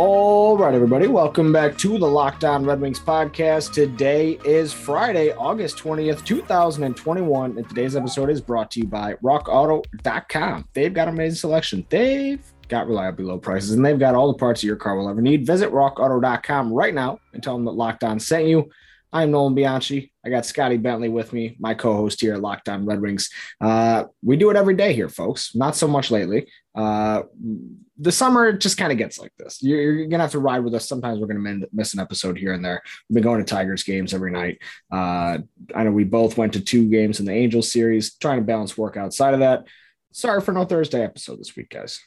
All 0.00 0.56
right, 0.56 0.74
everybody, 0.74 1.08
welcome 1.08 1.52
back 1.52 1.76
to 1.78 1.98
the 1.98 2.06
Locked 2.06 2.44
On 2.44 2.64
Red 2.64 2.80
Wings 2.80 3.00
podcast. 3.00 3.72
Today 3.72 4.38
is 4.44 4.72
Friday, 4.72 5.32
August 5.32 5.78
20th, 5.78 6.24
2021, 6.24 7.58
and 7.58 7.68
today's 7.68 7.96
episode 7.96 8.30
is 8.30 8.40
brought 8.40 8.70
to 8.70 8.78
you 8.78 8.86
by 8.86 9.14
rockauto.com. 9.14 10.68
They've 10.72 10.94
got 10.94 11.08
an 11.08 11.14
amazing 11.14 11.38
selection. 11.38 11.84
They've 11.90 12.40
got 12.68 12.86
reliably 12.86 13.24
low 13.24 13.38
prices, 13.38 13.72
and 13.72 13.84
they've 13.84 13.98
got 13.98 14.14
all 14.14 14.30
the 14.30 14.38
parts 14.38 14.62
your 14.62 14.76
car 14.76 14.96
will 14.96 15.08
ever 15.08 15.20
need. 15.20 15.44
Visit 15.44 15.72
rockauto.com 15.72 16.72
right 16.72 16.94
now 16.94 17.18
and 17.32 17.42
tell 17.42 17.54
them 17.54 17.64
that 17.64 17.72
Locked 17.72 18.04
On 18.04 18.20
sent 18.20 18.46
you. 18.46 18.70
I'm 19.12 19.32
Nolan 19.32 19.56
Bianchi. 19.56 20.12
I 20.24 20.28
got 20.28 20.46
Scotty 20.46 20.76
Bentley 20.76 21.08
with 21.08 21.32
me, 21.32 21.56
my 21.58 21.74
co-host 21.74 22.20
here 22.20 22.34
at 22.34 22.40
Locked 22.40 22.68
On 22.68 22.86
Red 22.86 23.00
Wings. 23.00 23.30
Uh, 23.60 24.04
we 24.22 24.36
do 24.36 24.50
it 24.50 24.56
every 24.56 24.74
day 24.74 24.92
here, 24.92 25.08
folks. 25.08 25.56
Not 25.56 25.74
so 25.74 25.88
much 25.88 26.12
lately. 26.12 26.46
Uh, 26.72 27.22
the 27.98 28.12
summer 28.12 28.52
just 28.52 28.78
kind 28.78 28.92
of 28.92 28.98
gets 28.98 29.18
like 29.18 29.32
this. 29.36 29.62
You're, 29.62 29.80
you're, 29.80 30.06
gonna 30.06 30.22
have 30.22 30.32
to 30.32 30.38
ride 30.38 30.64
with 30.64 30.74
us. 30.74 30.88
Sometimes 30.88 31.18
we're 31.18 31.26
gonna 31.26 31.66
miss 31.72 31.94
an 31.94 32.00
episode 32.00 32.38
here 32.38 32.52
and 32.52 32.64
there. 32.64 32.82
We've 33.08 33.14
been 33.14 33.24
going 33.24 33.44
to 33.44 33.44
Tigers 33.44 33.82
games 33.82 34.14
every 34.14 34.30
night. 34.30 34.58
Uh, 34.92 35.38
I 35.74 35.84
know 35.84 35.90
we 35.90 36.04
both 36.04 36.36
went 36.36 36.52
to 36.54 36.60
two 36.60 36.88
games 36.88 37.20
in 37.20 37.26
the 37.26 37.32
Angels 37.32 37.72
series, 37.72 38.14
trying 38.14 38.38
to 38.38 38.44
balance 38.44 38.78
work 38.78 38.96
outside 38.96 39.34
of 39.34 39.40
that. 39.40 39.64
Sorry 40.12 40.40
for 40.40 40.52
no 40.52 40.64
Thursday 40.64 41.02
episode 41.02 41.40
this 41.40 41.56
week, 41.56 41.70
guys. 41.70 42.00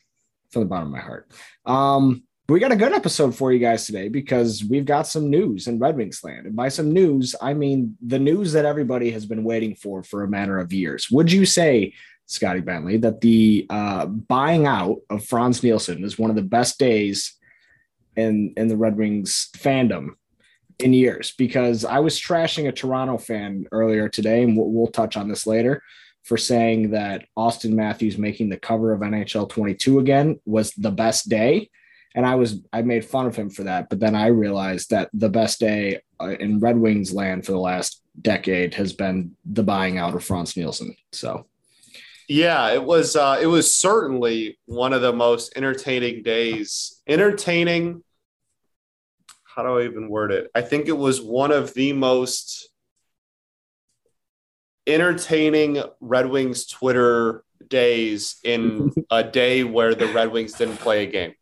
From 0.51 0.63
the 0.63 0.67
bottom 0.67 0.87
of 0.87 0.93
my 0.93 0.99
heart. 0.99 1.31
Um, 1.65 2.23
we 2.49 2.59
got 2.59 2.73
a 2.73 2.75
good 2.75 2.91
episode 2.91 3.33
for 3.33 3.53
you 3.53 3.59
guys 3.59 3.85
today 3.85 4.09
because 4.09 4.63
we've 4.69 4.85
got 4.85 5.07
some 5.07 5.29
news 5.29 5.67
in 5.67 5.79
Red 5.79 5.95
Wings 5.95 6.21
land. 6.21 6.47
And 6.47 6.55
by 6.55 6.67
some 6.67 6.91
news, 6.91 7.33
I 7.41 7.53
mean 7.53 7.95
the 8.05 8.19
news 8.19 8.51
that 8.53 8.65
everybody 8.65 9.11
has 9.11 9.25
been 9.25 9.45
waiting 9.45 9.75
for 9.75 10.03
for 10.03 10.23
a 10.23 10.27
matter 10.27 10.57
of 10.57 10.73
years. 10.73 11.09
Would 11.11 11.31
you 11.31 11.45
say, 11.45 11.93
Scotty 12.31 12.61
Bentley, 12.61 12.97
that 12.97 13.21
the 13.21 13.65
uh, 13.69 14.05
buying 14.05 14.65
out 14.65 14.97
of 15.09 15.25
Frans 15.25 15.61
Nielsen 15.63 16.03
is 16.03 16.17
one 16.17 16.29
of 16.29 16.35
the 16.35 16.41
best 16.41 16.79
days 16.79 17.35
in 18.15 18.53
in 18.57 18.67
the 18.67 18.77
Red 18.77 18.97
Wings 18.97 19.49
fandom 19.57 20.11
in 20.79 20.93
years? 20.93 21.33
Because 21.37 21.85
I 21.85 21.99
was 21.99 22.19
trashing 22.19 22.67
a 22.67 22.71
Toronto 22.71 23.17
fan 23.17 23.65
earlier 23.71 24.09
today, 24.09 24.43
and 24.43 24.57
we'll, 24.57 24.69
we'll 24.69 24.87
touch 24.87 25.17
on 25.17 25.27
this 25.27 25.45
later 25.45 25.81
for 26.23 26.37
saying 26.37 26.91
that 26.91 27.25
Auston 27.37 27.71
Matthews 27.71 28.17
making 28.17 28.49
the 28.49 28.57
cover 28.57 28.93
of 28.93 29.01
NHL 29.01 29.49
22 29.49 29.99
again 29.99 30.39
was 30.45 30.71
the 30.71 30.91
best 30.91 31.29
day 31.29 31.69
and 32.15 32.25
I 32.25 32.35
was 32.35 32.59
I 32.73 32.81
made 32.81 33.05
fun 33.05 33.25
of 33.25 33.35
him 33.35 33.49
for 33.49 33.63
that. 33.63 33.89
But 33.89 33.99
then 33.99 34.15
I 34.15 34.27
realized 34.27 34.89
that 34.89 35.09
the 35.13 35.29
best 35.29 35.59
day 35.59 36.01
uh, 36.19 36.35
in 36.39 36.59
Red 36.59 36.77
Wings 36.77 37.13
land 37.13 37.45
for 37.45 37.53
the 37.53 37.59
last 37.59 38.01
decade 38.21 38.73
has 38.75 38.93
been 38.93 39.35
the 39.45 39.63
buying 39.63 39.97
out 39.97 40.15
of 40.15 40.23
Frans 40.23 40.55
Nielsen. 40.57 40.95
So. 41.11 41.45
Yeah, 42.27 42.71
it 42.71 42.83
was 42.83 43.15
uh, 43.15 43.39
it 43.41 43.47
was 43.47 43.73
certainly 43.73 44.57
one 44.65 44.93
of 44.93 45.01
the 45.01 45.13
most 45.13 45.53
entertaining 45.55 46.23
days. 46.23 47.01
Entertaining. 47.07 48.03
How 49.43 49.63
do 49.63 49.79
I 49.79 49.83
even 49.83 50.09
word 50.09 50.31
it? 50.31 50.49
I 50.55 50.61
think 50.61 50.87
it 50.87 50.97
was 50.97 51.21
one 51.21 51.51
of 51.51 51.73
the 51.73 51.91
most 51.93 52.69
entertaining 54.87 55.83
Red 55.99 56.27
Wings 56.29 56.65
Twitter 56.67 57.43
days 57.67 58.37
in 58.43 58.93
a 59.11 59.23
day 59.23 59.63
where 59.63 59.93
the 59.93 60.07
Red 60.07 60.31
Wings 60.31 60.53
didn't 60.53 60.77
play 60.77 61.03
a 61.03 61.11
game. 61.11 61.33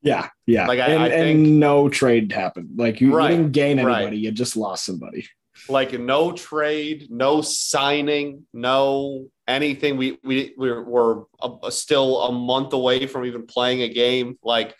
Yeah, 0.00 0.28
yeah. 0.46 0.66
Like 0.66 0.80
I, 0.80 0.86
and, 0.86 1.02
I 1.02 1.08
think, 1.08 1.46
and 1.46 1.60
no 1.60 1.88
trade 1.88 2.32
happened. 2.32 2.70
Like 2.76 3.00
you, 3.00 3.14
right, 3.14 3.30
you 3.30 3.36
didn't 3.36 3.52
gain 3.52 3.78
anybody, 3.78 4.04
right. 4.04 4.14
you 4.14 4.30
just 4.30 4.56
lost 4.56 4.84
somebody. 4.84 5.26
Like 5.68 5.92
no 5.98 6.32
trade, 6.32 7.08
no 7.10 7.42
signing, 7.42 8.46
no 8.52 9.26
anything. 9.48 9.96
We 9.96 10.18
we 10.22 10.54
we're, 10.56 10.82
we're 10.82 11.22
a, 11.42 11.72
still 11.72 12.20
a 12.22 12.32
month 12.32 12.72
away 12.74 13.06
from 13.06 13.24
even 13.24 13.46
playing 13.46 13.82
a 13.82 13.88
game. 13.88 14.38
Like 14.44 14.76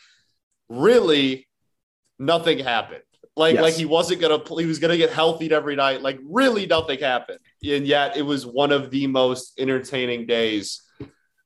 really, 0.68 1.48
nothing 2.18 2.58
happened. 2.60 3.02
Like 3.36 3.54
yes. 3.54 3.62
like 3.62 3.74
he 3.74 3.84
wasn't 3.84 4.20
gonna 4.20 4.42
he 4.60 4.66
was 4.66 4.78
gonna 4.78 4.96
get 4.96 5.10
healthy 5.10 5.52
every 5.52 5.76
night. 5.76 6.02
Like 6.02 6.18
really, 6.22 6.66
nothing 6.66 6.98
happened. 7.00 7.38
And 7.64 7.86
yet 7.86 8.16
it 8.16 8.22
was 8.22 8.46
one 8.46 8.72
of 8.72 8.90
the 8.90 9.06
most 9.06 9.58
entertaining 9.58 10.26
days 10.26 10.82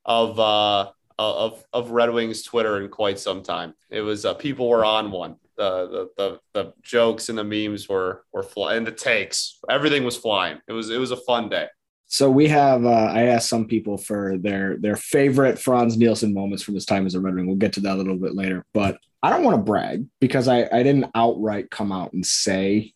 of 0.05 0.39
uh 0.39 0.91
of 1.17 1.63
of 1.71 1.91
Red 1.91 2.11
Wings 2.11 2.43
Twitter 2.43 2.81
in 2.81 2.89
quite 2.89 3.19
some 3.19 3.43
time. 3.43 3.73
It 3.89 4.01
was 4.01 4.25
uh, 4.25 4.33
people 4.33 4.67
were 4.69 4.83
on 4.83 5.11
one. 5.11 5.37
The, 5.55 5.87
the 5.87 6.09
the 6.17 6.39
the 6.53 6.73
jokes 6.81 7.29
and 7.29 7.37
the 7.37 7.43
memes 7.43 7.87
were 7.87 8.25
were 8.33 8.41
flying. 8.41 8.79
And 8.79 8.87
the 8.87 8.91
takes, 8.91 9.59
everything 9.69 10.03
was 10.03 10.17
flying. 10.17 10.59
It 10.67 10.73
was 10.73 10.89
it 10.89 10.97
was 10.97 11.11
a 11.11 11.17
fun 11.17 11.49
day. 11.49 11.67
So 12.07 12.29
we 12.29 12.47
have. 12.49 12.85
Uh, 12.85 12.89
I 12.89 13.23
asked 13.23 13.49
some 13.49 13.65
people 13.65 13.97
for 13.97 14.37
their 14.37 14.77
their 14.77 14.95
favorite 14.95 15.57
Frans 15.57 15.97
Nielsen 15.97 16.33
moments 16.33 16.61
from 16.61 16.75
his 16.75 16.85
time 16.85 17.05
as 17.05 17.15
a 17.15 17.19
Red 17.19 17.35
Wing. 17.35 17.47
We'll 17.47 17.55
get 17.55 17.73
to 17.73 17.79
that 17.81 17.95
a 17.95 17.97
little 17.97 18.17
bit 18.17 18.35
later, 18.35 18.63
but 18.73 18.99
I 19.23 19.29
don't 19.29 19.43
want 19.43 19.57
to 19.57 19.63
brag 19.63 20.05
because 20.19 20.47
I 20.47 20.69
I 20.71 20.83
didn't 20.83 21.09
outright 21.15 21.71
come 21.71 21.91
out 21.91 22.13
and 22.13 22.25
say 22.25 22.93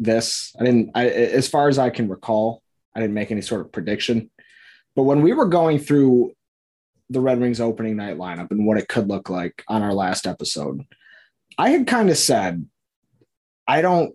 this. 0.00 0.52
I 0.58 0.64
didn't. 0.64 0.90
I 0.94 1.08
as 1.08 1.46
far 1.46 1.68
as 1.68 1.78
I 1.78 1.90
can 1.90 2.08
recall, 2.08 2.62
I 2.94 3.00
didn't 3.00 3.14
make 3.14 3.30
any 3.30 3.42
sort 3.42 3.60
of 3.60 3.70
prediction. 3.70 4.30
But 4.96 5.04
when 5.04 5.22
we 5.22 5.32
were 5.32 5.46
going 5.46 5.78
through 5.78 6.32
the 7.10 7.20
Red 7.20 7.38
Wings 7.38 7.60
opening 7.60 7.96
night 7.96 8.16
lineup 8.16 8.50
and 8.50 8.66
what 8.66 8.78
it 8.78 8.88
could 8.88 9.08
look 9.08 9.28
like 9.28 9.62
on 9.68 9.82
our 9.82 9.94
last 9.94 10.26
episode, 10.26 10.82
I 11.58 11.70
had 11.70 11.86
kind 11.86 12.10
of 12.10 12.18
said, 12.18 12.66
I 13.66 13.82
don't 13.82 14.14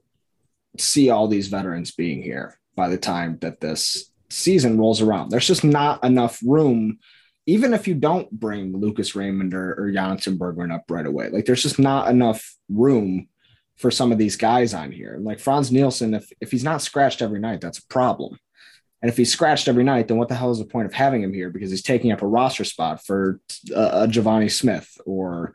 see 0.78 1.10
all 1.10 1.28
these 1.28 1.48
veterans 1.48 1.92
being 1.92 2.22
here 2.22 2.59
by 2.80 2.88
the 2.88 2.98
time 2.98 3.38
that 3.42 3.60
this 3.60 4.10
season 4.30 4.78
rolls 4.78 5.02
around. 5.02 5.30
There's 5.30 5.48
just 5.48 5.66
not 5.66 6.02
enough 6.02 6.40
room, 6.46 7.00
even 7.46 7.74
if 7.74 7.90
you 7.90 7.94
don't 7.94 8.32
bring 8.32 8.72
Lucas 8.72 9.18
Raymond 9.18 9.54
or, 9.54 9.74
or 9.74 9.92
Jonatan 9.92 10.38
Berggren 10.38 10.74
up 10.74 10.86
right 10.90 11.06
away. 11.06 11.28
Like 11.28 11.44
there's 11.44 11.62
just 11.62 11.78
not 11.78 12.10
enough 12.10 12.56
room 12.70 13.28
for 13.76 13.92
some 13.92 14.14
of 14.14 14.18
these 14.18 14.38
guys 14.38 14.74
on 14.74 14.94
here. 14.94 15.18
Like 15.20 15.42
Frans 15.42 15.74
Nielsen, 15.74 16.14
if 16.14 16.32
if 16.40 16.52
he's 16.52 16.64
not 16.64 16.82
scratched 16.82 17.22
every 17.22 17.42
night, 17.42 17.60
that's 17.60 17.80
a 17.80 17.88
problem. 17.88 18.40
And 19.02 19.12
if 19.12 19.18
he's 19.18 19.32
scratched 19.34 19.68
every 19.68 19.84
night, 19.84 20.08
then 20.08 20.18
what 20.18 20.30
the 20.30 20.36
hell 20.36 20.52
is 20.52 20.60
the 20.60 20.66
point 20.66 20.86
of 20.86 20.94
having 20.94 21.22
him 21.22 21.34
here? 21.34 21.50
Because 21.50 21.70
he's 21.70 21.84
taking 21.84 22.14
up 22.14 22.22
a 22.22 22.28
roster 22.28 22.64
spot 22.64 23.06
for 23.06 23.42
a, 23.76 24.04
a 24.04 24.08
Givani 24.08 24.50
Smith 24.50 24.90
or 25.06 25.54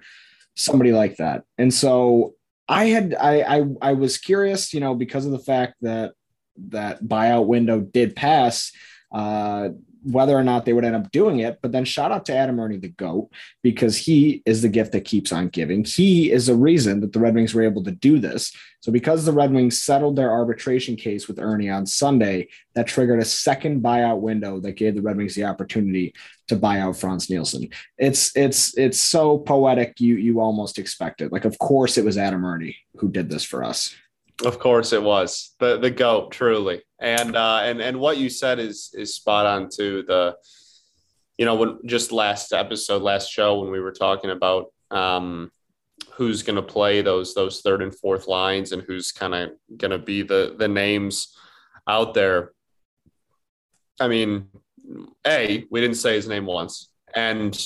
somebody 0.57 0.93
like 0.93 1.17
that. 1.17 1.45
And 1.57 1.73
so 1.73 2.34
I 2.69 2.87
had 2.87 3.15
I, 3.19 3.57
I 3.57 3.65
I 3.81 3.93
was 3.95 4.19
curious, 4.19 4.75
you 4.75 4.81
know, 4.81 4.95
because 4.95 5.25
of 5.25 5.33
the 5.33 5.47
fact 5.53 5.77
that 5.81 6.13
that 6.56 7.04
buyout 7.04 7.47
window 7.47 7.81
did 7.81 8.16
pass. 8.16 8.72
Uh, 9.12 9.70
whether 10.04 10.37
or 10.37 10.44
not 10.44 10.65
they 10.65 10.72
would 10.72 10.84
end 10.84 10.94
up 10.94 11.10
doing 11.10 11.41
it. 11.41 11.59
But 11.62 11.72
then 11.72 11.84
shout 11.84 12.12
out 12.12 12.26
to 12.26 12.37
Adam 12.37 12.60
Erne, 12.60 12.81
the 12.81 12.88
GOAT, 12.88 13.31
because 13.62 13.97
he 13.97 14.42
is 14.44 14.62
the 14.62 14.69
gift 14.69 14.92
that 14.92 15.04
keeps 15.04 15.32
on 15.32 15.48
giving. 15.48 15.84
He 15.84 16.31
is 16.31 16.47
the 16.47 16.54
reason 16.54 17.00
that 17.00 17.12
the 17.12 17.20
Red 17.20 17.34
Wings 17.34 17.54
were 17.54 17.62
able 17.62 17.82
to 17.84 17.91
do 17.91 18.19
this. 18.19 18.54
So 18.81 18.92
because 18.92 19.25
the 19.25 19.32
Red 19.32 19.53
Wings 19.53 19.81
settled 19.81 20.16
their 20.16 20.31
arbitration 20.31 20.97
case 20.97 21.26
with 21.26 21.38
Erne 21.38 21.70
on 21.70 21.87
Sunday, 21.87 22.48
that 22.75 22.86
triggered 22.86 23.21
a 23.21 23.25
second 23.25 23.82
buyout 23.82 24.21
window 24.21 24.60
that 24.60 24.72
gave 24.72 24.94
the 24.94 25.03
Red 25.03 25.16
Wings 25.16 25.34
the 25.34 25.44
opportunity 25.44 26.15
to 26.48 26.56
buy 26.56 26.81
out 26.81 26.98
Frans 26.98 27.31
Nielsen. 27.31 27.71
It's 27.97 28.36
it's 28.36 28.77
it's 28.77 29.00
so 29.00 29.39
poetic 29.39 29.98
you 30.00 30.16
you 30.16 30.41
almost 30.41 30.78
expect 30.78 31.22
it. 31.22 31.33
Like 31.33 31.47
of 31.47 31.59
course 31.59 31.97
it 31.97 32.04
was 32.04 32.18
Adam 32.18 32.45
Erne 32.45 32.74
who 32.98 33.10
did 33.10 33.30
this 33.30 33.45
for 33.45 33.65
us. 33.65 33.97
Of 34.42 34.59
course 34.59 34.92
it 34.92 35.03
was. 35.03 35.54
The 35.60 35.78
the 35.78 35.91
GOAT, 35.91 36.33
truly. 36.33 36.83
And 37.01 37.36
uh, 37.36 37.60
and 37.63 37.81
and 37.81 38.01
what 38.01 38.19
you 38.19 38.28
said 38.28 38.59
is 38.59 38.91
is 38.95 39.15
spot 39.15 39.47
on 39.47 39.69
to 39.77 40.03
the 40.03 40.36
you 41.39 41.45
know 41.45 41.54
when 41.54 41.78
just 41.86 42.13
last 42.13 42.53
episode 42.53 43.03
last 43.03 43.31
show 43.31 43.60
when 43.60 43.71
we 43.71 43.81
were 43.81 43.92
talking 43.92 44.31
about 44.31 44.66
um, 44.91 45.51
who's 46.15 46.42
going 46.42 46.57
to 46.57 46.63
play 46.63 47.01
those 47.01 47.34
those 47.34 47.60
third 47.60 47.83
and 47.83 47.95
fourth 47.95 48.27
lines 48.27 48.72
and 48.72 48.83
who's 48.83 49.13
kind 49.13 49.34
of 49.34 49.51
going 49.77 49.92
to 49.92 49.98
be 49.98 50.22
the 50.22 50.57
the 50.59 50.69
names 50.69 51.36
out 51.86 52.15
there. 52.15 52.53
I 54.01 54.09
mean 54.09 54.48
a 55.27 55.65
we 55.71 55.81
didn't 55.81 55.97
say 55.97 56.15
his 56.15 56.28
name 56.28 56.47
once. 56.47 56.91
And 57.15 57.57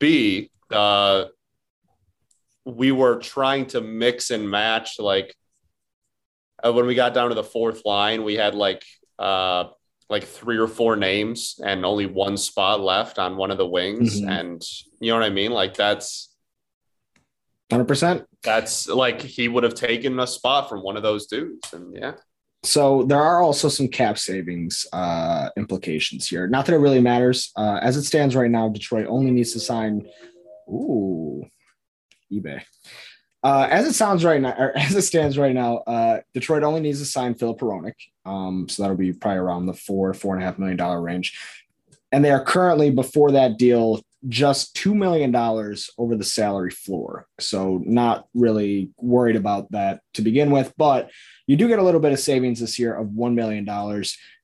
b 0.00 0.50
uh, 0.72 1.26
we 2.64 2.92
were 2.92 3.18
trying 3.18 3.66
to 3.66 3.80
mix 3.80 4.30
and 4.30 4.48
match 4.48 4.98
like 4.98 5.34
uh, 6.64 6.72
when 6.72 6.86
we 6.86 6.94
got 6.94 7.14
down 7.14 7.28
to 7.30 7.34
the 7.34 7.44
fourth 7.44 7.82
line, 7.84 8.24
we 8.24 8.34
had 8.34 8.54
like 8.54 8.84
uh, 9.18 9.64
like 10.08 10.24
three 10.24 10.58
or 10.58 10.66
four 10.66 10.96
names 10.96 11.60
and 11.64 11.84
only 11.84 12.06
one 12.06 12.36
spot 12.36 12.80
left 12.80 13.18
on 13.18 13.36
one 13.36 13.50
of 13.50 13.58
the 13.58 13.66
wings. 13.66 14.20
Mhm. 14.20 14.28
And 14.40 14.62
you 15.00 15.10
know 15.12 15.18
what 15.18 15.24
I 15.24 15.30
mean? 15.30 15.52
Like 15.52 15.74
that's 15.74 16.28
Hundred 17.70 17.86
percent. 17.86 18.24
that's 18.42 18.88
like 18.88 19.20
he 19.22 19.46
would 19.46 19.62
have 19.62 19.74
taken 19.74 20.18
a 20.18 20.26
spot 20.26 20.68
from 20.68 20.80
one 20.82 20.96
of 20.96 21.02
those 21.04 21.26
dudes. 21.26 21.72
And 21.72 21.94
yeah. 21.96 22.14
So 22.64 23.04
there 23.04 23.22
are 23.22 23.40
also 23.40 23.68
some 23.68 23.88
cap 23.88 24.18
savings 24.18 24.86
uh, 24.92 25.48
implications 25.56 26.28
here. 26.28 26.46
Not 26.48 26.66
that 26.66 26.74
it 26.74 26.78
really 26.78 27.00
matters. 27.00 27.52
Uh, 27.56 27.78
as 27.80 27.96
it 27.96 28.02
stands 28.02 28.34
right 28.36 28.50
now, 28.50 28.68
Detroit 28.68 29.06
only 29.08 29.30
needs 29.30 29.52
to 29.52 29.60
sign. 29.60 30.06
Ooh, 30.68 31.42
eBay. 32.32 32.62
Uh, 33.42 33.66
as 33.70 33.86
it 33.86 33.94
sounds 33.94 34.24
right 34.24 34.40
now, 34.40 34.54
or 34.58 34.72
as 34.76 34.94
it 34.94 35.02
stands 35.02 35.38
right 35.38 35.54
now, 35.54 35.78
uh, 35.78 36.20
Detroit 36.34 36.62
only 36.62 36.80
needs 36.80 36.98
to 37.00 37.06
sign 37.06 37.34
Filip 37.34 37.58
Hronek. 37.58 37.94
Um, 38.24 38.68
so 38.68 38.82
that'll 38.82 38.96
be 38.96 39.12
probably 39.12 39.38
around 39.38 39.66
the 39.66 39.74
four 39.74 40.12
four 40.14 40.34
and 40.34 40.42
a 40.42 40.46
half 40.46 40.58
million 40.58 40.76
dollar 40.76 41.00
range. 41.00 41.38
And 42.12 42.24
they 42.24 42.30
are 42.30 42.44
currently 42.44 42.90
before 42.90 43.30
that 43.32 43.56
deal 43.56 44.02
just 44.28 44.74
two 44.76 44.94
million 44.94 45.30
dollars 45.30 45.90
over 45.96 46.16
the 46.16 46.24
salary 46.24 46.70
floor. 46.70 47.26
So 47.38 47.82
not 47.86 48.26
really 48.34 48.90
worried 48.98 49.36
about 49.36 49.70
that 49.72 50.02
to 50.14 50.22
begin 50.22 50.50
with, 50.50 50.74
but 50.76 51.10
you 51.46 51.56
do 51.56 51.68
get 51.68 51.78
a 51.78 51.82
little 51.82 52.00
bit 52.00 52.12
of 52.12 52.20
savings 52.20 52.60
this 52.60 52.78
year 52.78 52.94
of 52.94 53.08
$1 53.08 53.34
million. 53.34 53.66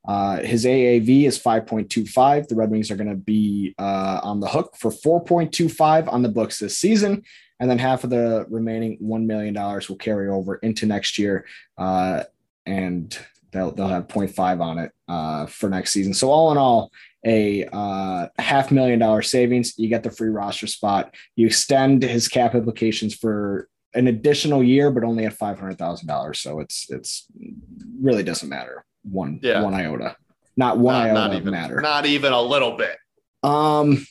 Uh, 0.08 0.38
his 0.38 0.64
AAV 0.64 1.24
is 1.24 1.38
5.25. 1.38 2.48
The 2.48 2.54
Red 2.54 2.70
Wings 2.70 2.90
are 2.90 2.96
going 2.96 3.10
to 3.10 3.16
be 3.16 3.74
uh, 3.78 4.20
on 4.22 4.40
the 4.40 4.48
hook 4.48 4.76
for 4.76 4.90
4.25 4.90 6.10
on 6.10 6.22
the 6.22 6.28
books 6.28 6.58
this 6.58 6.78
season. 6.78 7.22
And 7.60 7.70
then 7.70 7.78
half 7.78 8.04
of 8.04 8.10
the 8.10 8.46
remaining 8.50 8.98
$1 9.02 9.24
million 9.24 9.54
will 9.54 9.96
carry 9.96 10.28
over 10.28 10.56
into 10.56 10.86
next 10.86 11.18
year. 11.18 11.46
Uh, 11.78 12.24
and 12.66 13.18
they'll, 13.52 13.72
they'll 13.72 13.88
have 13.88 14.08
0.5 14.08 14.60
on 14.60 14.78
it 14.78 14.92
uh, 15.08 15.46
for 15.46 15.68
next 15.70 15.92
season. 15.92 16.12
So, 16.12 16.30
all 16.30 16.52
in 16.52 16.58
all, 16.58 16.90
a 17.24 17.64
uh, 17.72 18.28
half 18.38 18.70
million 18.70 18.98
dollar 19.00 19.20
savings. 19.22 19.76
You 19.78 19.88
get 19.88 20.02
the 20.04 20.10
free 20.10 20.28
roster 20.28 20.66
spot. 20.68 21.14
You 21.34 21.46
extend 21.46 22.02
his 22.04 22.28
cap 22.28 22.54
implications 22.54 23.14
for 23.14 23.68
an 23.94 24.06
additional 24.06 24.62
year, 24.62 24.90
but 24.92 25.02
only 25.02 25.24
at 25.24 25.32
five 25.32 25.58
hundred 25.58 25.76
thousand 25.78 26.06
dollars. 26.06 26.38
So 26.38 26.60
it's 26.60 26.86
it's 26.88 27.26
really 28.00 28.22
doesn't 28.22 28.48
matter 28.48 28.84
one 29.02 29.40
Yeah. 29.42 29.62
one 29.62 29.74
iota, 29.74 30.16
not 30.56 30.78
one 30.78 30.94
Not, 30.94 31.02
iota 31.06 31.14
not 31.14 31.34
even 31.34 31.50
matter. 31.50 31.80
not 31.80 32.06
even 32.06 32.32
a 32.32 32.42
little 32.42 32.76
bit. 32.76 32.96
Um, 33.42 34.06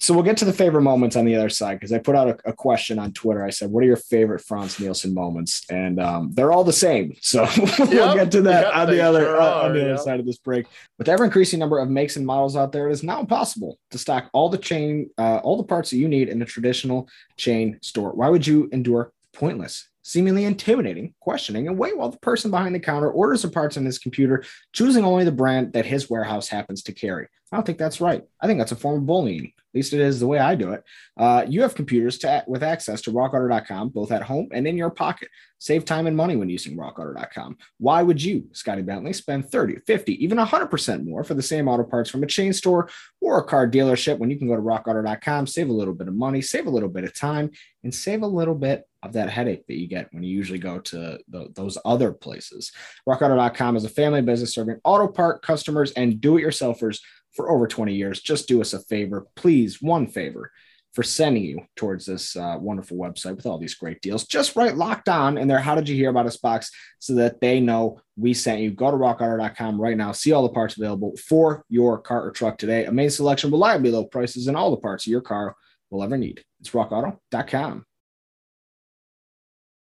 so 0.00 0.14
we'll 0.14 0.22
get 0.22 0.36
to 0.38 0.44
the 0.46 0.52
favorite 0.52 0.82
moments 0.82 1.14
on 1.14 1.24
the 1.26 1.36
other 1.36 1.50
side 1.50 1.74
because 1.78 1.92
I 1.92 1.98
put 1.98 2.16
out 2.16 2.28
a, 2.28 2.38
a 2.50 2.52
question 2.54 2.98
on 2.98 3.12
Twitter. 3.12 3.44
I 3.44 3.50
said, 3.50 3.70
"What 3.70 3.82
are 3.84 3.86
your 3.86 3.96
favorite 3.96 4.40
Frans 4.40 4.80
Nielsen 4.80 5.12
moments?" 5.12 5.64
And 5.70 6.00
um, 6.00 6.30
they're 6.32 6.52
all 6.52 6.64
the 6.64 6.72
same. 6.72 7.14
So 7.22 7.46
we'll 7.78 7.92
Yep. 7.92 8.14
get 8.16 8.32
to 8.32 8.42
that 8.42 8.64
Yep, 8.68 8.74
on 8.76 8.90
the 8.90 9.00
other 9.02 9.20
sure 9.20 9.40
uh, 9.40 9.62
on 9.66 9.74
the 9.74 9.84
other 9.92 9.98
side 9.98 10.18
of 10.20 10.26
this 10.26 10.38
break. 10.38 10.66
With 10.98 11.06
the 11.06 11.12
ever 11.12 11.24
increasing 11.24 11.58
number 11.58 11.78
of 11.78 11.88
makes 11.90 12.16
and 12.16 12.24
models 12.26 12.56
out 12.56 12.72
there, 12.72 12.88
it 12.88 12.92
is 12.92 13.02
now 13.02 13.20
impossible 13.20 13.78
to 13.90 13.98
stock 13.98 14.30
all 14.32 14.48
the 14.48 14.58
chain, 14.58 15.10
uh, 15.18 15.36
all 15.44 15.56
the 15.58 15.64
parts 15.64 15.90
that 15.90 15.98
you 15.98 16.08
need 16.08 16.28
in 16.30 16.40
a 16.40 16.46
traditional 16.46 17.08
chain 17.36 17.78
store. 17.82 18.12
Why 18.12 18.28
would 18.30 18.46
you 18.46 18.68
endure 18.72 19.12
pointless? 19.34 19.89
Seemingly 20.02 20.44
intimidating 20.44 21.14
questioning 21.20 21.68
and 21.68 21.78
wait 21.78 21.96
while 21.96 22.08
the 22.08 22.18
person 22.18 22.50
behind 22.50 22.74
the 22.74 22.80
counter 22.80 23.10
orders 23.10 23.42
the 23.42 23.48
parts 23.48 23.76
on 23.76 23.84
his 23.84 23.98
computer, 23.98 24.44
choosing 24.72 25.04
only 25.04 25.24
the 25.24 25.32
brand 25.32 25.72
that 25.74 25.86
his 25.86 26.08
warehouse 26.08 26.48
happens 26.48 26.82
to 26.84 26.92
carry. 26.92 27.28
I 27.52 27.56
don't 27.56 27.66
think 27.66 27.78
that's 27.78 28.00
right. 28.00 28.22
I 28.40 28.46
think 28.46 28.58
that's 28.58 28.72
a 28.72 28.76
form 28.76 28.98
of 28.98 29.06
bullying. 29.06 29.46
At 29.46 29.74
least 29.74 29.92
it 29.92 30.00
is 30.00 30.20
the 30.20 30.26
way 30.26 30.38
I 30.38 30.54
do 30.54 30.72
it. 30.72 30.84
Uh, 31.16 31.44
you 31.48 31.62
have 31.62 31.74
computers 31.74 32.18
to, 32.18 32.44
with 32.46 32.62
access 32.62 33.02
to 33.02 33.12
rockauto.com, 33.12 33.88
both 33.88 34.12
at 34.12 34.22
home 34.22 34.48
and 34.52 34.66
in 34.66 34.76
your 34.76 34.90
pocket. 34.90 35.28
Save 35.58 35.84
time 35.84 36.06
and 36.06 36.16
money 36.16 36.36
when 36.36 36.48
using 36.48 36.76
rockauto.com. 36.76 37.58
Why 37.78 38.02
would 38.02 38.22
you, 38.22 38.48
Scotty 38.52 38.82
Bentley, 38.82 39.12
spend 39.12 39.50
30, 39.50 39.80
50, 39.86 40.24
even 40.24 40.38
100% 40.38 41.04
more 41.04 41.24
for 41.24 41.34
the 41.34 41.42
same 41.42 41.68
auto 41.68 41.84
parts 41.84 42.08
from 42.08 42.22
a 42.22 42.26
chain 42.26 42.52
store 42.52 42.88
or 43.20 43.38
a 43.38 43.44
car 43.44 43.68
dealership 43.68 44.18
when 44.18 44.30
you 44.30 44.38
can 44.38 44.48
go 44.48 44.56
to 44.56 44.62
rockauto.com, 44.62 45.46
save 45.46 45.68
a 45.68 45.72
little 45.72 45.94
bit 45.94 46.08
of 46.08 46.14
money, 46.14 46.40
save 46.40 46.66
a 46.66 46.70
little 46.70 46.88
bit 46.88 47.04
of 47.04 47.14
time, 47.14 47.50
and 47.82 47.94
save 47.94 48.22
a 48.22 48.26
little 48.26 48.54
bit 48.54 48.84
of 49.02 49.12
that 49.14 49.30
headache 49.30 49.66
that 49.66 49.78
you 49.78 49.86
get 49.86 50.12
when 50.12 50.22
you 50.22 50.34
usually 50.34 50.58
go 50.58 50.78
to 50.78 51.18
the, 51.28 51.48
those 51.54 51.78
other 51.84 52.12
places. 52.12 52.72
RockAuto.com 53.08 53.76
is 53.76 53.84
a 53.84 53.88
family 53.88 54.22
business 54.22 54.54
serving 54.54 54.80
auto 54.84 55.08
part 55.08 55.42
customers 55.42 55.92
and 55.92 56.20
do 56.20 56.36
it 56.36 56.42
yourselfers 56.42 57.00
for 57.34 57.50
over 57.50 57.66
20 57.66 57.94
years. 57.94 58.20
Just 58.20 58.48
do 58.48 58.60
us 58.60 58.72
a 58.72 58.80
favor, 58.80 59.26
please, 59.36 59.80
one 59.80 60.06
favor 60.06 60.50
for 60.92 61.02
sending 61.04 61.44
you 61.44 61.60
towards 61.76 62.04
this 62.04 62.34
uh, 62.36 62.56
wonderful 62.58 62.96
website 62.96 63.36
with 63.36 63.46
all 63.46 63.58
these 63.58 63.76
great 63.76 64.00
deals. 64.00 64.26
Just 64.26 64.56
write 64.56 64.76
locked 64.76 65.08
on 65.08 65.38
in 65.38 65.46
there. 65.46 65.60
How 65.60 65.76
Did 65.76 65.88
You 65.88 65.94
Hear 65.94 66.10
About 66.10 66.26
Us 66.26 66.36
box 66.36 66.70
so 66.98 67.14
that 67.14 67.40
they 67.40 67.60
know 67.60 68.00
we 68.16 68.34
sent 68.34 68.60
you. 68.60 68.72
Go 68.72 68.90
to 68.90 68.96
rockauto.com 68.96 69.80
right 69.80 69.96
now, 69.96 70.12
see 70.12 70.32
all 70.32 70.42
the 70.42 70.48
parts 70.48 70.76
available 70.76 71.16
for 71.16 71.64
your 71.68 71.98
car 71.98 72.26
or 72.26 72.32
truck 72.32 72.58
today. 72.58 72.86
Amazing 72.86 73.16
selection, 73.16 73.50
reliably 73.50 73.92
low 73.92 74.04
prices, 74.04 74.48
and 74.48 74.56
all 74.56 74.72
the 74.72 74.78
parts 74.78 75.06
your 75.06 75.20
car 75.20 75.54
will 75.90 76.02
ever 76.02 76.16
need. 76.16 76.42
It's 76.60 76.70
rockauto.com. 76.70 77.84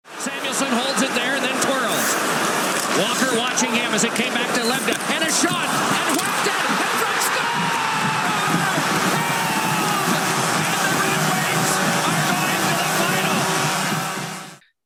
Samuelsson 0.07 0.69
holds 0.69 1.03
it 1.03 1.13
there 1.15 1.37
and 1.37 1.45
then 1.45 1.57
twirls. 1.63 2.07
Walker 3.01 3.37
watching 3.39 3.71
him 3.73 3.93
as 3.93 4.05
it 4.05 4.15
came 4.15 4.33
back 4.33 4.55
to 4.55 4.61
Lebda. 4.61 4.97
And 5.15 5.25
a 5.25 5.33
shot. 5.33 5.69
And 5.69 6.17
whacked 6.17 6.49
it. 6.49 6.55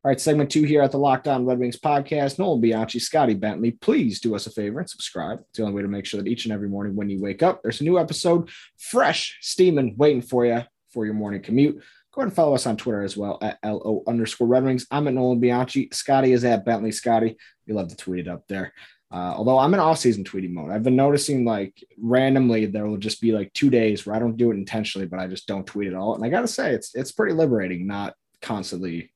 All 0.05 0.11
right, 0.11 0.21
segment 0.21 0.49
two 0.49 0.63
here 0.63 0.81
at 0.81 0.93
the 0.93 0.99
Locked 0.99 1.29
On 1.29 1.45
Red 1.45 1.59
Wings 1.59 1.79
podcast. 1.79 2.39
Nolan 2.39 2.63
Bianchi, 2.63 2.99
Scotty 2.99 3.35
Bentley, 3.35 3.73
please 3.73 4.21
do 4.21 4.35
us 4.35 4.47
a 4.47 4.51
favor 4.51 4.79
and 4.79 4.89
subscribe. 4.89 5.41
It's 5.41 5.59
the 5.59 5.65
only 5.65 5.75
way 5.75 5.83
to 5.83 5.89
make 5.89 6.07
sure 6.07 6.23
that 6.23 6.31
each 6.31 6.47
and 6.47 6.53
every 6.55 6.69
morning 6.69 6.97
when 6.97 7.11
you 7.11 7.21
wake 7.21 7.43
up, 7.43 7.63
there's 7.63 7.83
a 7.83 7.85
new 7.85 7.99
episode, 7.99 8.49
fresh, 8.79 9.37
steaming, 9.43 9.97
waiting 9.99 10.23
for 10.23 10.47
you 10.47 10.63
for 10.95 11.05
your 11.05 11.15
morning 11.15 11.43
commute. 11.43 11.83
Go 12.19 12.23
ahead 12.23 12.31
and 12.31 12.37
follow 12.37 12.57
us 12.57 12.67
on 12.67 12.77
Twitter 12.77 13.03
as 13.03 13.17
well 13.17 13.39
at 13.43 13.61
LO 13.65 14.03
underscore 14.09 14.49
Red 14.49 14.65
Wings. 14.65 14.89
I'm 14.91 15.07
at 15.07 15.15
Nolan 15.15 15.39
Bianchi. 15.39 15.89
Scotty 15.93 16.33
is 16.33 16.45
at 16.45 16.65
Bentley 16.65 16.91
Scotty. 16.91 17.37
We 17.65 17.75
love 17.75 17.87
to 17.91 17.97
tweet 17.97 18.27
it 18.27 18.29
up 18.29 18.43
there. 18.49 18.73
Uh, 19.09 19.35
although 19.37 19.57
I'm 19.57 19.73
in 19.73 19.79
off-season 19.79 20.25
tweeting 20.25 20.51
mode, 20.51 20.73
I've 20.73 20.83
been 20.83 20.97
noticing 20.97 21.45
like 21.45 21.81
randomly 21.97 22.67
there 22.67 22.89
will 22.89 22.97
just 22.97 23.21
be 23.21 23.31
like 23.31 23.53
two 23.53 23.71
days 23.71 24.05
where 24.05 24.17
I 24.17 24.19
don't 24.19 24.37
do 24.37 24.51
it 24.51 24.57
intentionally, 24.57 25.07
but 25.07 25.21
I 25.21 25.29
just 25.29 25.47
don't 25.47 25.65
tweet 25.65 25.87
at 25.87 25.95
all. 25.95 26.17
And 26.17 26.25
I 26.25 26.29
gotta 26.29 26.49
say, 26.49 26.73
it's 26.73 26.93
it's 26.97 27.13
pretty 27.13 27.35
liberating, 27.35 27.87
not 27.87 28.15
constantly 28.43 29.13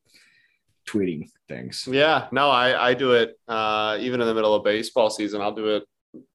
tweeting 0.87 1.29
things. 1.49 1.89
Yeah, 1.91 2.29
no, 2.31 2.51
I 2.51 2.91
I 2.91 2.95
do 2.95 3.15
it 3.15 3.37
uh, 3.49 3.99
even 3.99 4.21
in 4.21 4.29
the 4.29 4.35
middle 4.35 4.55
of 4.55 4.63
baseball 4.63 5.11
season. 5.11 5.41
I'll 5.41 5.57
do 5.57 5.75
it. 5.75 5.83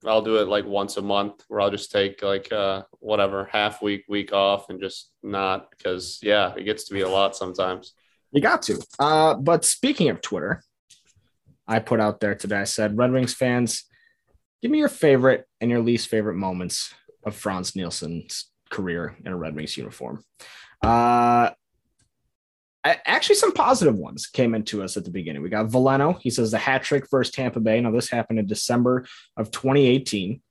I'll 0.06 0.22
do 0.22 0.38
it 0.38 0.48
like 0.48 0.66
once 0.66 0.98
a 0.98 1.02
month, 1.02 1.44
where 1.48 1.62
I'll 1.62 1.72
just 1.72 1.92
take 1.92 2.22
like 2.22 2.52
uh, 2.52 2.84
whatever 3.00 3.46
half 3.52 3.82
week, 3.82 4.06
week 4.08 4.34
off, 4.34 4.70
and 4.70 4.80
just 4.80 5.12
not 5.24 5.70
because 5.72 6.20
yeah, 6.22 6.54
it 6.56 6.64
gets 6.64 6.86
to 6.86 6.94
be 6.94 7.02
a 7.02 7.10
lot 7.10 7.36
sometimes. 7.36 7.94
You 8.32 8.42
got 8.42 8.62
to. 8.64 8.82
Uh, 9.00 9.36
but 9.36 9.66
speaking 9.66 10.10
of 10.10 10.22
Twitter, 10.22 10.62
I 11.68 11.80
put 11.80 12.00
out 12.00 12.20
there 12.20 12.36
today. 12.36 12.62
I 12.62 12.66
said, 12.66 12.98
Red 12.98 13.12
Wings 13.12 13.34
fans, 13.34 13.86
give 14.62 14.72
me 14.72 14.80
your 14.80 14.90
favorite 14.90 15.46
and 15.62 15.70
your 15.70 15.82
least 15.82 16.08
favorite 16.08 16.36
moments 16.36 16.94
of 17.26 17.36
Frans 17.36 17.76
Nielsen's 17.76 18.50
career 18.70 19.18
in 19.26 19.32
a 19.32 19.38
Red 19.38 19.56
Wings 19.56 19.78
uniform. 19.78 20.24
Uh, 20.82 21.52
actually, 22.84 23.36
some 23.36 23.52
positive 23.52 23.96
ones 23.96 24.28
came 24.28 24.56
into 24.56 24.84
us 24.84 24.98
at 24.98 25.04
the 25.04 25.12
beginning. 25.12 25.42
We 25.42 25.50
got 25.50 25.68
Valeno. 25.68 26.20
He 26.22 26.30
says 26.30 26.52
the 26.52 26.58
hat 26.58 26.84
trick 26.84 27.10
versus 27.10 27.34
Tampa 27.34 27.60
Bay. 27.60 27.82
Now, 27.82 27.92
this 27.92 28.10
happened 28.10 28.40
in 28.40 28.48
December 28.48 29.06
of 29.36 29.52
2018. 29.52 30.42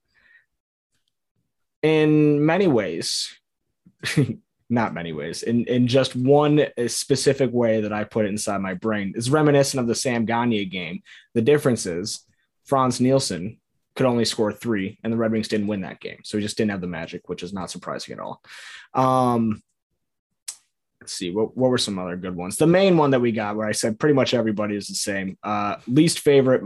In 1.83 2.45
many 2.45 2.67
ways, 2.67 3.35
not 4.69 4.95
many 4.95 5.13
ways, 5.13 5.43
in, 5.43 5.65
in 5.67 5.87
just 5.87 6.17
one 6.17 6.67
specific 6.89 7.53
way 7.53 7.81
that 7.83 7.93
I 7.93 8.05
put 8.05 8.27
it 8.27 8.31
inside 8.31 8.61
my 8.61 8.75
brain, 8.75 9.13
is 9.17 9.31
reminiscent 9.31 9.81
of 9.81 9.87
the 9.87 9.95
Sam 9.95 10.25
Gagner 10.25 10.65
game. 10.65 11.03
The 11.35 11.43
difference 11.43 11.87
is 11.87 12.25
Frans 12.65 13.01
Nielsen 13.01 13.59
could 13.95 14.07
only 14.07 14.25
score 14.25 14.53
three, 14.53 14.99
and 15.03 15.13
the 15.13 15.17
Red 15.17 15.33
Wings 15.33 15.49
didn't 15.49 15.69
win 15.69 15.81
that 15.83 16.01
game. 16.01 16.19
So 16.23 16.37
he 16.37 16.43
just 16.43 16.57
didn't 16.59 16.73
have 16.73 16.83
the 16.83 16.87
magic, 16.87 17.29
which 17.29 17.43
is 17.43 17.53
not 17.53 17.71
surprising 17.71 18.13
at 18.13 18.21
all. 18.21 18.43
Um, 18.93 19.63
let's 21.07 21.15
see. 21.15 21.31
What, 21.31 21.57
what 21.57 21.71
were 21.71 21.79
some 21.79 22.01
other 22.01 22.17
good 22.17 22.35
ones? 22.35 22.57
The 22.57 22.67
main 22.67 22.97
one 22.97 23.13
that 23.13 23.21
we 23.21 23.31
got 23.31 23.55
where 23.55 23.69
i 23.69 23.73
said 23.73 23.97
pretty 24.01 24.15
much 24.15 24.35
everybody 24.35 24.75
is 24.75 24.89
the 24.89 24.95
same 24.95 25.39
uh 25.45 25.77
least 25.87 26.19
favorite 26.19 26.63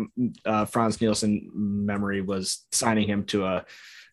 uh 0.47 0.65
frans 0.65 0.99
nielsen 0.99 1.51
memory 1.55 2.23
was 2.23 2.65
signing 2.73 3.07
him 3.07 3.25
to 3.25 3.45
a 3.45 3.67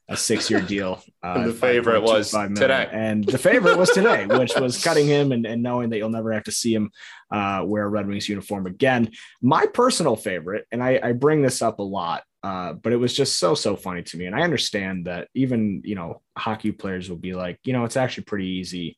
a 0.09 0.17
six-year 0.17 0.61
deal 0.73 1.01
uh, 1.23 1.33
And 1.35 1.45
the 1.49 1.53
favorite 1.53 2.01
was 2.01 2.31
today. 2.31 2.87
and 2.91 3.23
the 3.23 3.37
favorite 3.37 3.77
was 3.77 3.89
today 3.91 4.25
which 4.41 4.53
was 4.55 4.83
cutting 4.83 5.07
him 5.07 5.31
and, 5.31 5.45
and 5.45 5.63
knowing 5.63 5.89
that 5.89 5.97
you'll 5.97 6.09
never 6.09 6.33
have 6.33 6.43
to 6.45 6.51
see 6.51 6.73
him 6.73 6.91
uh, 7.31 7.61
wear 7.65 7.83
a 7.83 7.89
red 7.89 8.07
wings 8.07 8.27
uniform 8.27 8.67
again. 8.67 9.11
My 9.41 9.65
personal 9.65 10.17
favorite 10.17 10.65
and 10.73 10.83
i, 10.83 10.99
I 11.01 11.13
bring 11.13 11.41
this 11.41 11.61
up 11.61 11.79
a 11.79 11.83
lot 11.83 12.23
uh, 12.43 12.73
but 12.73 12.93
it 12.93 12.97
was 12.97 13.13
just 13.13 13.39
so 13.39 13.55
so 13.55 13.75
funny 13.75 14.03
to 14.03 14.17
me. 14.17 14.25
And 14.25 14.35
i 14.35 14.41
understand 14.41 15.05
that 15.05 15.29
even 15.33 15.81
you 15.85 15.95
know 15.95 16.21
hockey 16.37 16.71
players 16.71 17.09
will 17.09 17.23
be 17.29 17.33
like 17.33 17.59
you 17.63 17.73
know 17.73 17.85
it's 17.85 17.97
actually 17.97 18.25
pretty 18.25 18.47
easy 18.59 18.97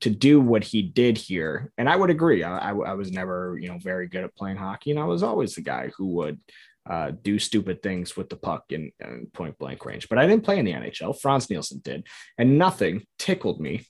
to 0.00 0.10
do 0.10 0.40
what 0.40 0.64
he 0.64 0.82
did 0.82 1.18
here. 1.18 1.72
And 1.76 1.88
I 1.88 1.96
would 1.96 2.10
agree. 2.10 2.42
I, 2.42 2.70
I, 2.70 2.70
I 2.70 2.92
was 2.94 3.10
never, 3.10 3.58
you 3.60 3.68
know, 3.68 3.78
very 3.78 4.06
good 4.06 4.24
at 4.24 4.36
playing 4.36 4.56
hockey, 4.56 4.90
and 4.90 5.00
I 5.00 5.04
was 5.04 5.22
always 5.22 5.54
the 5.54 5.62
guy 5.62 5.90
who 5.96 6.06
would 6.08 6.40
uh, 6.88 7.12
do 7.22 7.38
stupid 7.38 7.82
things 7.82 8.16
with 8.16 8.28
the 8.28 8.36
puck 8.36 8.64
in, 8.70 8.90
in 9.00 9.28
point 9.32 9.58
blank 9.58 9.84
range. 9.84 10.08
But 10.08 10.18
I 10.18 10.26
didn't 10.26 10.44
play 10.44 10.58
in 10.58 10.64
the 10.64 10.72
NHL. 10.72 11.20
Frans 11.20 11.50
Nielsen 11.50 11.80
did, 11.82 12.06
and 12.38 12.58
nothing 12.58 13.04
tickled 13.18 13.60
me 13.60 13.86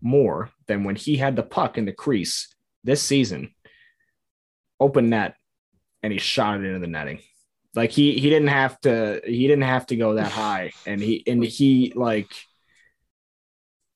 more 0.00 0.50
than 0.66 0.84
when 0.84 0.96
he 0.96 1.16
had 1.16 1.36
the 1.36 1.42
puck 1.42 1.78
in 1.78 1.84
the 1.84 1.92
crease 1.92 2.52
this 2.82 3.02
season, 3.02 3.54
open 4.80 5.10
net, 5.10 5.36
and 6.02 6.12
he 6.12 6.18
shot 6.18 6.58
it 6.58 6.64
into 6.64 6.80
the 6.80 6.86
netting. 6.86 7.20
Like 7.74 7.90
he 7.90 8.18
he 8.18 8.28
didn't 8.28 8.48
have 8.48 8.78
to 8.80 9.20
he 9.24 9.46
didn't 9.46 9.62
have 9.62 9.86
to 9.86 9.96
go 9.96 10.14
that 10.14 10.32
high, 10.32 10.72
and 10.86 11.00
he 11.00 11.22
and 11.26 11.44
he 11.44 11.92
like 11.94 12.30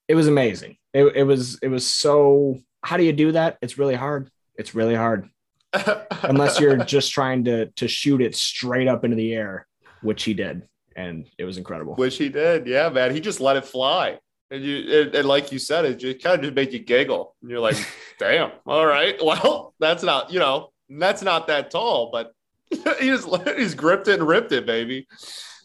it 0.08 0.14
was 0.14 0.28
amazing. 0.28 0.76
It, 0.96 1.14
it 1.14 1.22
was 1.24 1.58
it 1.60 1.68
was 1.68 1.86
so. 1.86 2.58
How 2.82 2.96
do 2.96 3.04
you 3.04 3.12
do 3.12 3.32
that? 3.32 3.58
It's 3.60 3.76
really 3.76 3.96
hard. 3.96 4.30
It's 4.54 4.74
really 4.74 4.94
hard 4.94 5.28
unless 6.22 6.58
you're 6.58 6.78
just 6.78 7.12
trying 7.12 7.44
to 7.44 7.66
to 7.66 7.86
shoot 7.86 8.22
it 8.22 8.34
straight 8.34 8.88
up 8.88 9.04
into 9.04 9.14
the 9.14 9.34
air, 9.34 9.66
which 10.00 10.24
he 10.24 10.32
did, 10.32 10.66
and 10.96 11.28
it 11.36 11.44
was 11.44 11.58
incredible. 11.58 11.96
Which 11.96 12.16
he 12.16 12.30
did, 12.30 12.66
yeah, 12.66 12.88
man. 12.88 13.12
He 13.12 13.20
just 13.20 13.40
let 13.40 13.56
it 13.56 13.66
fly, 13.66 14.18
and 14.50 14.64
you 14.64 15.02
and, 15.02 15.14
and 15.14 15.28
like 15.28 15.52
you 15.52 15.58
said, 15.58 15.84
it 15.84 15.96
just 15.96 16.22
kind 16.22 16.36
of 16.36 16.42
just 16.42 16.54
made 16.54 16.72
you 16.72 16.78
giggle. 16.78 17.36
And 17.42 17.50
you're 17.50 17.60
like, 17.60 17.76
"Damn, 18.18 18.52
all 18.64 18.86
right, 18.86 19.16
well, 19.22 19.74
that's 19.78 20.02
not 20.02 20.32
you 20.32 20.38
know 20.38 20.70
that's 20.88 21.20
not 21.20 21.48
that 21.48 21.70
tall, 21.70 22.10
but 22.10 22.32
he 22.70 23.08
just 23.08 23.28
he's 23.54 23.74
gripped 23.74 24.08
it 24.08 24.18
and 24.18 24.26
ripped 24.26 24.52
it, 24.52 24.64
baby." 24.64 25.06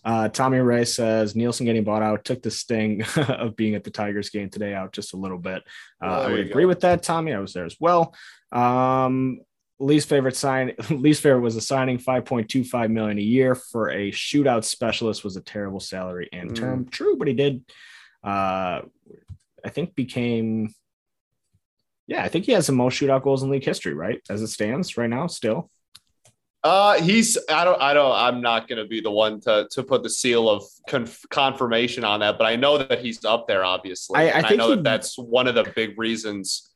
Uh, 0.03 0.29
Tommy 0.29 0.57
Ray 0.59 0.83
says 0.85 1.35
Nielsen 1.35 1.65
getting 1.65 1.83
bought 1.83 2.01
out 2.01 2.25
took 2.25 2.41
the 2.41 2.49
sting 2.51 3.03
of 3.15 3.55
being 3.55 3.75
at 3.75 3.83
the 3.83 3.91
Tigers 3.91 4.29
game 4.29 4.49
today 4.49 4.73
out 4.73 4.93
just 4.93 5.13
a 5.13 5.17
little 5.17 5.37
bit. 5.37 5.61
Uh, 6.01 6.07
Well, 6.07 6.21
I 6.21 6.31
would 6.31 6.39
agree 6.39 6.63
go. 6.63 6.67
with 6.69 6.81
that, 6.81 7.03
Tommy. 7.03 7.33
I 7.33 7.39
was 7.39 7.53
there 7.53 7.65
as 7.65 7.77
well. 7.79 8.15
Um, 8.51 9.41
least 9.79 10.09
favorite 10.09 10.35
sign, 10.35 10.73
least 10.89 11.21
favorite 11.21 11.41
was 11.41 11.55
a 11.55 11.61
signing 11.61 11.97
5.25 11.99 12.89
million 12.89 13.17
a 13.17 13.21
year 13.21 13.53
for 13.55 13.89
a 13.91 14.11
shootout 14.11 14.63
specialist 14.63 15.23
was 15.23 15.37
a 15.37 15.41
terrible 15.41 15.79
salary 15.79 16.29
and 16.33 16.51
Mm. 16.51 16.55
term. 16.55 16.85
True, 16.89 17.15
but 17.17 17.27
he 17.27 17.33
did. 17.33 17.63
Uh, 18.23 18.81
I 19.63 19.69
think 19.69 19.93
became. 19.95 20.73
Yeah, 22.07 22.23
I 22.23 22.27
think 22.27 22.45
he 22.45 22.51
has 22.53 22.67
the 22.67 22.73
most 22.73 22.99
shootout 22.99 23.23
goals 23.23 23.43
in 23.43 23.49
league 23.49 23.63
history, 23.63 23.93
right? 23.93 24.19
As 24.29 24.41
it 24.41 24.47
stands 24.47 24.97
right 24.97 25.09
now, 25.09 25.27
still. 25.27 25.69
Uh, 26.63 27.01
he's 27.01 27.37
I 27.49 27.63
don't 27.65 27.81
I 27.81 27.93
don't 27.93 28.11
I'm 28.11 28.39
not 28.41 28.67
gonna 28.67 28.85
be 28.85 29.01
the 29.01 29.09
one 29.09 29.39
to 29.41 29.67
to 29.71 29.81
put 29.83 30.03
the 30.03 30.09
seal 30.09 30.47
of 30.47 30.63
conf- 30.87 31.25
confirmation 31.29 32.03
on 32.03 32.19
that, 32.19 32.37
but 32.37 32.45
I 32.45 32.55
know 32.55 32.77
that 32.77 32.99
he's 33.03 33.25
up 33.25 33.47
there. 33.47 33.65
Obviously, 33.65 34.19
I- 34.19 34.39
I 34.39 34.41
think 34.47 34.59
know 34.59 34.69
he- 34.69 34.75
that 34.75 34.83
that's 34.83 35.17
one 35.17 35.47
of 35.47 35.55
the 35.55 35.71
big 35.75 35.97
reasons, 35.97 36.69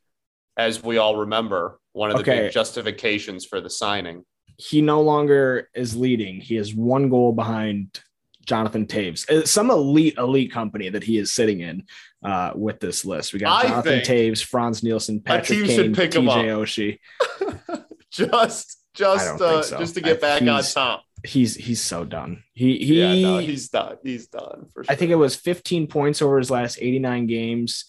as 0.56 0.82
we 0.82 0.98
all 0.98 1.16
remember, 1.16 1.78
one 1.92 2.10
of 2.10 2.16
the 2.16 2.22
Okay. 2.22 2.40
big 2.46 2.52
justifications 2.52 3.44
for 3.44 3.60
the 3.60 3.70
signing. 3.70 4.24
he 4.58 4.80
no 4.80 5.02
longer 5.02 5.68
is 5.74 5.94
leading. 5.94 6.40
He 6.40 6.54
has 6.56 6.74
one 6.74 7.10
goal 7.10 7.32
behind 7.32 8.00
Jonathan 8.46 8.86
Toews. 8.86 9.28
Uh, 9.30 9.44
Some 9.44 9.70
elite, 9.70 10.16
elite 10.16 10.50
company 10.50 10.88
that 10.88 11.02
he 11.02 11.18
is 11.18 11.32
sitting 11.34 11.60
in 11.60 11.84
uh, 12.24 12.52
with 12.54 12.80
this 12.80 13.04
list. 13.04 13.34
We 13.34 13.38
got 13.38 13.64
I 13.66 13.68
Jonathan 13.68 14.00
Toews, 14.00 14.42
Frans 14.42 14.82
Nielsen, 14.82 15.20
Patrick 15.20 15.66
Kane, 15.66 15.94
TJ. 15.94 16.98
Oshie. 17.38 17.84
Just 18.10 18.78
just 18.96 19.40
uh, 19.40 19.62
so. 19.62 19.78
just 19.78 19.94
to 19.94 20.00
I- 20.00 20.04
get 20.04 20.20
back 20.20 20.42
on 20.42 20.62
top. 20.62 21.04
He's 21.24 21.56
he's 21.56 21.82
so 21.82 22.04
done. 22.04 22.44
He 22.52 22.78
he. 22.78 23.00
yeah, 23.00 23.14
no, 23.20 23.38
he's 23.38 23.68
done. 23.68 23.96
He's 24.02 24.28
done 24.28 24.66
for 24.72 24.84
sure. 24.84 24.92
I 24.92 24.96
think 24.96 25.10
it 25.10 25.16
was 25.16 25.34
15 25.34 25.86
points 25.88 26.22
over 26.22 26.38
his 26.38 26.50
last 26.50 26.78
89 26.80 27.26
games. 27.26 27.86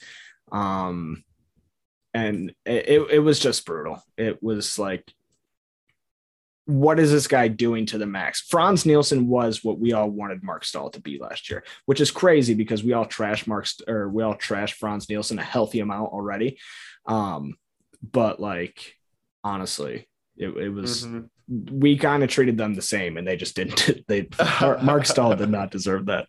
Um, 0.51 1.23
and 2.13 2.53
it, 2.65 3.09
it, 3.11 3.19
was 3.19 3.37
just 3.37 3.65
brutal. 3.65 4.01
It 4.17 4.41
was 4.41 4.79
like, 4.79 5.03
what 6.65 6.99
is 6.99 7.11
this 7.11 7.27
guy 7.27 7.47
doing 7.47 7.85
to 7.87 7.97
the 7.97 8.05
max? 8.05 8.41
Frans 8.41 8.85
Nielsen 8.85 9.27
was 9.27 9.63
what 9.63 9.79
we 9.79 9.93
all 9.93 10.09
wanted 10.09 10.43
Marc 10.43 10.65
Staal 10.65 10.89
to 10.91 11.01
be 11.01 11.19
last 11.19 11.49
year, 11.49 11.63
which 11.85 12.01
is 12.01 12.09
crazy 12.09 12.55
because 12.55 12.83
we 12.83 12.93
all 12.93 13.05
trash 13.05 13.45
Mark 13.45 13.67
or 13.87 14.09
we 14.09 14.23
all 14.23 14.35
trash 14.35 14.73
Frans 14.73 15.07
Nielsen 15.09 15.37
a 15.37 15.43
healthy 15.43 15.79
amount 15.79 16.11
already. 16.11 16.57
Um, 17.05 17.55
but 18.01 18.39
like 18.39 18.95
honestly, 19.43 20.07
it, 20.37 20.49
it 20.49 20.69
was 20.69 21.05
Mhm. 21.05 21.29
we 21.71 21.97
kind 21.97 22.23
of 22.23 22.29
treated 22.29 22.57
them 22.57 22.73
the 22.75 22.81
same, 22.81 23.17
and 23.17 23.27
they 23.27 23.35
just 23.37 23.55
didn't. 23.55 24.03
They 24.07 24.27
Mark 24.81 25.05
Staal 25.11 25.35
did 25.35 25.49
not 25.49 25.71
deserve 25.71 26.05
that. 26.07 26.27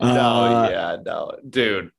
no, 0.00 0.06
Uh, 0.08 0.68
yeah, 0.70 0.96
no, 1.04 1.36
dude. 1.48 1.90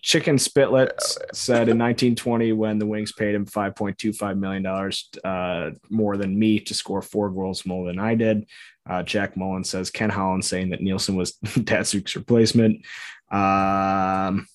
Chicken 0.00 0.36
Spitlets 0.36 1.18
said 1.34 1.68
in 1.68 1.76
1920, 1.76 2.52
when 2.52 2.78
the 2.78 2.86
Wings 2.86 3.12
paid 3.12 3.34
him 3.34 3.44
5.25 3.44 4.38
million 4.38 4.62
dollars 4.62 5.10
uh, 5.22 5.70
more 5.90 6.16
than 6.16 6.38
me 6.38 6.60
to 6.60 6.72
score 6.72 7.02
four 7.02 7.28
goals 7.28 7.66
more 7.66 7.86
than 7.86 7.98
I 7.98 8.14
did. 8.14 8.46
Uh, 8.88 9.02
Jack 9.02 9.36
Mullen 9.36 9.64
says 9.64 9.90
Ken 9.90 10.08
Holland 10.08 10.44
saying 10.46 10.70
that 10.70 10.80
Nielsen 10.80 11.14
was 11.16 11.32
Datsyuk's 11.44 12.16
replacement. 12.16 12.86
Um, 13.30 14.46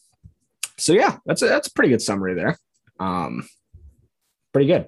so 0.77 0.93
yeah, 0.93 1.17
that's 1.25 1.41
a 1.43 1.48
that's 1.48 1.67
a 1.67 1.74
pretty 1.74 1.89
good 1.89 2.01
summary 2.01 2.33
there. 2.33 2.57
Um, 3.00 3.48
pretty 4.53 4.67
good. 4.67 4.88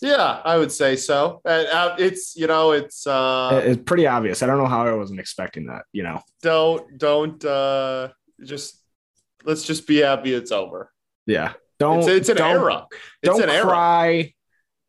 Yeah, 0.00 0.40
I 0.44 0.56
would 0.56 0.70
say 0.70 0.94
so. 0.96 1.40
Uh, 1.44 1.48
uh, 1.72 1.96
it's 1.98 2.36
you 2.36 2.46
know, 2.46 2.70
it's 2.72 3.06
uh, 3.06 3.60
it's 3.64 3.82
pretty 3.82 4.06
obvious. 4.06 4.42
I 4.42 4.46
don't 4.46 4.58
know 4.58 4.66
how 4.66 4.86
I 4.86 4.92
wasn't 4.92 5.18
expecting 5.20 5.66
that. 5.66 5.82
You 5.92 6.04
know, 6.04 6.22
don't 6.42 6.96
don't 6.98 7.44
uh, 7.44 8.08
just 8.44 8.80
let's 9.44 9.64
just 9.64 9.86
be 9.88 9.96
happy 9.98 10.32
it's 10.32 10.52
over. 10.52 10.92
yeah. 11.26 11.52
Don't 11.80 11.98
it's, 12.00 12.08
it's 12.08 12.28
an 12.28 12.36
don't, 12.38 12.56
era. 12.56 12.86
It's 13.22 13.30
Don't 13.38 13.42
an 13.44 13.50
era 13.50 13.64
cry 13.66 14.34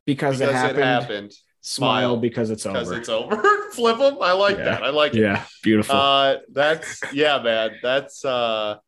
because, 0.06 0.38
because 0.40 0.40
it 0.40 0.52
happened. 0.52 0.78
it 0.78 0.82
happened 0.84 1.32
Smile 1.60 2.16
because 2.16 2.50
it's 2.50 2.64
because 2.64 2.88
over. 2.88 2.98
it's 2.98 3.08
over. 3.08 3.36
Flip 3.72 3.96
them. 3.98 4.18
I 4.20 4.32
like 4.32 4.58
Yeah. 4.58 4.64
that. 4.64 4.82
I 4.82 4.90
like 4.90 5.14
it. 5.14 5.20
yeah, 5.20 5.44
beautiful. 5.62 5.94
Uh, 5.94 6.36
that's 6.52 7.00
yeah, 7.12 7.40
man. 7.42 7.76
That's 7.80 8.24
uh, 8.24 8.78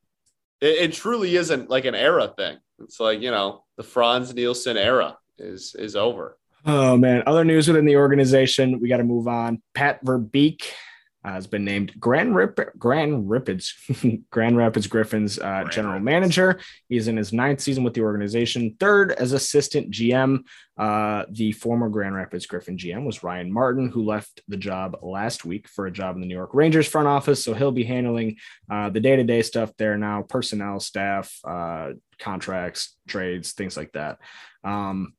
it, 0.61 0.91
it 0.91 0.93
truly 0.95 1.37
isn't 1.37 1.71
like 1.71 1.85
an 1.85 1.95
era 1.95 2.33
thing. 2.37 2.59
It's 2.81 2.99
like 2.99 3.21
you 3.21 3.31
know, 3.31 3.63
the 3.77 3.85
Frans 3.85 4.35
Nielsen 4.35 4.77
era 4.77 5.17
is 5.43 5.75
is 5.79 5.97
over. 5.97 6.39
Oh 6.65 6.97
man! 6.97 7.23
Other 7.27 7.45
news 7.45 7.69
within 7.69 7.85
the 7.87 7.97
organization, 7.97 8.81
we 8.81 8.89
got 8.89 8.99
to 8.99 9.05
move 9.05 9.27
on. 9.27 9.61
Pat 9.75 10.05
Verbeek 10.05 10.63
uh, 11.25 11.33
has 11.33 11.47
been 11.47 11.65
named 11.65 11.93
Grand 11.99 12.35
Rip 12.35 12.59
Grand 12.79 13.29
Rapids 13.29 13.75
Grand 14.31 14.57
Rapids 14.57 14.87
Griffins 14.87 15.39
uh, 15.39 15.43
Grand 15.43 15.73
general 15.73 15.95
Rapids. 15.95 16.05
manager. 16.05 16.61
He's 16.89 17.09
in 17.09 17.17
his 17.17 17.33
ninth 17.33 17.61
season 17.61 17.85
with 17.85 17.95
the 17.95 18.03
organization, 18.03 18.77
third 18.79 19.13
as 19.13 19.33
assistant 19.33 19.91
GM. 19.91 20.41
Uh, 20.77 21.25
the 21.31 21.53
former 21.53 21.89
Grand 21.89 22.15
Rapids 22.15 22.47
Griffin 22.47 22.77
GM 22.77 23.05
was 23.05 23.23
Ryan 23.23 23.53
Martin, 23.53 23.89
who 23.89 24.05
left 24.05 24.41
the 24.49 24.57
job 24.57 24.97
last 25.03 25.45
week 25.45 25.69
for 25.69 25.87
a 25.87 25.93
job 25.93 26.17
in 26.17 26.21
the 26.21 26.27
New 26.27 26.35
York 26.35 26.55
Rangers 26.55 26.89
front 26.89 27.07
office. 27.09 27.45
So 27.45 27.55
he'll 27.55 27.73
be 27.73 27.85
handling 27.85 28.37
uh, 28.71 28.91
the 28.91 29.01
day 29.01 29.17
to 29.17 29.25
day 29.25 29.43
stuff 29.43 29.71
there 29.79 29.99
now, 29.99 30.23
personnel, 30.23 30.81
staff, 30.81 31.37
uh, 31.45 31.91
contracts, 32.19 32.97
trades, 33.07 33.53
things 33.53 33.77
like 33.77 33.93
that. 33.93 34.19
Um, 34.65 35.13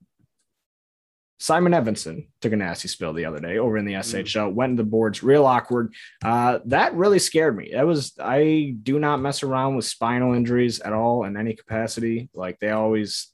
Simon 1.44 1.74
Edvinsson 1.74 2.28
took 2.40 2.54
a 2.54 2.56
nasty 2.56 2.88
spill 2.88 3.12
the 3.12 3.26
other 3.26 3.42
day 3.42 3.58
over 3.58 3.78
in 3.78 3.84
the 3.84 3.96
SHL, 3.96 4.54
went 4.54 4.78
to 4.78 4.82
the 4.82 4.90
boards 4.90 5.24
real 5.24 5.46
awkward. 5.46 5.94
Uh, 6.24 6.60
that 6.68 6.96
really 6.96 7.20
scared 7.20 7.58
me. 7.58 7.72
That 7.74 7.86
was, 7.86 8.14
I 8.18 8.78
do 8.82 8.98
not 8.98 9.20
mess 9.20 9.44
around 9.44 9.76
with 9.76 9.84
spinal 9.84 10.36
injuries 10.36 10.80
at 10.80 10.94
all 10.94 11.26
in 11.26 11.36
any 11.36 11.54
capacity. 11.54 12.30
Like 12.34 12.60
they 12.62 12.70
always, 12.70 13.28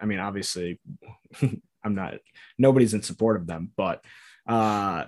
I 0.00 0.06
mean, 0.06 0.20
obviously, 0.20 0.78
I'm 1.82 1.96
not, 1.96 2.14
nobody's 2.58 2.94
in 2.94 3.02
support 3.02 3.38
of 3.40 3.48
them, 3.48 3.72
but 3.76 4.04
uh, 4.46 5.06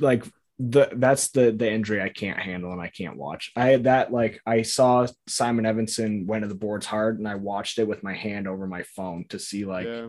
like 0.00 0.24
the, 0.58 0.88
that's 0.92 1.28
the, 1.28 1.52
the 1.52 1.70
injury 1.70 2.02
I 2.02 2.08
can't 2.08 2.40
handle 2.40 2.72
and 2.72 2.80
I 2.80 2.88
can't 2.88 3.16
watch. 3.16 3.52
I 3.54 3.66
had 3.66 3.84
that, 3.84 4.12
like, 4.12 4.40
I 4.44 4.62
saw 4.62 5.06
Simon 5.28 5.66
Edvinsson 5.66 6.26
went 6.26 6.42
to 6.42 6.48
the 6.48 6.56
boards 6.56 6.86
hard 6.86 7.20
and 7.20 7.28
I 7.28 7.36
watched 7.36 7.78
it 7.78 7.86
with 7.86 8.02
my 8.02 8.12
hand 8.12 8.48
over 8.48 8.66
my 8.66 8.82
phone 8.82 9.26
to 9.28 9.38
see, 9.38 9.64
like, 9.64 9.86
yeah. 9.86 10.08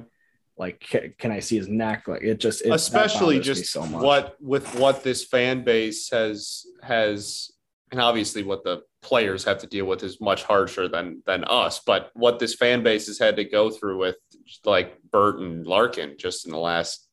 Like 0.57 0.79
can, 0.79 1.13
can 1.17 1.31
I 1.31 1.39
see 1.39 1.57
his 1.57 1.67
neck? 1.67 2.07
Like 2.07 2.21
it 2.21 2.39
just 2.39 2.63
it, 2.63 2.69
especially 2.71 3.39
just 3.39 3.65
so 3.65 3.83
what 3.83 4.35
with 4.39 4.75
what 4.79 5.03
this 5.03 5.23
fan 5.23 5.63
base 5.63 6.09
has 6.09 6.65
has 6.81 7.51
and 7.91 7.99
obviously 8.01 8.43
what 8.43 8.63
the 8.63 8.81
players 9.01 9.43
have 9.43 9.59
to 9.59 9.67
deal 9.67 9.85
with 9.85 10.03
is 10.03 10.21
much 10.21 10.43
harsher 10.43 10.87
than 10.87 11.21
than 11.25 11.43
us 11.43 11.81
but 11.85 12.09
what 12.13 12.39
this 12.39 12.55
fan 12.55 12.81
base 12.83 13.07
has 13.07 13.19
had 13.19 13.35
to 13.35 13.43
go 13.43 13.69
through 13.69 13.97
with 13.99 14.15
like 14.63 14.97
Bert 15.11 15.39
and 15.39 15.67
Larkin 15.67 16.15
just 16.17 16.45
in 16.45 16.51
the 16.51 16.57
last 16.57 17.07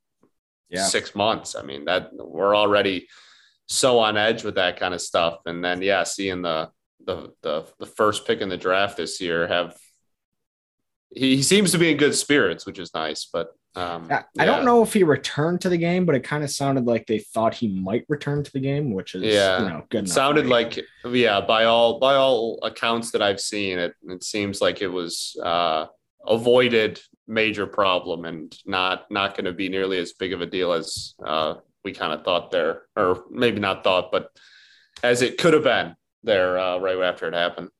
Yeah. 0.68 0.84
six 0.86 1.14
months 1.14 1.56
I 1.56 1.62
mean 1.62 1.86
that 1.86 2.10
we're 2.12 2.54
already 2.54 3.08
so 3.66 3.98
on 3.98 4.16
edge 4.16 4.44
with 4.44 4.54
that 4.54 4.78
kind 4.78 4.94
of 4.94 5.00
stuff 5.00 5.40
and 5.46 5.64
then 5.64 5.82
yeah 5.82 6.04
seeing 6.04 6.42
the 6.42 6.70
the 7.04 7.32
the, 7.42 7.66
the 7.78 7.86
first 7.86 8.26
pick 8.26 8.40
in 8.40 8.48
the 8.48 8.56
draft 8.56 8.96
this 8.96 9.20
year 9.20 9.46
have 9.48 9.76
he, 11.14 11.36
he 11.36 11.42
seems 11.42 11.72
to 11.72 11.78
be 11.78 11.90
in 11.90 11.96
good 11.96 12.14
spirits 12.14 12.66
which 12.66 12.78
is 12.78 12.92
nice 12.94 13.28
but 13.32 13.48
um 13.76 14.08
I, 14.10 14.24
yeah. 14.34 14.44
don't 14.46 14.64
know 14.64 14.82
if 14.82 14.92
he 14.92 15.04
returned 15.04 15.60
to 15.60 15.68
the 15.68 15.76
game, 15.78 16.04
but 16.04 16.16
it 16.16 16.24
kind 16.24 16.42
of 16.42 16.50
sounded 16.50 16.86
like 16.86 17.06
they 17.06 17.20
thought 17.20 17.54
he 17.54 17.68
might 17.68 18.04
return 18.08 18.42
to 18.42 18.50
the 18.52 18.58
game, 18.58 18.92
which 18.92 19.14
is 19.14 19.22
Yeah. 19.22 19.62
you 19.62 19.68
know 19.68 19.84
good. 19.90 20.08
Sounded 20.08 20.46
like 20.46 20.84
yeah 21.06 21.40
by 21.40 21.66
all 21.66 22.00
by 22.00 22.16
all 22.16 22.58
accounts 22.64 23.12
that 23.12 23.22
i've 23.22 23.40
seen 23.40 23.78
it 23.78 23.94
it 24.08 24.24
seems 24.24 24.60
like 24.60 24.82
it 24.82 24.88
was 24.88 25.36
uh 25.44 25.86
avoided 26.26 27.00
major 27.28 27.64
problem 27.64 28.24
and 28.24 28.58
not 28.66 29.08
not 29.08 29.36
going 29.36 29.44
to 29.44 29.52
be 29.52 29.68
nearly 29.68 29.98
as 29.98 30.14
big 30.14 30.32
of 30.32 30.40
a 30.40 30.46
deal 30.46 30.72
as 30.72 31.14
uh 31.24 31.54
we 31.84 31.92
kind 31.92 32.12
of 32.12 32.24
thought 32.24 32.50
there, 32.50 32.82
or 32.96 33.24
maybe 33.30 33.58
not 33.60 33.84
thought, 33.84 34.12
but 34.12 34.30
as 35.02 35.22
it 35.22 35.38
could 35.38 35.54
have 35.54 35.64
been 35.64 35.96
there 36.22 36.58
uh, 36.58 36.78
right 36.78 36.98
after 36.98 37.26
it 37.26 37.34
happened. 37.34 37.70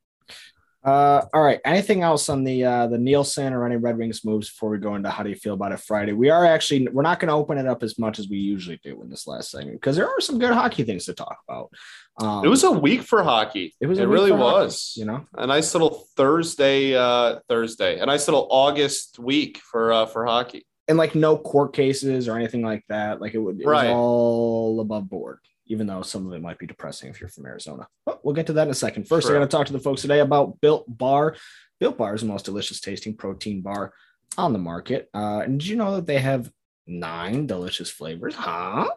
Uh, 0.83 1.23
all 1.35 1.43
right. 1.43 1.61
Anything 1.65 2.03
else 2.03 2.29
on 2.31 2.43
the 2.43 2.65
uh, 2.65 2.87
the 2.87 2.97
Nielsen 2.97 3.53
or 3.53 3.67
any 3.67 3.77
Red 3.77 3.99
Wings 3.99 4.25
moves 4.25 4.49
before 4.49 4.71
we 4.71 4.79
go 4.79 4.95
into 4.95 5.11
how 5.11 5.23
do 5.23 5.29
you 5.29 5.35
feel 5.37 5.53
about 5.55 5.73
it 5.73 5.81
Friday? 5.81 6.13
We 6.13 6.31
are 6.31 6.47
actually 6.47 6.89
we're 6.89 7.03
not 7.03 7.21
going 7.21 7.29
to 7.29 7.35
open 7.35 7.59
it 7.59 7.67
up 7.67 7.83
as 7.83 7.99
much 7.99 8.19
as 8.19 8.29
we 8.29 8.39
usually 8.39 8.81
do 8.83 9.03
in 9.03 9.11
this 9.11 9.27
last 9.27 9.51
segment 9.51 9.79
because 9.81 9.97
there 9.97 10.09
are 10.09 10.21
some 10.21 10.39
good 10.39 10.53
hockey 10.55 10.85
things 10.85 11.05
to 11.05 11.13
talk 11.15 11.37
about. 11.47 11.71
Um, 12.19 12.45
It 12.47 12.49
was 12.49 12.65
a 12.65 12.71
week 12.71 13.03
for 13.03 13.23
hockey. 13.23 13.75
it 13.79 13.87
was 13.89 13.99
it 13.99 14.09
really 14.09 14.31
for 14.31 14.39
hockey, 14.39 14.65
was. 14.65 14.95
you 14.97 15.05
know. 15.05 15.27
a 15.35 15.47
nice 15.47 15.75
little 15.75 16.07
Thursday, 16.17 16.95
uh, 16.97 17.41
Thursday, 17.49 17.99
a 17.99 18.07
nice 18.07 18.27
little 18.27 18.49
August 18.51 19.19
week 19.19 19.59
for 19.59 19.93
uh, 19.93 20.07
for 20.07 20.25
hockey. 20.25 20.65
and 20.89 20.97
like 20.97 21.15
no 21.15 21.37
court 21.37 21.75
cases 21.75 22.27
or 22.27 22.37
anything 22.37 22.63
like 22.63 22.85
that. 22.89 23.21
Like 23.21 23.35
it 23.35 23.39
would, 23.39 23.61
it 23.61 23.67
Right. 23.67 23.91
was 23.91 23.97
all 23.97 24.81
above 24.81 25.11
board, 25.11 25.41
even 25.71 25.87
though 25.87 26.03
some 26.03 26.27
of 26.27 26.33
it 26.33 26.43
might 26.43 26.59
be 26.59 26.67
depressing 26.67 27.09
if 27.09 27.21
you're 27.21 27.29
from 27.31 27.47
Arizona. 27.47 27.87
But 28.05 28.25
we'll 28.25 28.35
get 28.35 28.49
to 28.49 28.53
that 28.55 28.65
in 28.67 28.71
a 28.71 28.75
second. 28.75 29.07
First, 29.07 29.29
Sure. 29.29 29.37
I 29.37 29.39
got 29.39 29.49
to 29.49 29.57
talk 29.57 29.67
to 29.69 29.73
the 29.73 29.79
folks 29.79 30.03
today 30.03 30.19
about 30.19 30.61
Built 30.61 30.85
Bar. 30.89 31.37
Built 31.79 31.97
Bar 31.97 32.15
is 32.17 32.23
the 32.23 32.27
most 32.27 32.45
delicious 32.45 32.81
tasting 32.81 33.17
protein 33.17 33.63
bar 33.63 33.95
on 34.37 34.53
the 34.53 34.59
market. 34.59 35.09
Uh, 35.15 35.43
and 35.45 35.61
did 35.61 35.69
you 35.69 35.77
know 35.77 35.95
that 35.95 36.09
they 36.09 36.19
have 36.19 36.51
nine 36.89 37.47
delicious 37.47 37.89
flavors? 37.89 38.35
Huh? 38.35 38.91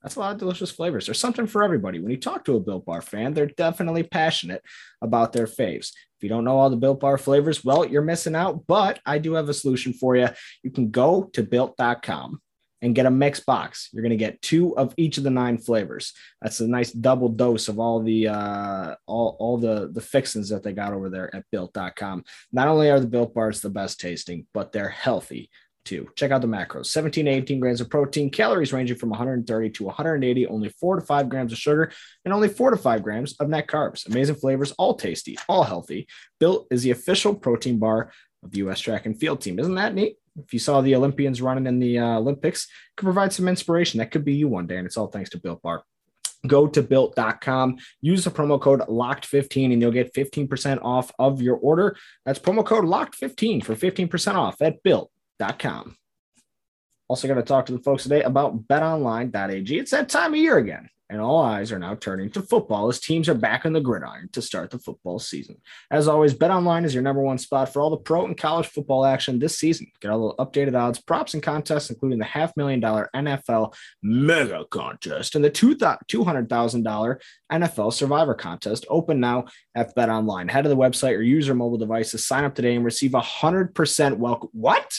That's 0.00 0.14
a 0.14 0.20
lot 0.20 0.32
of 0.32 0.38
delicious 0.38 0.70
flavors. 0.70 1.06
There's 1.06 1.18
something 1.18 1.46
for 1.48 1.64
everybody. 1.64 1.98
When 1.98 2.12
you 2.12 2.16
talk 2.16 2.44
to 2.44 2.56
a 2.56 2.60
Built 2.60 2.84
Bar 2.84 3.02
fan, 3.02 3.34
they're 3.34 3.46
definitely 3.46 4.04
passionate 4.04 4.62
about 5.00 5.32
their 5.32 5.46
faves. 5.46 5.90
If 6.16 6.22
you 6.22 6.28
don't 6.28 6.44
know 6.44 6.56
all 6.56 6.70
the 6.70 6.76
Built 6.76 7.00
Bar 7.00 7.18
flavors, 7.18 7.64
well, 7.64 7.84
you're 7.84 8.02
missing 8.02 8.36
out. 8.36 8.64
But 8.68 9.00
I 9.04 9.18
do 9.18 9.34
have 9.34 9.48
a 9.48 9.54
solution 9.54 9.92
for 9.92 10.14
you 10.14 10.28
you 10.62 10.70
can 10.70 10.90
go 10.90 11.24
to 11.34 11.42
built.com 11.42 12.40
and 12.82 12.94
get 12.94 13.06
a 13.06 13.10
mixed 13.10 13.46
box. 13.46 13.88
You're 13.92 14.02
going 14.02 14.10
to 14.10 14.16
get 14.16 14.42
two 14.42 14.76
of 14.76 14.92
each 14.96 15.16
of 15.16 15.24
the 15.24 15.30
nine 15.30 15.56
flavors. 15.56 16.12
That's 16.42 16.60
a 16.60 16.66
nice 16.66 16.90
double 16.90 17.28
dose 17.28 17.68
of 17.68 17.78
all 17.78 18.02
the 18.02 18.28
uh, 18.28 18.96
all, 19.06 19.36
all 19.38 19.56
the 19.56 19.90
the 19.92 20.00
fixings 20.00 20.50
that 20.50 20.62
they 20.62 20.72
got 20.72 20.92
over 20.92 21.08
there 21.08 21.34
at 21.34 21.44
built.com. 21.50 22.24
Not 22.52 22.68
only 22.68 22.90
are 22.90 23.00
the 23.00 23.06
built 23.06 23.34
bars 23.34 23.60
the 23.60 23.70
best 23.70 24.00
tasting, 24.00 24.46
but 24.52 24.72
they're 24.72 24.88
healthy 24.88 25.48
too. 25.84 26.08
Check 26.16 26.30
out 26.30 26.40
the 26.40 26.46
macros 26.46 26.86
17 26.86 27.24
to 27.24 27.30
18 27.30 27.60
grams 27.60 27.80
of 27.80 27.90
protein, 27.90 28.30
calories 28.30 28.72
ranging 28.72 28.96
from 28.96 29.10
130 29.10 29.70
to 29.70 29.84
180, 29.84 30.46
only 30.46 30.68
four 30.68 30.96
to 30.96 31.02
five 31.02 31.28
grams 31.28 31.52
of 31.52 31.58
sugar, 31.58 31.92
and 32.24 32.34
only 32.34 32.48
four 32.48 32.70
to 32.70 32.76
five 32.76 33.02
grams 33.02 33.34
of 33.40 33.48
net 33.48 33.66
carbs. 33.66 34.06
Amazing 34.06 34.36
flavors, 34.36 34.72
all 34.72 34.94
tasty, 34.94 35.36
all 35.48 35.64
healthy. 35.64 36.06
Built 36.38 36.66
is 36.70 36.82
the 36.82 36.90
official 36.90 37.34
protein 37.34 37.78
bar 37.78 38.12
of 38.42 38.50
the 38.50 38.58
U.S. 38.58 38.80
track 38.80 39.06
and 39.06 39.18
field 39.18 39.40
team. 39.40 39.58
Isn't 39.58 39.76
that 39.76 39.94
neat? 39.94 40.16
If 40.36 40.52
you 40.52 40.58
saw 40.58 40.80
the 40.80 40.94
Olympians 40.94 41.42
running 41.42 41.66
in 41.66 41.78
the 41.78 41.98
uh, 41.98 42.18
Olympics, 42.18 42.66
could 42.96 43.04
provide 43.04 43.32
some 43.32 43.48
inspiration. 43.48 43.98
That 43.98 44.10
could 44.10 44.24
be 44.24 44.34
you 44.34 44.48
one 44.48 44.66
day, 44.66 44.76
and 44.76 44.86
it's 44.86 44.96
all 44.96 45.08
thanks 45.08 45.30
to 45.30 45.40
Built 45.40 45.62
Bar. 45.62 45.82
Go 46.46 46.66
to 46.66 46.82
built.com, 46.82 47.78
use 48.00 48.24
the 48.24 48.30
promo 48.30 48.60
code 48.60 48.80
locked15, 48.80 49.72
and 49.72 49.80
you'll 49.80 49.92
get 49.92 50.12
15% 50.12 50.82
off 50.82 51.12
of 51.18 51.40
your 51.40 51.56
order. 51.56 51.96
That's 52.26 52.38
promo 52.38 52.64
code 52.64 52.84
locked15 52.84 53.64
for 53.64 53.76
15% 53.76 54.34
off 54.34 54.60
at 54.60 54.82
built.com. 54.82 55.96
Also, 57.08 57.28
going 57.28 57.36
to 57.36 57.42
talk 57.42 57.66
to 57.66 57.72
the 57.72 57.82
folks 57.82 58.04
today 58.04 58.22
about 58.22 58.66
betonline.ag. 58.68 59.78
It's 59.78 59.90
that 59.90 60.08
time 60.08 60.32
of 60.32 60.38
year 60.38 60.56
again, 60.56 60.88
and 61.12 61.20
all 61.20 61.42
eyes 61.42 61.70
are 61.72 61.78
now 61.78 61.94
turning 61.94 62.30
to 62.30 62.40
football 62.40 62.88
as 62.88 62.98
teams 62.98 63.28
are 63.28 63.34
back 63.34 63.66
on 63.66 63.74
the 63.74 63.82
gridiron 63.82 64.30
to 64.32 64.40
start 64.40 64.70
the 64.70 64.78
football 64.78 65.18
season. 65.18 65.56
As 65.90 66.08
always, 66.08 66.32
BetOnline 66.32 66.86
is 66.86 66.94
your 66.94 67.02
number 67.02 67.20
one 67.20 67.36
spot 67.36 67.70
for 67.70 67.82
all 67.82 67.90
the 67.90 67.98
pro 67.98 68.24
and 68.24 68.34
college 68.36 68.66
football 68.66 69.04
action 69.04 69.38
this 69.38 69.58
season. 69.58 69.88
Get 70.00 70.10
all 70.10 70.34
the 70.34 70.42
updated 70.42 70.74
odds, 70.74 71.02
props, 71.02 71.34
and 71.34 71.42
contests, 71.42 71.90
including 71.90 72.18
the 72.18 72.24
half 72.24 72.56
million 72.56 72.80
dollar 72.80 73.10
NFL 73.14 73.74
mega 74.02 74.64
contest 74.70 75.34
and 75.34 75.44
the 75.44 75.50
two 75.50 75.76
$200,000 75.76 77.20
NFL 77.52 77.92
survivor 77.92 78.34
contest. 78.34 78.86
Open 78.88 79.20
now 79.20 79.44
at 79.74 79.94
BetOnline. 79.94 80.50
Head 80.50 80.62
to 80.62 80.70
the 80.70 80.76
website 80.76 81.18
or 81.18 81.22
use 81.22 81.46
your 81.46 81.56
mobile 81.56 81.76
device 81.78 82.12
to 82.12 82.18
sign 82.18 82.44
up 82.44 82.54
today 82.54 82.74
and 82.74 82.86
receive 82.86 83.12
a 83.12 83.20
100% 83.20 84.16
welcome. 84.16 84.48
What? 84.52 84.98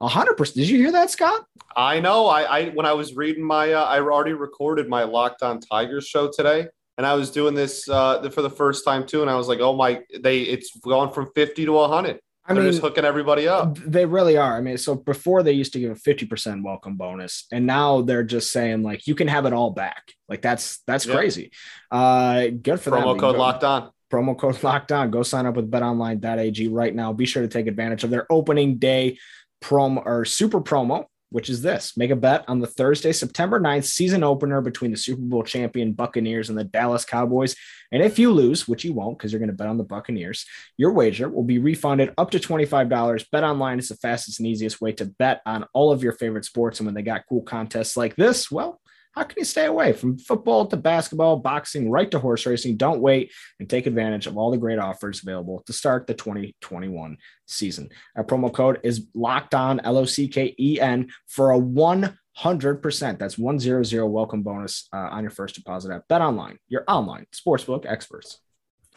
A 0.00 0.08
100%. 0.08 0.54
Did 0.54 0.68
you 0.68 0.78
hear 0.78 0.92
that, 0.92 1.10
Scott? 1.10 1.44
I 1.76 2.00
know. 2.00 2.26
I, 2.26 2.42
I 2.42 2.68
when 2.70 2.86
I 2.86 2.92
was 2.94 3.14
reading 3.14 3.44
my, 3.44 3.72
uh, 3.72 3.84
I 3.84 4.00
already 4.00 4.32
recorded 4.32 4.88
my 4.88 5.04
Locked 5.04 5.42
On 5.42 5.60
Tigers 5.60 6.06
show 6.06 6.30
today, 6.34 6.68
and 6.96 7.06
I 7.06 7.14
was 7.14 7.30
doing 7.30 7.54
this 7.54 7.88
uh, 7.88 8.28
for 8.30 8.42
the 8.42 8.50
first 8.50 8.84
time 8.84 9.06
too, 9.06 9.20
and 9.20 9.30
I 9.30 9.36
was 9.36 9.46
like, 9.46 9.60
oh 9.60 9.74
my, 9.76 10.00
they 10.20 10.40
it's 10.40 10.74
gone 10.78 11.12
from 11.12 11.30
fifty 11.34 11.66
to 11.66 11.78
hundred. 11.86 12.18
I 12.46 12.54
They're 12.54 12.62
mean, 12.62 12.72
just 12.72 12.82
hooking 12.82 13.04
everybody 13.04 13.46
up. 13.46 13.76
They 13.78 14.06
really 14.06 14.36
are. 14.38 14.56
I 14.56 14.60
mean, 14.62 14.78
so 14.78 14.94
before 14.96 15.42
they 15.44 15.52
used 15.52 15.74
to 15.74 15.78
give 15.78 15.92
a 15.92 15.94
50% 15.94 16.64
welcome 16.64 16.96
bonus, 16.96 17.46
and 17.52 17.64
now 17.66 18.00
they're 18.00 18.24
just 18.24 18.50
saying 18.50 18.82
like 18.82 19.06
you 19.06 19.14
can 19.14 19.28
have 19.28 19.44
it 19.46 19.52
all 19.52 19.70
back. 19.70 20.12
Like 20.28 20.40
that's 20.42 20.78
that's 20.86 21.06
Yeah. 21.06 21.14
crazy. 21.14 21.52
Uh 21.90 22.46
good 22.60 22.80
for 22.80 22.90
them. 22.90 23.02
Promo 23.02 23.14
You 23.14 23.20
code 23.20 23.34
go- 23.34 23.38
Locked 23.40 23.64
On. 23.64 23.90
promo 24.10 24.36
code 24.36 24.60
locked 24.64 24.90
on. 24.90 25.10
Go 25.12 25.22
sign 25.22 25.46
up 25.46 25.54
with 25.54 25.70
betonline.ag 25.70 26.68
right 26.68 26.92
now. 26.94 27.12
Be 27.12 27.26
sure 27.26 27.42
to 27.42 27.48
take 27.48 27.68
advantage 27.68 28.02
of 28.02 28.10
their 28.10 28.26
opening 28.32 28.78
day 28.78 29.18
promo 29.62 30.02
or 30.04 30.24
super 30.24 30.60
promo, 30.60 31.04
which 31.30 31.48
is 31.48 31.62
this 31.62 31.96
make 31.96 32.10
a 32.10 32.16
bet 32.16 32.44
on 32.48 32.60
the 32.60 32.66
Thursday, 32.66 33.12
September 33.12 33.60
9th 33.60 33.84
season 33.84 34.22
opener 34.22 34.60
between 34.60 34.90
the 34.90 34.96
Super 34.96 35.22
Bowl 35.22 35.42
champion 35.42 35.92
Buccaneers 35.92 36.48
and 36.48 36.58
the 36.58 36.64
Dallas 36.64 37.04
Cowboys. 37.04 37.56
And 37.92 38.02
if 38.02 38.18
you 38.18 38.32
lose, 38.32 38.68
which 38.68 38.84
you 38.84 38.92
won't 38.92 39.18
because 39.18 39.32
you're 39.32 39.40
going 39.40 39.50
to 39.50 39.56
bet 39.56 39.68
on 39.68 39.78
the 39.78 39.84
Buccaneers, 39.84 40.44
your 40.76 40.92
wager 40.92 41.28
will 41.28 41.44
be 41.44 41.58
refunded 41.58 42.12
up 42.18 42.30
to 42.32 42.38
$25. 42.38 43.24
Bet 43.30 43.44
online 43.44 43.78
is 43.78 43.88
the 43.88 43.96
fastest 43.96 44.40
and 44.40 44.48
easiest 44.48 44.80
way 44.80 44.92
to 44.92 45.06
bet 45.06 45.40
on 45.46 45.66
all 45.72 45.92
of 45.92 46.02
your 46.02 46.12
favorite 46.12 46.44
sports. 46.44 46.80
And 46.80 46.86
when 46.86 46.94
they 46.94 47.02
got 47.02 47.24
cool 47.28 47.42
contests 47.42 47.96
like 47.96 48.16
this, 48.16 48.50
well, 48.50 48.80
how 49.12 49.24
can 49.24 49.38
you 49.38 49.44
stay 49.44 49.66
away 49.66 49.92
from 49.92 50.18
football 50.18 50.66
to 50.66 50.76
basketball, 50.76 51.36
boxing, 51.36 51.90
right 51.90 52.10
to 52.10 52.18
horse 52.18 52.46
racing? 52.46 52.76
Don't 52.76 53.00
wait 53.00 53.32
and 53.58 53.68
take 53.68 53.86
advantage 53.86 54.26
of 54.26 54.36
all 54.36 54.50
the 54.50 54.58
great 54.58 54.78
offers 54.78 55.22
available 55.22 55.62
to 55.66 55.72
start 55.72 56.06
the 56.06 56.14
2021 56.14 57.16
season. 57.46 57.90
Our 58.16 58.24
promo 58.24 58.52
code 58.52 58.78
is 58.84 59.08
locked 59.14 59.54
on 59.54 59.80
L 59.80 59.98
O 59.98 60.04
C 60.04 60.28
K 60.28 60.54
E 60.58 60.80
N 60.80 61.10
for 61.26 61.52
a 61.52 61.58
100%. 61.58 63.18
That's 63.18 63.36
100 63.36 64.04
welcome 64.06 64.42
bonus 64.42 64.88
uh, 64.92 64.96
on 64.96 65.24
your 65.24 65.30
first 65.30 65.56
deposit 65.56 65.92
at 65.92 66.06
Bet 66.06 66.20
Online, 66.20 66.58
your 66.68 66.84
online 66.86 67.26
sportsbook 67.34 67.86
experts. 67.86 68.38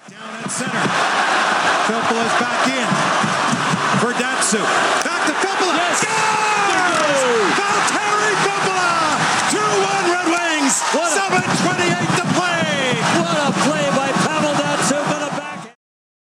Down 0.10 0.44
at 0.44 0.52
center. 0.52 1.24
Filppula's 1.84 2.36
back 2.40 2.68
in 2.70 2.88
for 4.00 4.14
Datsu. 4.14 4.62
Back 5.04 5.26
to 5.28 5.34
Filppula. 5.34 5.96
Scores! 5.96 7.22
Valtteri 7.58 8.34
Filppula! 8.46 9.23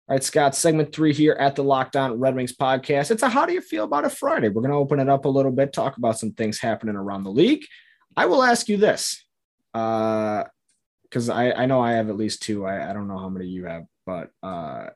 All 0.08 0.14
right, 0.14 0.24
Scott, 0.24 0.54
segment 0.54 0.94
three 0.94 1.16
here 1.16 1.34
at 1.34 1.56
the 1.56 1.64
Locked 1.64 1.96
On 1.96 2.20
Red 2.20 2.36
Wings 2.36 2.56
podcast. 2.56 3.10
It's 3.10 3.24
a 3.24 3.30
how 3.30 3.48
do 3.48 3.54
you 3.54 3.62
feel 3.62 3.86
about 3.86 4.06
a 4.06 4.10
Friday? 4.12 4.50
We're 4.50 4.62
going 4.62 4.70
to 4.70 4.78
open 4.78 5.00
it 5.00 5.10
up 5.10 5.26
a 5.26 5.30
little 5.30 5.52
bit, 5.52 5.74
talk 5.74 5.98
about 5.98 6.20
some 6.20 6.32
things 6.34 6.60
happening 6.60 6.96
around 6.96 7.24
the 7.24 7.32
league. 7.32 7.66
I 8.16 8.28
will 8.28 8.44
ask 8.44 8.70
you 8.70 8.78
this 8.78 9.26
because 9.74 11.30
I, 11.30 11.54
I 11.54 11.66
know 11.66 11.82
I 11.82 11.94
have 11.94 12.10
at 12.10 12.18
least 12.18 12.44
two. 12.44 12.68
I, 12.68 12.88
I 12.88 12.94
don't 12.94 13.08
know 13.08 13.18
how 13.18 13.30
many 13.30 13.48
you 13.48 13.66
have, 13.66 13.86
but 14.06 14.30
uh, 14.44 14.90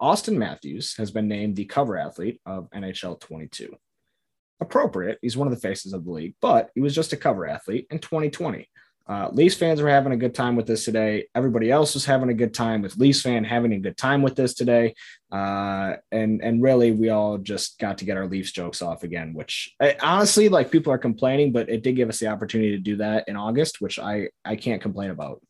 Auston 0.00 0.38
Matthews 0.38 0.96
has 0.96 1.10
been 1.10 1.28
named 1.28 1.56
the 1.56 1.66
cover 1.66 1.98
athlete 1.98 2.40
of 2.46 2.70
NHL 2.70 3.20
22. 3.20 3.76
Appropriate. 4.62 5.18
He's 5.20 5.36
one 5.36 5.46
of 5.46 5.52
the 5.52 5.60
faces 5.60 5.92
of 5.92 6.06
the 6.06 6.10
league, 6.10 6.36
but 6.40 6.70
he 6.74 6.80
was 6.80 6.94
just 6.94 7.12
a 7.12 7.18
cover 7.18 7.46
athlete 7.46 7.86
in 7.90 7.98
2020. 7.98 8.66
Uh, 9.08 9.28
Leafs 9.32 9.56
fans 9.56 9.82
were 9.82 9.88
having 9.88 10.12
a 10.12 10.16
good 10.16 10.34
time 10.34 10.56
with 10.56 10.66
this 10.66 10.84
today. 10.84 11.26
Everybody 11.34 11.70
else 11.70 11.94
was 11.94 12.04
having 12.04 12.28
a 12.28 12.34
good 12.34 12.54
time 12.54 12.82
with 12.82 12.96
Leafs 12.96 13.22
fan 13.22 13.44
having 13.44 13.72
a 13.72 13.78
good 13.78 13.96
time 13.96 14.22
with 14.22 14.36
this 14.36 14.54
today. 14.54 14.94
Uh, 15.30 15.96
and 16.10 16.42
and 16.42 16.62
really, 16.62 16.92
we 16.92 17.08
all 17.08 17.38
just 17.38 17.78
got 17.78 17.98
to 17.98 18.04
get 18.04 18.16
our 18.16 18.26
Leafs 18.26 18.52
jokes 18.52 18.82
off 18.82 19.02
again. 19.02 19.34
Which 19.34 19.74
I, 19.80 19.96
honestly, 20.00 20.48
like 20.48 20.70
people 20.70 20.92
are 20.92 20.98
complaining, 20.98 21.52
but 21.52 21.68
it 21.68 21.82
did 21.82 21.96
give 21.96 22.08
us 22.08 22.18
the 22.18 22.28
opportunity 22.28 22.72
to 22.72 22.78
do 22.78 22.96
that 22.96 23.28
in 23.28 23.36
August, 23.36 23.80
which 23.80 23.98
I 23.98 24.28
I 24.44 24.56
can't 24.56 24.82
complain 24.82 25.10
about. 25.10 25.42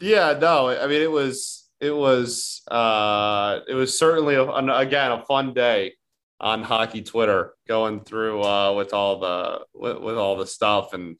Yeah, 0.00 0.38
no, 0.40 0.68
I 0.68 0.86
mean 0.86 1.02
it 1.02 1.10
was 1.10 1.68
it 1.80 1.94
was 1.94 2.62
uh 2.70 3.60
it 3.68 3.74
was 3.74 3.98
certainly 3.98 4.34
a, 4.34 4.50
an, 4.50 4.70
again 4.70 5.12
a 5.12 5.24
fun 5.24 5.52
day 5.54 5.94
on 6.38 6.62
hockey 6.62 7.02
Twitter 7.02 7.54
going 7.68 8.00
through 8.00 8.42
uh 8.42 8.72
with 8.72 8.94
all 8.94 9.18
the 9.18 9.60
with, 9.74 9.98
with 9.98 10.16
all 10.16 10.36
the 10.36 10.46
stuff 10.46 10.94
and 10.94 11.16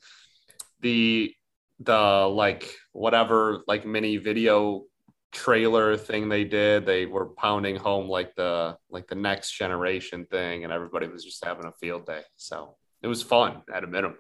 the 0.81 1.35
the 1.81 2.27
like 2.31 2.75
whatever 2.93 3.63
like 3.67 3.87
mini 3.87 4.17
video 4.19 4.85
trailer 5.33 5.97
thing 5.97 6.29
they 6.29 6.45
did 6.45 6.85
they 6.85 7.07
were 7.07 7.27
pounding 7.27 7.77
home 7.77 8.09
like 8.09 8.35
the 8.35 8.77
like 8.91 9.07
the 9.07 9.15
next 9.15 9.53
generation 9.53 10.27
thing 10.27 10.65
and 10.65 10.73
everybody 10.73 11.07
was 11.07 11.25
just 11.25 11.45
having 11.45 11.65
a 11.67 11.73
field 11.81 12.05
day 12.05 12.21
so 12.37 12.77
it 13.03 13.07
was 13.07 13.23
fun 13.23 13.63
at 13.73 13.85
a 13.85 13.87
minimum 13.87 14.19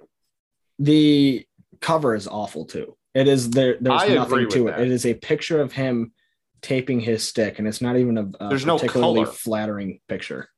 The 0.78 1.44
cover 1.80 2.14
is 2.14 2.26
awful 2.28 2.64
too. 2.64 2.96
It 3.12 3.26
is 3.26 3.50
there. 3.50 3.76
There's 3.80 4.02
I 4.02 4.14
nothing 4.14 4.48
to 4.50 4.68
it. 4.68 4.70
that. 4.70 4.80
It 4.82 4.90
is 4.90 5.04
a 5.04 5.14
picture 5.14 5.60
of 5.60 5.72
him 5.72 6.12
taping 6.62 7.00
his 7.00 7.22
stick, 7.24 7.58
and 7.58 7.66
it's 7.66 7.80
not 7.80 7.96
even 7.96 8.16
a, 8.16 8.30
a 8.40 8.48
There's 8.48 8.64
no 8.64 8.76
particularly 8.78 9.24
color. 9.24 9.34
flattering 9.34 10.00
picture. 10.08 10.48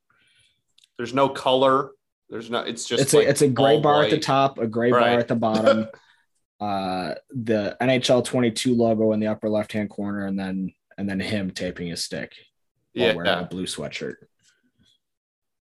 there's 0.99 1.15
no 1.15 1.29
color 1.31 1.91
There's 2.33 2.49
not. 2.51 2.66
It's 2.66 2.87
just 2.87 3.03
it's 3.03 3.12
like 3.12 3.27
a 3.27 3.29
it's 3.31 3.42
a 3.42 3.49
gray 3.49 3.79
bar 3.79 4.03
at 4.05 4.11
the 4.11 4.18
top, 4.18 4.59
a 4.59 4.66
gray 4.66 4.90
bar 4.90 5.03
at 5.03 5.29
the 5.29 5.37
bottom, 5.37 5.87
uh, 6.61 7.14
the 7.31 7.77
NHL 7.79 8.25
22 8.25 8.75
logo 8.75 9.12
in 9.12 9.21
the 9.21 9.27
upper 9.27 9.51
left 9.51 9.71
hand 9.73 9.90
corner, 9.90 10.25
and 10.27 10.38
then 10.38 10.73
and 10.97 11.07
then 11.07 11.21
him 11.21 11.51
taping 11.51 11.88
his 11.88 12.03
stick 12.03 12.33
Yeah, 12.95 13.12
wearing 13.14 13.31
a 13.31 13.45
blue 13.51 13.66
sweatshirt. 13.66 14.14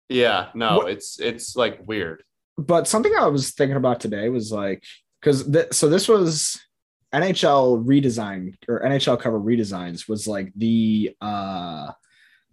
yeah. 0.09 0.49
No, 0.53 0.77
What- 0.79 0.91
it's 0.91 1.19
it's 1.21 1.55
like 1.55 1.79
weird. 1.87 2.23
But 2.57 2.87
something 2.87 3.13
I 3.17 3.27
was 3.27 3.51
thinking 3.51 3.77
about 3.77 3.99
today 4.01 4.27
was 4.29 4.51
like 4.51 4.83
because 5.21 5.49
th- 5.49 5.71
so 5.73 5.87
this 5.87 6.09
was 6.09 6.59
NHL 7.13 7.85
redesign 7.85 8.55
or 8.67 8.81
NHL 8.81 9.19
cover 9.21 9.39
redesigns 9.39 10.09
was 10.09 10.27
like 10.27 10.51
the 10.55 11.15
uh 11.21 11.91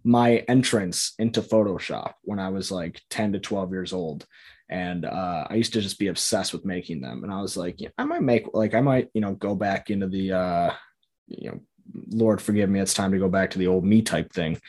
my 0.05 0.37
entrance 0.47 1.13
into 1.17 1.41
Photoshop 1.41 2.13
when 2.21 2.39
I 2.39 2.49
was 2.49 2.71
like 2.71 3.01
10 3.09 3.33
to 3.33 3.39
12 3.39 3.71
years 3.71 3.91
old. 3.91 4.25
And 4.69 5.03
uh, 5.03 5.47
I 5.49 5.55
used 5.55 5.73
to 5.73 5.81
just 5.81 5.99
be 5.99 6.07
obsessed 6.07 6.53
with 6.53 6.63
making 6.63 7.01
them. 7.01 7.23
And 7.23 7.33
I 7.33 7.41
was 7.41 7.57
like, 7.57 7.81
yeah, 7.81 7.89
I 7.97 8.05
might 8.05 8.21
make 8.21 8.45
like 8.53 8.73
I 8.73 8.81
might, 8.81 9.09
you 9.13 9.21
know, 9.21 9.33
go 9.33 9.55
back 9.55 9.89
into 9.89 10.07
the 10.07 10.31
uh, 10.31 10.73
you 11.27 11.49
know, 11.49 11.59
Lord 12.11 12.41
forgive 12.41 12.69
me, 12.69 12.79
it's 12.79 12.93
time 12.93 13.11
to 13.11 13.19
go 13.19 13.29
back 13.29 13.51
to 13.51 13.59
the 13.59 13.67
old 13.67 13.83
me 13.83 14.01
type 14.01 14.31
thing. 14.31 14.59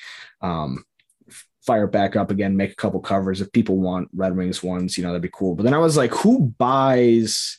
Um, 0.40 0.84
fire 1.66 1.84
it 1.84 1.92
back 1.92 2.16
up 2.16 2.30
again, 2.30 2.56
make 2.56 2.72
a 2.72 2.76
couple 2.76 3.00
covers. 3.00 3.40
If 3.40 3.52
people 3.52 3.78
want 3.78 4.08
Red 4.14 4.36
Wings 4.36 4.62
ones, 4.62 4.96
you 4.96 5.04
know, 5.04 5.10
that'd 5.10 5.22
be 5.22 5.30
cool. 5.32 5.54
But 5.54 5.64
then 5.64 5.74
I 5.74 5.78
was 5.78 5.96
like, 5.96 6.12
who 6.12 6.40
buys 6.58 7.58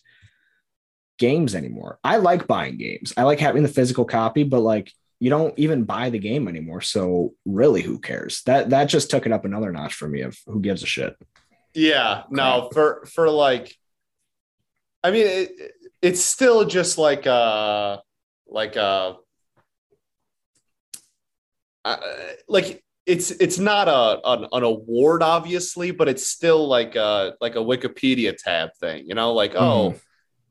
games 1.20 1.54
anymore? 1.54 2.00
I 2.04 2.18
like 2.18 2.48
buying 2.48 2.78
games. 2.78 3.14
I 3.18 3.24
like 3.24 3.40
having 3.40 3.64
the 3.64 3.70
physical 3.70 4.06
copy, 4.06 4.44
but 4.44 4.62
like 4.62 4.92
you 5.20 5.30
don't 5.30 5.58
even 5.58 5.84
buy 5.84 6.10
the 6.10 6.20
game 6.20 6.48
anymore. 6.48 6.82
So 6.82 7.34
really, 7.46 7.82
who 7.82 8.00
cares? 8.00 8.44
That 8.46 8.70
that 8.70 8.86
just 8.86 9.10
took 9.10 9.26
it 9.26 9.32
up 9.32 9.46
another 9.46 9.72
notch 9.72 9.94
for 9.94 10.08
me 10.08 10.22
of 10.22 10.38
who 10.46 10.62
gives 10.62 10.84
a 10.84 10.88
shit. 10.88 11.16
Yeah, 11.74 12.24
no, 12.30 12.70
for 12.74 13.06
for 13.06 13.30
like, 13.30 13.76
I 15.04 15.12
mean, 15.12 15.28
it, 15.28 15.72
it's 16.02 16.24
still 16.24 16.66
just 16.66 16.98
like 16.98 17.26
a 17.26 18.02
like 18.48 18.76
a 18.76 19.18
uh, 21.86 21.98
like 22.48 22.84
it's 23.06 23.32
it's 23.32 23.58
not 23.58 23.88
a 23.88 24.20
an, 24.24 24.48
an 24.52 24.64
award 24.64 25.24
obviously, 25.24 25.92
but 25.92 26.10
it's 26.10 26.28
still 26.28 26.68
like 26.68 26.96
a 26.96 27.34
like 27.40 27.56
a 27.56 27.60
Wikipedia 27.60 28.36
tab 28.36 28.70
thing, 28.80 29.06
you 29.08 29.16
know, 29.16 29.34
like 29.34 29.54
oh, 29.56 29.92
mm-hmm. 29.92 29.98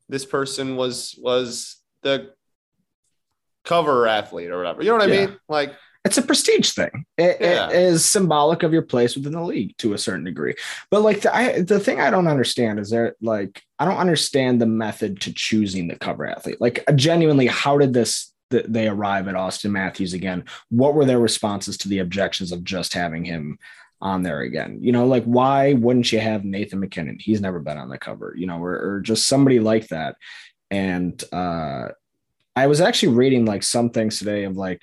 this 0.09 0.25
person 0.25 0.77
was 0.77 1.15
was 1.23 1.83
the 2.03 2.33
cover 3.67 4.07
athlete 4.07 4.51
or 4.51 4.57
whatever. 4.57 4.83
You 4.83 4.91
know 4.91 4.97
what 4.99 5.11
I 5.11 5.13
Yeah. 5.13 5.27
mean? 5.27 5.37
Like 5.49 5.75
It's 6.05 6.19
a 6.19 6.23
prestige 6.23 6.71
thing. 6.71 7.05
It, 7.19 7.39
Yeah. 7.41 7.69
it 7.69 7.75
is 7.83 8.05
symbolic 8.09 8.63
of 8.63 8.73
your 8.73 8.83
place 8.83 9.17
within 9.17 9.33
the 9.33 9.43
league 9.43 9.77
to 9.79 9.93
a 9.93 9.99
certain 9.99 10.23
degree. 10.25 10.55
But 10.89 11.03
like 11.03 11.23
the, 11.23 11.35
I, 11.35 11.63
the 11.63 11.81
thing 11.81 12.01
I 12.01 12.11
don't 12.11 12.29
understand 12.29 12.79
is 12.79 12.91
there 12.91 13.17
like 13.21 13.61
I 13.81 13.85
don't 13.85 13.97
understand 13.99 14.61
the 14.61 14.67
method 14.67 15.21
to 15.23 15.33
choosing 15.35 15.89
the 15.89 15.97
cover 15.97 16.25
athlete. 16.25 16.61
Like 16.61 16.85
genuinely, 16.95 17.49
how 17.49 17.77
did 17.77 17.93
this 17.93 18.33
th- 18.53 18.67
they 18.69 18.87
arrive 18.87 19.27
at 19.27 19.35
Auston 19.35 19.73
Matthews 19.73 20.15
again? 20.15 20.45
What 20.71 20.95
were 20.95 21.05
their 21.07 21.19
responses 21.19 21.77
to 21.79 21.89
the 21.89 21.99
objections 21.99 22.53
of 22.53 22.63
just 22.63 22.95
having 22.95 23.25
him 23.25 23.59
on 24.01 24.23
there 24.23 24.43
again? 24.43 24.79
You 24.81 24.93
know, 24.93 25.07
like 25.09 25.25
why 25.25 25.73
wouldn't 25.73 26.13
you 26.13 26.21
have 26.21 26.45
Nathan 26.45 26.79
MacKinnon? 26.79 27.19
He's 27.19 27.41
never 27.41 27.59
been 27.59 27.79
on 27.79 27.89
the 27.89 27.99
cover, 27.99 28.33
you 28.37 28.47
know, 28.47 28.63
or, 28.63 28.75
or 28.79 29.01
just 29.01 29.27
somebody 29.27 29.59
like 29.59 29.89
that. 29.89 30.15
And 30.71 31.21
uh 31.33 31.89
I 32.57 32.67
was 32.67 32.81
actually 32.81 33.13
reading 33.13 33.45
like 33.45 33.63
some 33.63 33.91
things 33.91 34.19
today 34.19 34.45
of 34.45 34.57
like 34.57 34.81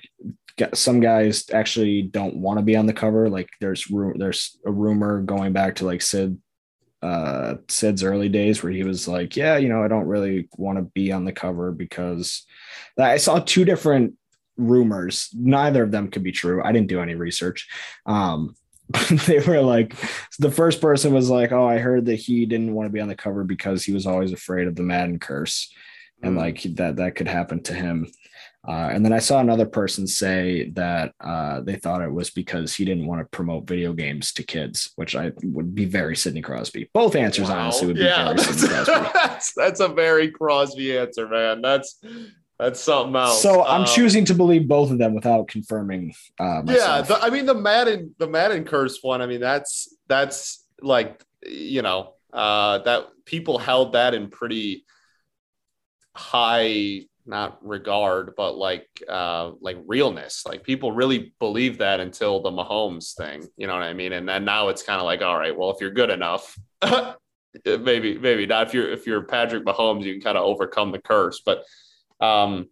some 0.72 1.00
guys 1.00 1.50
actually 1.52 2.02
don't 2.02 2.36
want 2.36 2.58
to 2.60 2.64
be 2.64 2.76
on 2.76 2.86
the 2.86 2.92
cover. 2.92 3.28
Like 3.28 3.48
there's 3.60 3.90
ru- 3.90 4.16
there's 4.16 4.56
a 4.64 4.70
rumor 4.70 5.20
going 5.20 5.52
back 5.52 5.74
to 5.76 5.84
like 5.84 6.00
Sid 6.00 6.38
uh 7.02 7.56
Sid's 7.68 8.04
early 8.04 8.28
days 8.28 8.62
where 8.62 8.72
he 8.72 8.84
was 8.84 9.08
like, 9.08 9.36
yeah, 9.36 9.56
you 9.56 9.68
know, 9.68 9.82
I 9.82 9.88
don't 9.88 10.06
really 10.06 10.48
want 10.56 10.78
to 10.78 10.82
be 10.82 11.10
on 11.12 11.24
the 11.24 11.32
cover 11.32 11.72
because 11.72 12.46
I 12.98 13.16
saw 13.16 13.40
two 13.40 13.64
different 13.64 14.14
rumors. 14.56 15.28
Neither 15.34 15.82
of 15.82 15.90
them 15.90 16.10
could 16.10 16.22
be 16.22 16.32
true. 16.32 16.62
I 16.64 16.70
didn't 16.70 16.88
do 16.88 17.00
any 17.00 17.16
research. 17.16 17.68
Um 18.06 18.54
they 19.26 19.40
were 19.40 19.62
like 19.62 19.96
the 20.38 20.50
first 20.50 20.80
person 20.80 21.12
was 21.12 21.30
like, 21.30 21.52
"Oh, 21.52 21.66
I 21.66 21.78
heard 21.78 22.04
that 22.04 22.16
he 22.16 22.44
didn't 22.44 22.74
want 22.74 22.86
to 22.86 22.92
be 22.92 23.00
on 23.00 23.08
the 23.08 23.16
cover 23.16 23.42
because 23.42 23.82
he 23.82 23.92
was 23.92 24.06
always 24.06 24.30
afraid 24.30 24.68
of 24.68 24.76
the 24.76 24.82
Madden 24.82 25.18
curse." 25.18 25.72
And 26.24 26.34
Mm. 26.36 26.38
like 26.38 26.62
that 26.76 26.96
that 26.96 27.14
could 27.16 27.28
happen 27.28 27.62
to 27.64 27.74
him. 27.74 28.06
Uh, 28.66 28.88
and 28.92 29.04
then 29.04 29.12
I 29.12 29.18
saw 29.18 29.40
another 29.40 29.66
person 29.66 30.06
say 30.06 30.70
that 30.70 31.12
uh, 31.20 31.60
they 31.60 31.76
thought 31.76 32.00
it 32.00 32.10
was 32.10 32.30
because 32.30 32.74
he 32.74 32.86
didn't 32.86 33.06
want 33.06 33.20
to 33.20 33.26
promote 33.36 33.66
video 33.66 33.92
games 33.92 34.32
to 34.32 34.42
kids, 34.42 34.90
which 34.96 35.14
I 35.14 35.32
would 35.42 35.74
be 35.74 35.84
very 35.84 36.16
Sidney 36.16 36.40
Crosby. 36.40 36.88
Both 36.94 37.14
answers 37.14 37.50
Wow. 37.50 37.58
honestly 37.64 37.88
would 37.88 37.96
be 37.96 38.04
yeah, 38.04 38.24
very 38.32 38.38
Sidney 38.38 38.68
that's, 38.68 38.88
Crosby. 38.88 39.10
that's 39.14 39.52
that's 39.54 39.80
a 39.80 39.88
very 39.88 40.30
Crosby 40.30 40.96
answer, 40.96 41.28
man. 41.28 41.60
That's 41.60 42.00
that's 42.58 42.80
something 42.80 43.14
else. 43.16 43.42
So 43.42 43.64
I'm 43.66 43.82
Um, 43.82 43.86
choosing 43.86 44.24
to 44.26 44.34
believe 44.34 44.66
both 44.66 44.90
of 44.90 44.96
them 44.98 45.12
without 45.14 45.48
confirming. 45.48 46.14
Uh, 46.40 46.62
Yeah, 46.66 47.02
the, 47.02 47.18
I 47.20 47.28
mean 47.28 47.44
the 47.44 47.54
Madden 47.54 48.14
the 48.18 48.28
Madden 48.28 48.64
curse 48.64 48.98
one. 49.02 49.20
I 49.20 49.26
mean 49.26 49.40
that's 49.40 49.94
that's 50.08 50.64
like 50.80 51.22
you 51.46 51.82
know 51.82 52.14
uh, 52.32 52.78
that 52.78 53.08
people 53.26 53.58
held 53.58 53.92
that 53.92 54.14
in 54.14 54.30
pretty 54.30 54.84
high 56.16 57.02
not 57.26 57.64
regard 57.66 58.34
but 58.36 58.56
like 58.56 58.88
uh 59.08 59.52
like 59.60 59.78
realness. 59.86 60.44
Like 60.46 60.62
people 60.62 60.92
really 60.92 61.34
believe 61.38 61.78
that 61.78 62.00
until 62.00 62.40
the 62.40 62.50
Mahomes 62.50 63.14
thing 63.14 63.46
you 63.56 63.66
know 63.66 63.74
what 63.74 63.82
I 63.82 63.94
mean? 63.94 64.12
And 64.12 64.28
then 64.28 64.44
now 64.44 64.68
it's 64.68 64.82
kind 64.82 65.00
of 65.00 65.06
like 65.06 65.22
all 65.22 65.38
right 65.38 65.56
well 65.56 65.70
if 65.70 65.80
you're 65.80 65.90
good 65.90 66.10
enough 66.10 66.56
maybe 67.64 68.18
maybe 68.18 68.46
not. 68.46 68.66
If 68.68 68.74
you're 68.74 68.90
if 68.90 69.06
you're 69.06 69.22
Patrick 69.22 69.64
Mahomes 69.64 70.04
you 70.04 70.14
can 70.14 70.22
kind 70.22 70.38
of 70.38 70.44
overcome 70.44 70.92
the 70.92 70.98
curse. 70.98 71.40
But 71.44 71.64
um 72.20 72.68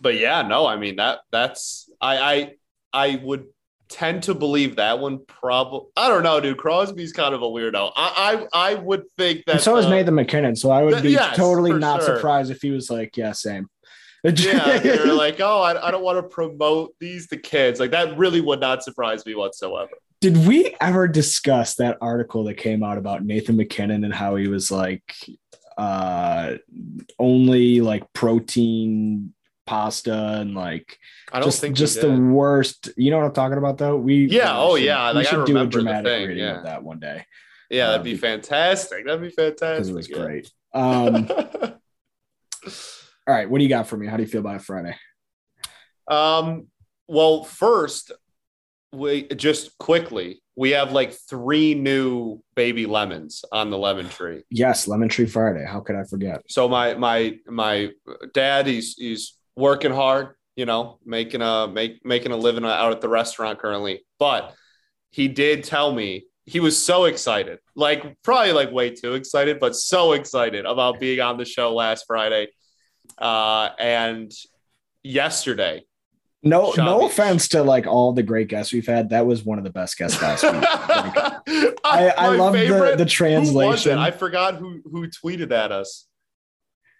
but 0.00 0.14
yeah 0.14 0.42
no 0.42 0.66
I 0.66 0.76
mean 0.76 0.96
that 0.96 1.20
that's 1.32 1.90
I 2.00 2.18
I 2.18 2.52
I 2.92 3.16
would 3.16 3.46
tend 3.94 4.24
to 4.24 4.34
believe 4.34 4.74
that 4.74 4.98
one 4.98 5.20
probably 5.26 5.88
I 5.96 6.08
don't 6.08 6.24
know 6.24 6.40
dude 6.40 6.56
Crosby's 6.58 7.12
kind 7.12 7.32
of 7.32 7.42
a 7.42 7.46
weirdo 7.46 7.92
I 7.94 8.46
I, 8.52 8.72
I 8.72 8.74
would 8.74 9.04
think 9.16 9.44
that 9.46 9.52
and 9.52 9.60
so 9.60 9.76
is 9.76 9.84
the- 9.84 9.90
Nathan 9.92 10.16
MacKinnon. 10.16 10.56
So 10.56 10.70
I 10.72 10.82
would 10.82 10.94
Th- 10.94 11.02
be 11.04 11.10
yes, 11.12 11.36
totally 11.36 11.72
not 11.72 12.02
sure. 12.02 12.16
surprised 12.16 12.50
if 12.50 12.60
he 12.60 12.72
was 12.72 12.90
like, 12.90 13.16
"Yeah, 13.16 13.30
same." 13.32 13.68
yeah, 14.24 14.78
they're 14.82 15.12
like, 15.12 15.38
oh, 15.40 15.60
I, 15.60 15.88
I 15.88 15.90
don't 15.92 16.02
want 16.02 16.16
to 16.18 16.22
promote 16.22 16.94
these 16.98 17.28
to 17.28 17.36
kids. 17.36 17.78
Like 17.78 17.90
that 17.92 18.16
really 18.18 18.40
would 18.40 18.58
not 18.58 18.82
surprise 18.82 19.24
me 19.26 19.34
whatsoever. 19.36 19.90
Did 20.20 20.46
we 20.46 20.74
ever 20.80 21.06
discuss 21.06 21.74
that 21.76 21.98
article 22.00 22.44
that 22.44 22.54
came 22.54 22.82
out 22.82 22.96
about 22.98 23.24
Nathan 23.24 23.56
MacKinnon 23.56 24.02
and 24.02 24.14
how 24.14 24.34
he 24.36 24.48
was 24.48 24.70
like 24.72 25.14
uh 25.78 26.54
only 27.18 27.80
like 27.80 28.10
protein 28.12 29.34
pasta 29.66 30.40
and 30.40 30.54
like 30.54 30.98
I 31.32 31.40
don't 31.40 31.48
just 31.48 31.60
think 31.60 31.76
just 31.76 32.00
the 32.00 32.10
worst 32.14 32.90
you 32.96 33.10
know 33.10 33.18
what 33.18 33.26
I'm 33.26 33.32
talking 33.32 33.58
about 33.58 33.78
though? 33.78 33.96
We 33.96 34.26
Yeah, 34.26 34.56
oh, 34.58 34.76
should- 34.76 34.84
yeah, 34.84 35.10
we 35.10 35.16
like, 35.18 35.26
should 35.26 35.46
do 35.46 35.58
a 35.58 35.66
dramatic 35.66 36.06
thing, 36.06 36.28
reading 36.28 36.44
yeah. 36.44 36.58
of 36.58 36.64
that 36.64 36.82
one 36.82 37.00
day 37.00 37.24
yeah, 37.70 37.88
that'd 37.88 38.04
be 38.04 38.12
be- 38.12 38.18
fantastic. 38.18 39.06
That'd 39.06 39.22
be 39.22 39.30
fantastic. 39.30 39.92
it 39.92 39.96
was 39.96 40.08
yeah. 40.08 40.18
great. 40.18 40.50
Um 40.74 41.28
all 43.26 43.34
right, 43.34 43.48
what 43.48 43.58
do 43.58 43.64
you 43.64 43.70
got 43.70 43.86
for 43.88 43.96
me? 43.96 44.06
How 44.06 44.16
do 44.16 44.22
you 44.22 44.28
feel 44.28 44.40
about 44.40 44.62
Friday? 44.62 44.94
Um, 46.08 46.66
well, 47.08 47.44
first, 47.44 48.12
we 48.92 49.26
just 49.28 49.76
quickly, 49.78 50.42
we 50.56 50.70
have 50.70 50.92
like 50.92 51.12
three 51.12 51.74
new 51.74 52.42
baby 52.54 52.86
lemons 52.86 53.44
on 53.50 53.70
the 53.70 53.78
lemon 53.78 54.08
tree. 54.08 54.42
Yes, 54.50 54.86
Lemon 54.86 55.08
Tree 55.08 55.26
Friday. 55.26 55.64
How 55.66 55.80
could 55.80 55.96
I 55.96 56.04
forget? 56.04 56.42
So 56.48 56.68
my 56.68 56.94
my 56.94 57.38
my 57.46 57.90
dad, 58.32 58.66
he's 58.66 58.94
he's 58.94 59.36
working 59.56 59.92
hard, 59.92 60.34
you 60.56 60.66
know, 60.66 60.98
making 61.04 61.42
a 61.42 61.68
make 61.68 62.04
making 62.04 62.32
a 62.32 62.36
living 62.36 62.64
out 62.64 62.92
at 62.92 63.00
the 63.00 63.08
restaurant 63.08 63.58
currently. 63.58 64.04
But 64.18 64.54
he 65.10 65.28
did 65.28 65.64
tell 65.64 65.92
me 65.92 66.24
he 66.46 66.60
was 66.60 66.82
so 66.82 67.04
excited, 67.04 67.58
like 67.74 68.20
probably 68.22 68.52
like 68.52 68.70
way 68.70 68.90
too 68.90 69.14
excited, 69.14 69.60
but 69.60 69.74
so 69.74 70.12
excited 70.12 70.66
about 70.66 71.00
being 71.00 71.20
on 71.20 71.38
the 71.38 71.44
show 71.44 71.72
last 71.74 72.04
Friday. 72.06 72.48
Uh, 73.18 73.70
and 73.78 74.32
yesterday, 75.02 75.84
No, 76.42 76.72
no 76.76 77.06
offense 77.06 77.48
to 77.48 77.62
like 77.62 77.86
all 77.86 78.12
the 78.12 78.22
great 78.22 78.48
guests 78.48 78.72
we've 78.72 78.86
had. 78.86 79.10
That 79.10 79.26
was 79.26 79.44
one 79.44 79.58
of 79.58 79.64
the 79.64 79.70
best 79.70 79.96
guests 79.96 80.20
last 80.20 80.42
week. 80.42 80.64
Like, 81.46 81.74
I, 81.84 82.08
I 82.16 82.36
love 82.36 82.54
the, 82.54 82.60
the 82.60 82.66
Who 82.66 82.80
was 82.80 83.00
it? 83.00 83.08
translation. 83.08 83.98
I 83.98 84.10
forgot 84.10 84.56
who 84.56 84.80
who 84.90 85.06
tweeted 85.06 85.52
at 85.52 85.70
us. 85.70 86.06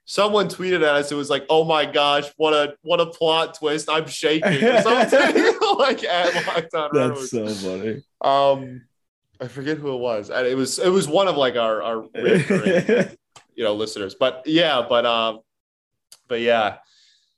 Someone 0.07 0.49
tweeted 0.49 0.77
at 0.77 0.83
us. 0.83 1.11
It 1.11 1.15
was 1.15 1.31
like, 1.31 1.47
"Oh 1.49 1.65
my 1.65 1.87
gosh, 1.87 2.31
what 2.37 2.53
a 2.53 2.77
what 2.83 3.01
a 3.01 3.07
plot 3.07 3.55
twist! 3.55 3.89
I'm 3.91 4.07
shaking." 4.07 4.63
Or 4.63 4.83
something 4.83 5.19
like 5.79 6.05
at 6.05 6.35
Red 6.47 6.69
That's 6.93 7.31
so 7.31 7.49
funny. 7.49 8.03
Um, 8.21 8.83
I 9.41 9.49
forget 9.49 9.79
who 9.79 9.95
it 9.95 9.99
was. 9.99 10.31
And 10.31 10.47
It 10.47 10.57
was 10.57 10.79
it 10.79 10.91
was 10.91 11.09
one 11.09 11.29
of 11.29 11.37
like 11.37 11.57
our 11.57 11.83
our 11.83 12.05
you 13.55 13.65
know 13.65 13.75
listeners. 13.75 14.15
But 14.15 14.43
yeah, 14.47 14.85
but 14.89 15.07
um, 15.07 15.41
but 16.29 16.41
yeah, 16.41 16.77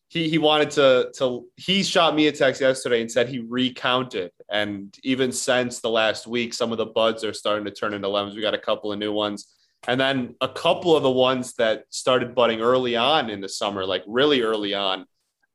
he 0.09 0.29
he 0.29 0.39
wanted 0.39 0.71
to 0.73 1.11
to 1.19 1.47
he 1.57 1.83
shot 1.83 2.15
me 2.15 2.27
a 2.29 2.33
text 2.33 2.61
yesterday 2.61 3.01
and 3.01 3.11
said 3.11 3.29
he 3.29 3.41
recounted 3.41 4.31
and 4.49 4.97
even 5.03 5.33
since 5.33 5.81
the 5.81 5.91
last 5.91 6.27
week 6.27 6.55
some 6.55 6.73
of 6.73 6.79
the 6.79 6.87
buds 6.87 7.25
are 7.25 7.33
starting 7.33 7.65
to 7.65 7.71
turn 7.71 7.93
into 7.93 8.09
lemons 8.09 8.35
we 8.37 8.41
got 8.41 8.55
a 8.55 8.59
couple 8.59 8.93
of 8.93 8.99
new 8.99 9.13
ones 9.13 9.56
and 9.87 10.01
then 10.01 10.35
a 10.41 10.49
couple 10.49 10.97
of 10.97 11.03
the 11.03 11.11
ones 11.11 11.55
that 11.55 11.85
started 11.91 12.35
budding 12.35 12.61
early 12.61 12.97
on 12.97 13.31
in 13.31 13.41
the 13.41 13.49
summer 13.49 13.85
like 13.85 14.03
really 14.07 14.43
early 14.43 14.75
on 14.75 15.07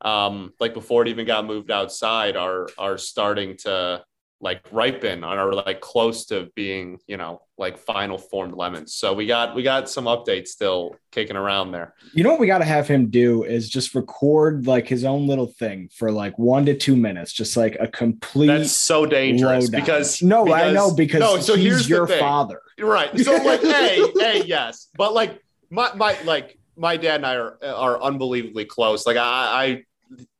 um 0.02 0.52
like 0.60 0.74
before 0.74 1.02
it 1.02 1.08
even 1.08 1.26
got 1.26 1.46
moved 1.46 1.72
outside 1.72 2.36
are 2.36 2.67
are 2.78 2.98
starting 2.98 3.58
to 3.58 4.04
like 4.41 4.62
ripen 4.71 5.23
and 5.23 5.25
are 5.25 5.54
like 5.54 5.80
close 5.82 6.25
to 6.25 6.49
being 6.56 6.99
you 7.08 7.15
know 7.15 7.41
like 7.58 7.77
final 7.77 8.17
formed 8.17 8.56
lemons. 8.56 8.95
So 8.95 9.13
we 9.13 9.27
got 9.27 9.56
we 9.56 9.62
got 9.62 9.89
some 9.89 10.06
updates 10.06 10.47
still 10.47 10.95
kicking 11.12 11.36
around 11.36 11.71
there. 11.71 11.93
You 12.13 12.23
know 12.23 12.32
what 12.32 12.39
we 12.39 12.47
got 12.47 12.58
to 12.58 12.65
have 12.65 12.88
him 12.88 13.10
do 13.10 13.43
is 13.43 13.69
just 13.69 13.93
record 13.93 14.65
like 14.65 14.88
his 14.88 15.06
own 15.06 15.27
little 15.27 15.45
thing 15.47 15.89
for 15.95 16.12
like 16.12 16.38
one 16.39 16.65
to 16.65 16.75
two 16.75 16.95
minutes, 16.95 17.32
just 17.32 17.56
like 17.56 17.77
a 17.80 17.88
complete. 17.88 18.47
that's 18.47 18.71
so 18.71 19.06
dangerous 19.06 19.65
lowdown. 19.65 19.82
because 19.82 20.21
no, 20.21 20.51
I 20.51 20.71
know 20.71 20.93
because 20.93 21.19
no 21.19 21.39
so 21.39 21.56
he's 21.56 21.65
here's 21.65 21.89
your 21.89 22.08
father. 22.08 22.62
right. 22.80 23.17
So 23.19 23.36
like 23.43 23.62
hey 23.62 24.04
hey 24.17 24.43
yes. 24.45 24.89
But 24.97 25.13
like 25.13 25.39
my 25.69 25.93
my 25.93 26.19
like 26.23 26.58
my 26.75 26.97
dad 26.97 27.17
and 27.17 27.25
i 27.25 27.36
are 27.36 27.58
are 27.63 28.01
unbelievably 28.01 28.65
close. 28.65 29.06
Like 29.06 29.17
i 29.17 29.21
i 29.21 29.84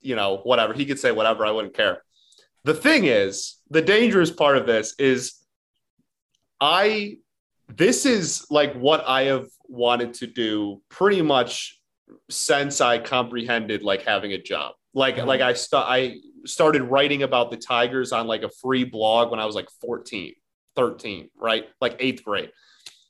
you 0.02 0.16
know 0.16 0.38
whatever. 0.38 0.74
He 0.74 0.86
could 0.86 1.00
say 1.00 1.12
whatever. 1.12 1.46
I 1.46 1.52
wouldn't 1.52 1.76
care 1.76 2.02
the 2.64 2.74
thing 2.74 3.06
is 3.06 3.58
the 3.70 3.82
dangerous 3.82 4.30
part 4.32 4.58
of 4.58 4.66
this 4.66 4.94
is 5.00 5.44
i 6.60 7.18
this 7.68 8.06
is 8.06 8.46
like 8.50 8.74
what 8.74 9.04
i 9.08 9.24
have 9.24 9.48
wanted 9.68 10.14
to 10.14 10.28
do 10.28 10.82
pretty 10.90 11.22
much 11.22 11.80
since 12.30 12.82
i 12.82 12.98
comprehended 12.98 13.84
like 13.84 14.04
having 14.04 14.34
a 14.34 14.38
job. 14.42 14.74
Like 14.94 15.16
Mhm. 15.16 15.26
like 15.28 15.42
i 15.42 15.54
st- 15.54 15.86
i 15.88 16.18
started 16.46 16.82
writing 16.84 17.24
about 17.24 17.52
the 17.52 17.58
tigers 17.58 18.12
on 18.12 18.28
like 18.28 18.44
a 18.44 18.50
free 18.50 18.84
blog 18.84 19.32
when 19.32 19.40
i 19.40 19.46
was 19.46 19.56
like 19.56 19.70
14 19.80 20.34
13 20.76 21.30
right? 21.36 21.68
Like 21.82 21.98
eighth 22.00 22.24
grade. 22.24 22.52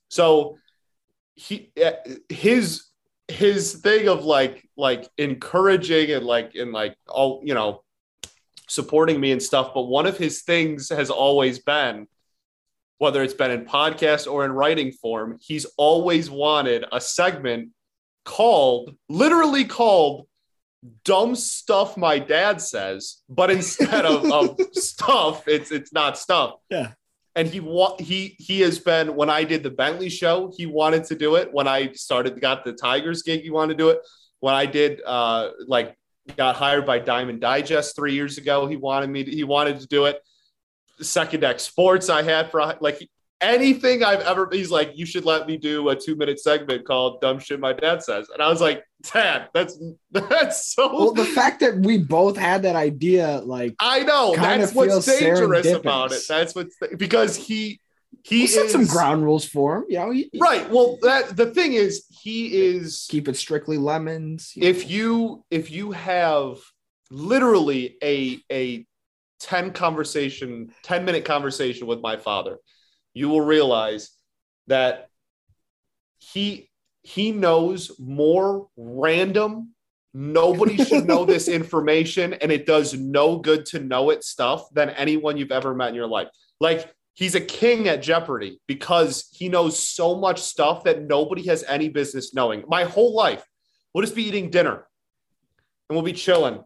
So 0.09 0.57
he 1.35 1.71
eh, 1.77 1.93
his 2.29 2.85
his 3.27 3.73
thing 3.75 4.07
of 4.07 4.25
like 4.25 4.67
like 4.77 5.07
encouraging 5.17 6.11
and 6.11 6.25
like 6.25 6.53
and 6.55 6.71
like 6.71 6.95
all 7.07 7.41
you 7.43 7.53
know 7.53 7.83
supporting 8.71 9.19
me 9.19 9.31
and 9.31 9.41
stuff 9.43 9.73
but 9.73 9.83
one 9.83 10.05
of 10.05 10.17
his 10.17 10.41
things 10.43 10.89
has 10.89 11.09
always 11.09 11.59
been 11.59 12.07
whether 12.99 13.21
it's 13.23 13.33
been 13.33 13.51
in 13.51 13.65
podcast 13.65 14.31
or 14.31 14.45
in 14.45 14.51
writing 14.51 14.91
form 14.91 15.37
he's 15.41 15.65
always 15.77 16.29
wanted 16.29 16.85
a 16.91 17.01
segment 17.01 17.69
called 18.25 18.95
literally 19.09 19.65
called 19.65 20.27
dumb 21.03 21.35
stuff 21.35 21.97
my 21.97 22.17
dad 22.17 22.61
says 22.61 23.17
but 23.29 23.51
instead 23.51 24.05
of, 24.05 24.31
of 24.31 24.59
stuff 24.73 25.47
it's 25.47 25.71
it's 25.71 25.91
not 25.93 26.17
stuff 26.17 26.55
Yeah. 26.69 26.91
and 27.35 27.47
he 27.47 27.59
wa- 27.59 27.97
he 27.99 28.35
he 28.39 28.61
has 28.61 28.79
been 28.79 29.15
when 29.15 29.29
I 29.29 29.43
did 29.43 29.63
the 29.63 29.69
Bentley 29.69 30.09
show, 30.09 30.51
he 30.57 30.65
wanted 30.65 31.03
to 31.05 31.15
do 31.15 31.35
it. 31.35 31.47
When 31.53 31.67
I 31.67 31.91
started 31.93 32.39
got 32.41 32.65
the 32.65 32.73
Tigers 32.73 33.21
gig, 33.23 33.41
he 33.41 33.49
wanted 33.49 33.77
to 33.77 33.83
do 33.83 33.89
it. 33.89 33.99
When 34.41 34.53
I 34.53 34.65
did 34.65 35.01
uh 35.05 35.51
like 35.67 35.95
got 36.31 36.55
hired 36.55 36.85
by 36.85 36.99
Diamond 36.99 37.41
Digest 37.41 37.95
three 37.95 38.13
years 38.13 38.37
ago, 38.37 38.67
he 38.67 38.77
wanted 38.77 39.09
me 39.09 39.23
to, 39.23 39.31
he 39.31 39.43
wanted 39.43 39.79
to 39.79 39.87
do 39.87 40.05
it. 40.05 40.21
Second 41.01 41.39
Deck 41.39 41.59
Sports, 41.59 42.09
I 42.09 42.21
had 42.21 42.51
for 42.51 42.75
like 42.79 43.01
anything 43.41 44.03
I've 44.03 44.21
ever. 44.21 44.47
He's 44.51 44.71
like, 44.71 44.91
you 44.95 45.05
should 45.05 45.25
let 45.25 45.47
me 45.47 45.57
do 45.57 45.89
a 45.89 45.95
two 45.95 46.15
minute 46.15 46.39
segment 46.39 46.85
called 46.85 47.21
"Dumb 47.21 47.39
Shit 47.39 47.59
My 47.59 47.73
Dad 47.73 48.03
Says," 48.03 48.29
and 48.29 48.41
I 48.41 48.47
was 48.47 48.61
like, 48.61 48.83
Dad, 49.11 49.49
that's 49.53 49.77
that's 50.11 50.73
so. 50.73 50.93
Well, 50.93 51.13
the 51.13 51.25
fact 51.25 51.59
that 51.61 51.77
we 51.77 51.97
both 51.97 52.37
had 52.37 52.61
that 52.63 52.75
idea, 52.75 53.41
like 53.43 53.75
I 53.79 54.01
know 54.03 54.35
that's 54.35 54.73
what's 54.73 55.05
dangerous 55.05 55.67
about 55.67 56.11
it. 56.11 56.21
That's 56.27 56.55
what's 56.55 56.75
because 56.97 57.35
he 57.35 57.80
he 58.23 58.41
he 58.41 58.47
set 58.47 58.65
is 58.65 58.71
some 58.71 58.85
ground 58.85 59.23
rules 59.23 59.45
for 59.45 59.77
him. 59.77 59.85
You 59.89 59.97
know, 59.97 60.11
he, 60.11 60.29
right. 60.39 60.69
Well, 60.69 60.97
that 61.01 61.35
the 61.35 61.47
thing 61.47 61.73
is, 61.73 62.05
he 62.09 62.55
is 62.55 63.07
keep 63.09 63.27
it 63.27 63.35
strictly 63.35 63.77
lemons. 63.77 64.53
if 64.55 64.89
you 64.89 65.43
if 65.49 65.71
you 65.71 65.91
have 65.91 66.57
literally 67.11 67.97
a 68.03 68.39
a 68.51 68.85
10 69.41 69.73
conversation 69.73 70.71
10 70.83 71.03
minute 71.03 71.25
conversation 71.25 71.87
with 71.87 71.99
my 71.99 72.15
father 72.15 72.57
you 73.13 73.27
will 73.27 73.41
realize 73.41 74.11
that 74.67 75.09
he 76.19 76.69
he 77.01 77.31
knows 77.31 77.91
more 77.99 78.67
random 78.77 79.73
nobody 80.13 80.77
should 80.83 81.05
know 81.05 81.25
this 81.25 81.47
information 81.59 82.33
and 82.35 82.51
it 82.51 82.65
does 82.65 82.93
no 82.93 83.37
good 83.39 83.65
to 83.65 83.79
know 83.79 84.11
it 84.11 84.23
stuff 84.23 84.69
than 84.73 84.89
anyone 84.91 85.37
you've 85.37 85.51
ever 85.51 85.73
met 85.73 85.89
in 85.89 85.95
your 85.95 86.07
life 86.07 86.27
like 86.59 86.93
he's 87.13 87.35
a 87.35 87.41
king 87.41 87.87
at 87.87 88.01
jeopardy 88.01 88.59
because 88.67 89.27
he 89.33 89.49
knows 89.49 89.77
so 89.77 90.15
much 90.15 90.39
stuff 90.41 90.83
that 90.85 91.01
nobody 91.03 91.45
has 91.47 91.63
any 91.67 91.89
business 91.89 92.33
knowing. 92.33 92.63
My 92.67 92.83
whole 92.85 93.13
life 93.15 93.43
we'll 93.93 94.03
just 94.03 94.15
be 94.15 94.23
eating 94.23 94.49
dinner 94.49 94.87
and 95.89 95.95
we'll 95.95 96.01
be 96.03 96.13
chilling. 96.13 96.63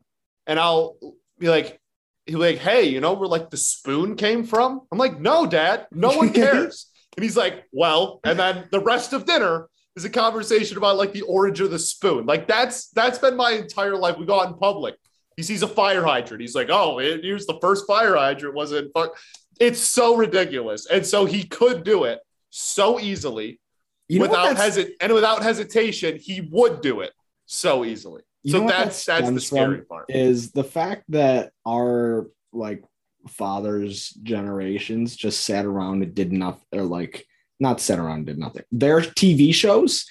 And 0.47 0.59
i'll 0.59 0.97
be 1.39 1.49
like 1.49 1.79
he'll 2.27 2.39
be 2.39 2.45
like 2.53 2.59
hey 2.59 2.83
you 2.85 3.01
know 3.01 3.13
where 3.13 3.27
like 3.27 3.49
the 3.49 3.57
spoon 3.57 4.15
came 4.15 4.43
from? 4.45 4.81
I'm 4.91 4.97
like 4.97 5.19
no 5.19 5.45
dad 5.45 5.87
no 5.91 6.15
one 6.15 6.31
cares. 6.41 6.91
And 7.17 7.23
he's 7.23 7.37
like 7.37 7.63
well 7.71 8.19
and 8.23 8.37
then 8.37 8.67
the 8.71 8.79
rest 8.79 9.13
of 9.13 9.25
dinner 9.25 9.67
is 9.95 10.05
a 10.05 10.09
conversation 10.09 10.77
about 10.77 10.97
like 10.97 11.13
the 11.13 11.21
origin 11.21 11.65
of 11.65 11.71
the 11.71 11.79
spoon. 11.79 12.25
Like 12.25 12.47
that's 12.47 12.89
that's 12.89 13.17
been 13.17 13.35
my 13.37 13.51
entire 13.51 13.95
life. 13.97 14.17
We 14.19 14.25
go 14.25 14.39
out 14.41 14.47
in 14.49 14.53
public. 14.55 14.95
He 15.37 15.43
sees 15.43 15.63
a 15.63 15.67
fire 15.67 16.03
hydrant. 16.03 16.41
He's 16.41 16.55
like 16.55 16.69
oh 16.69 16.99
it- 16.99 17.23
here's 17.23 17.45
the 17.45 17.57
first 17.61 17.87
fire 17.87 18.15
hydrant. 18.15 18.53
Wasn't 18.55 18.91
fu-" 18.95 19.11
it's 19.59 19.79
so 19.79 20.15
ridiculous 20.15 20.85
and 20.85 21.05
so 21.05 21.25
he 21.25 21.43
could 21.43 21.83
do 21.83 22.03
it 22.03 22.19
so 22.49 22.99
easily 22.99 23.59
you 24.07 24.19
know 24.19 24.27
without 24.27 24.55
that's- 24.55 24.77
hesit- 24.77 24.91
and 25.01 25.13
without 25.13 25.43
hesitation, 25.43 26.17
he 26.17 26.41
would 26.51 26.81
do 26.81 27.01
it 27.01 27.11
so 27.45 27.85
easily. 27.85 28.21
You 28.43 28.51
so 28.51 28.67
that's 28.67 29.05
that 29.05 29.21
that's 29.21 29.33
the 29.33 29.41
scary 29.41 29.81
part. 29.81 30.05
is 30.09 30.51
the 30.51 30.63
fact 30.63 31.05
that 31.09 31.51
our 31.67 32.27
like 32.53 32.83
fathers' 33.27 34.09
generations 34.21 35.15
just 35.15 35.43
sat 35.43 35.65
around 35.65 36.03
and 36.03 36.13
did 36.13 36.31
nothing, 36.31 36.63
or 36.71 36.83
like 36.83 37.25
not 37.59 37.81
sat 37.81 37.97
around 37.97 38.17
and 38.17 38.25
did 38.27 38.37
nothing. 38.37 38.63
Their 38.71 39.01
TV 39.01 39.53
shows 39.53 40.05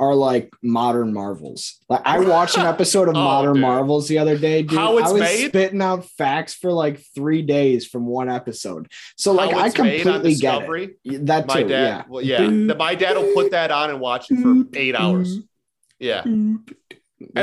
are 0.00 0.14
like 0.14 0.50
modern 0.62 1.12
marvels. 1.12 1.78
Like 1.88 2.00
I 2.06 2.18
watched 2.20 2.56
an 2.56 2.64
episode 2.66 3.08
of 3.08 3.14
Oh, 3.16 3.22
Modern 3.22 3.54
dude. 3.54 3.60
Marvels 3.62 4.08
the 4.08 4.18
other 4.18 4.38
day, 4.38 4.62
dude. 4.62 4.78
How 4.78 4.96
it's 4.98 5.10
I 5.10 5.12
was 5.12 5.20
made? 5.20 5.48
spitting 5.50 5.82
out 5.82 6.06
facts 6.06 6.54
for 6.54 6.72
like 6.72 7.00
three 7.14 7.42
days 7.42 7.86
from 7.86 8.06
one 8.06 8.30
episode. 8.30 8.90
So 9.16 9.32
like 9.32 9.54
I 9.54 9.66
it's 9.66 9.78
made 9.78 10.06
on 10.06 10.22
completely 10.22 10.34
get 10.40 10.62
it. 11.04 11.26
That 11.26 11.46
My 11.46 11.62
too, 11.62 11.68
dad, 11.68 11.86
yeah. 11.86 12.02
well, 12.08 12.22
yeah, 12.24 12.46
my 12.48 12.94
dad 12.94 13.16
will 13.18 13.32
put 13.34 13.50
that 13.52 13.70
on 13.70 13.90
and 13.90 14.00
watch 14.00 14.30
it 14.30 14.40
for 14.40 14.64
eight 14.76 14.94
hours. 14.96 15.38
Yeah, 15.98 16.22
and 16.24 16.64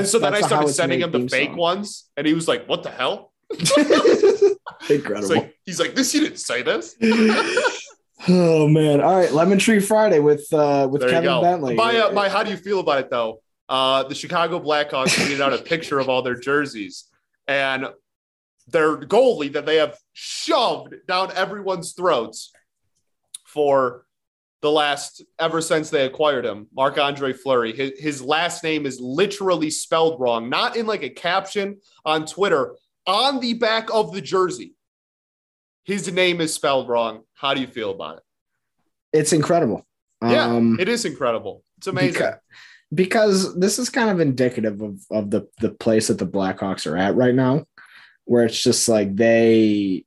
so 0.07 0.17
then 0.17 0.33
I 0.33 0.37
That's 0.37 0.47
started 0.47 0.73
sending 0.73 1.01
him 1.01 1.11
the 1.11 1.29
fake 1.29 1.49
song. 1.49 1.57
ones, 1.57 2.09
and 2.17 2.25
he 2.25 2.33
was 2.33 2.47
like, 2.47 2.65
"What 2.67 2.81
the 2.81 2.89
hell?" 2.89 3.31
Incredible. 4.89 5.29
like 5.35 5.55
he's 5.65 5.79
like, 5.79 5.93
"This 5.95 6.13
you 6.15 6.21
didn't 6.21 6.39
say 6.39 6.63
this." 6.63 6.95
Oh 8.27 8.67
man! 8.67 9.01
All 9.01 9.15
right, 9.15 9.31
Lemon 9.31 9.59
Tree 9.59 9.79
Friday 9.79 10.19
with 10.19 10.51
uh 10.53 10.87
with 10.91 11.01
there 11.01 11.09
Kevin. 11.09 11.41
Bentley. 11.41 11.75
My, 11.75 11.97
uh, 11.97 12.11
my, 12.11 12.29
how 12.29 12.43
do 12.43 12.51
you 12.51 12.57
feel 12.57 12.79
about 12.79 12.99
it 12.99 13.09
though? 13.09 13.41
Uh, 13.69 14.03
the 14.03 14.15
Chicago 14.15 14.59
Blackhawks 14.59 15.09
tweeted 15.09 15.41
out 15.41 15.53
a 15.53 15.57
picture 15.57 15.99
of 15.99 16.09
all 16.09 16.21
their 16.21 16.39
jerseys 16.39 17.05
and 17.47 17.87
their 18.67 18.97
goalie 18.97 19.51
that 19.53 19.65
they 19.65 19.77
have 19.77 19.97
shoved 20.13 20.95
down 21.07 21.31
everyone's 21.35 21.93
throats 21.93 22.51
for 23.45 24.05
the 24.61 24.71
last 24.71 25.23
ever 25.39 25.61
since 25.61 25.89
they 25.89 26.05
acquired 26.05 26.45
him, 26.45 26.67
Marc 26.73 26.97
Andre 26.97 27.31
Fleury. 27.33 27.73
His, 27.73 27.91
his 27.99 28.21
last 28.21 28.63
name 28.63 28.85
is 28.85 28.99
literally 28.99 29.69
spelled 29.69 30.19
wrong, 30.19 30.49
not 30.49 30.75
in 30.75 30.87
like 30.87 31.03
a 31.03 31.09
caption 31.09 31.79
on 32.05 32.25
Twitter, 32.25 32.75
on 33.05 33.39
the 33.39 33.53
back 33.53 33.93
of 33.93 34.11
the 34.11 34.21
jersey. 34.21 34.73
His 35.83 36.11
name 36.11 36.41
is 36.41 36.53
spelled 36.53 36.89
wrong. 36.89 37.23
How 37.37 37.53
do 37.53 37.61
you 37.61 37.67
feel 37.67 37.91
about 37.91 38.17
it? 38.17 38.23
it's 39.13 39.31
incredible. 39.31 39.85
Yeah, 40.21 40.47
Um, 40.47 40.77
it 40.79 40.89
is 40.89 41.05
incredible. 41.05 41.63
It's 41.77 41.87
amazing. 41.87 42.21
beca- 42.21 42.39
because 42.93 43.57
this 43.57 43.79
is 43.79 43.89
kind 43.89 44.09
of 44.09 44.19
indicative 44.19 44.81
of, 44.81 44.99
of 45.11 45.29
the, 45.31 45.47
the 45.59 45.69
place 45.69 46.07
that 46.07 46.17
the 46.17 46.25
Blackhawks 46.27 46.85
are 46.91 46.97
at 46.97 47.15
right 47.15 47.33
now, 47.35 47.65
where 48.25 48.43
it's 48.45 48.61
just 48.61 48.89
like 48.89 49.15
they 49.15 50.05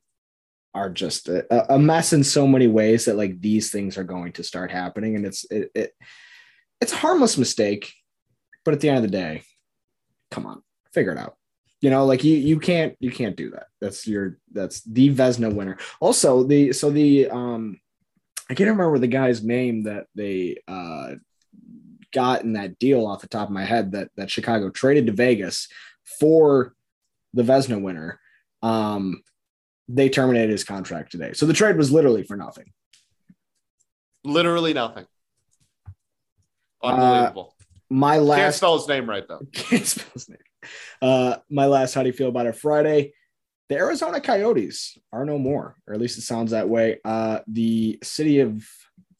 are 0.73 0.89
just 0.89 1.29
a, 1.29 1.73
a 1.73 1.79
mess 1.79 2.13
in 2.13 2.23
so 2.23 2.45
many 2.47 2.67
ways 2.67 3.05
that 3.05 3.15
like 3.17 3.39
these 3.41 3.71
things 3.71 3.97
are 3.97 4.03
going 4.03 4.33
to 4.33 4.43
start 4.43 4.71
happening. 4.71 5.15
And 5.15 5.25
it's 5.25 5.45
it, 5.49 5.71
it 5.73 5.93
it's 6.79 6.93
a 6.93 6.97
harmless 6.97 7.37
mistake, 7.37 7.93
but 8.65 8.73
at 8.73 8.79
the 8.81 8.89
end 8.89 8.97
of 8.97 9.03
the 9.03 9.09
day, 9.17 9.43
come 10.29 10.45
on, 10.45 10.61
figure 10.93 11.11
it 11.11 11.17
out. 11.17 11.35
You 11.81 11.89
know, 11.89 12.05
like 12.05 12.23
you 12.23 12.35
you 12.35 12.59
can't 12.59 12.95
you 12.99 13.11
can't 13.11 13.35
do 13.35 13.51
that. 13.51 13.67
That's 13.79 14.07
your 14.07 14.37
that's 14.51 14.81
the 14.81 15.13
Vezina 15.13 15.53
winner. 15.53 15.77
Also, 15.99 16.43
the 16.43 16.73
so 16.73 16.91
the 16.91 17.29
um 17.29 17.79
I 18.49 18.53
can't 18.53 18.69
remember 18.69 18.99
the 18.99 19.07
guy's 19.07 19.43
name 19.43 19.83
that 19.83 20.05
they 20.15 20.57
uh 20.67 21.15
got 22.13 22.43
in 22.43 22.53
that 22.53 22.77
deal 22.77 23.05
off 23.07 23.21
the 23.21 23.27
top 23.27 23.47
of 23.47 23.53
my 23.53 23.65
head 23.65 23.93
that 23.93 24.09
that 24.15 24.29
Chicago 24.29 24.69
traded 24.69 25.07
to 25.07 25.13
Vegas 25.13 25.67
for 26.19 26.75
the 27.33 27.43
Vezina 27.43 27.81
winner. 27.81 28.19
Um, 28.61 29.23
they 29.87 30.09
terminated 30.09 30.51
his 30.51 30.63
contract 30.63 31.11
today. 31.11 31.33
So 31.33 31.45
the 31.45 31.53
trade 31.53 31.77
was 31.77 31.91
literally 31.91 32.23
for 32.23 32.37
nothing. 32.37 32.71
Literally 34.23 34.73
nothing. 34.73 35.05
Uh, 36.83 36.87
Unbelievable. 36.87 37.55
My 37.89 38.17
Can't 38.17 38.53
spell 38.53 38.77
his 38.77 38.87
name 38.87 39.09
right 39.09 39.27
though. 39.27 39.41
Can't 39.51 39.85
spell 39.85 40.11
his 40.13 40.29
name. 40.29 40.37
Uh, 41.01 41.37
my 41.49 41.65
last, 41.65 41.93
how 41.93 42.03
do 42.03 42.07
you 42.07 42.13
feel 42.13 42.29
about 42.29 42.45
it? 42.45 42.55
Friday, 42.55 43.13
the 43.69 43.77
Arizona 43.77 44.19
Coyotes 44.19 44.97
are 45.13 45.25
no 45.25 45.37
more, 45.37 45.77
or 45.87 45.93
at 45.93 45.99
least 46.01 46.17
it 46.17 46.23
sounds 46.23 46.51
that 46.51 46.67
way. 46.67 46.99
Uh, 47.05 47.39
the 47.47 47.99
city 48.03 48.39
of 48.39 48.67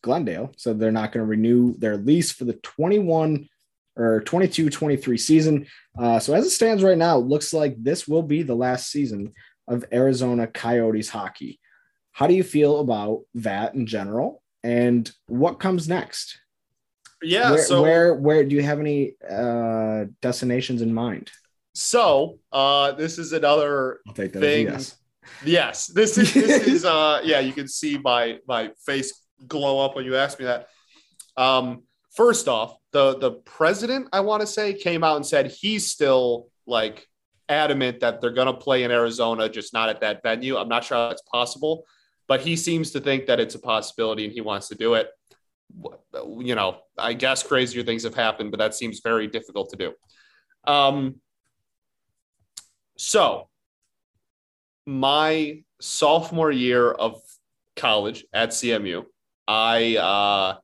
Glendale 0.04 0.52
said 0.58 0.80
they're 0.80 0.92
not 0.92 1.12
going 1.12 1.24
to 1.24 1.30
renew 1.30 1.74
their 1.78 1.98
lease 1.98 2.32
for 2.32 2.46
the 2.46 2.54
21 2.54 3.48
or 3.96 4.22
22 4.22 4.70
23 4.70 5.18
season. 5.18 5.68
Uh, 5.98 6.20
so, 6.20 6.34
as 6.34 6.46
it 6.46 6.52
stands 6.52 6.84
right 6.84 6.98
now, 6.98 7.18
it 7.18 7.26
looks 7.26 7.54
like 7.54 7.76
this 7.78 8.08
will 8.08 8.24
be 8.24 8.44
the 8.44 8.56
last 8.56 8.92
season 8.92 9.32
of 9.68 9.86
Arizona 9.94 10.48
Coyotes 10.48 11.10
hockey. 11.10 11.60
How 12.12 12.28
do 12.28 12.34
you 12.34 12.44
feel 12.44 12.80
about 12.80 13.22
that 13.36 13.74
in 13.74 13.86
general? 13.86 14.44
And 14.64 15.10
what 15.28 15.60
comes 15.60 15.88
next? 15.88 16.40
Yeah. 17.22 17.52
where, 17.52 17.64
so 17.64 17.82
where 17.82 18.14
where 18.16 18.44
do 18.44 18.56
you 18.56 18.64
have 18.64 18.80
any 18.80 19.14
uh 19.30 20.06
destinations 20.22 20.82
in 20.82 20.94
mind? 20.94 21.32
so 21.74 22.38
uh 22.52 22.92
this 22.92 23.18
is 23.18 23.32
another 23.32 24.02
I'll 24.08 24.14
take 24.14 24.34
that 24.34 24.40
Thing- 24.42 24.68
yes. 24.68 24.98
Yes, 25.46 25.88
this 25.88 26.18
is 26.18 26.34
this 26.34 26.68
is 26.76 26.86
uh 26.86 27.22
yeah, 27.24 27.40
you 27.40 27.54
can 27.54 27.68
see 27.68 27.98
my 27.98 28.40
my 28.48 28.72
face 28.86 29.22
glow 29.48 29.84
up 29.86 29.96
when 29.96 30.06
you 30.06 30.16
ask 30.16 30.40
me 30.40 30.46
that. 30.46 30.68
Um 31.38 31.84
first 32.16 32.48
off, 32.48 32.76
the 32.92 33.18
the 33.18 33.32
president 33.32 34.10
I 34.12 34.20
want 34.22 34.42
to 34.42 34.48
say 34.48 34.74
came 34.74 35.04
out 35.04 35.16
and 35.16 35.26
said 35.26 35.52
he's 35.52 35.90
still 35.90 36.48
like 36.66 37.08
adamant 37.48 38.00
that 38.00 38.22
they're 38.22 38.32
going 38.32 38.48
to 38.48 38.54
play 38.54 38.84
in 38.84 38.92
Arizona 38.92 39.48
just 39.50 39.74
not 39.74 39.90
at 39.90 40.02
that 40.02 40.24
venue. 40.24 40.58
I'm 40.58 40.70
not 40.70 40.84
sure 40.84 40.98
how 40.98 41.10
that's 41.10 41.22
possible, 41.24 41.86
but 42.28 42.42
he 42.42 42.56
seems 42.56 42.92
to 42.92 43.00
think 43.00 43.28
that 43.28 43.40
it's 43.40 43.56
a 43.56 43.60
possibility 43.60 44.26
and 44.26 44.34
he 44.34 44.42
wants 44.42 44.70
to 44.70 44.76
do 44.76 44.94
it. 44.96 45.10
You 46.14 46.56
know, 46.56 46.80
I 46.98 47.14
guess 47.14 47.44
crazier 47.44 47.84
things 47.84 48.04
have 48.04 48.16
happened, 48.16 48.52
but 48.52 48.58
that 48.58 48.76
seems 48.76 49.00
very 49.02 49.28
difficult 49.28 49.70
to 49.70 49.76
do. 49.78 49.94
Um 50.66 51.16
so 52.98 53.48
my 54.86 55.64
sophomore 55.80 56.52
year 56.52 56.92
of 56.92 57.22
college 57.76 58.26
at 58.34 58.50
CMU, 58.50 59.06
I 59.48 59.98
uh, 59.98 60.58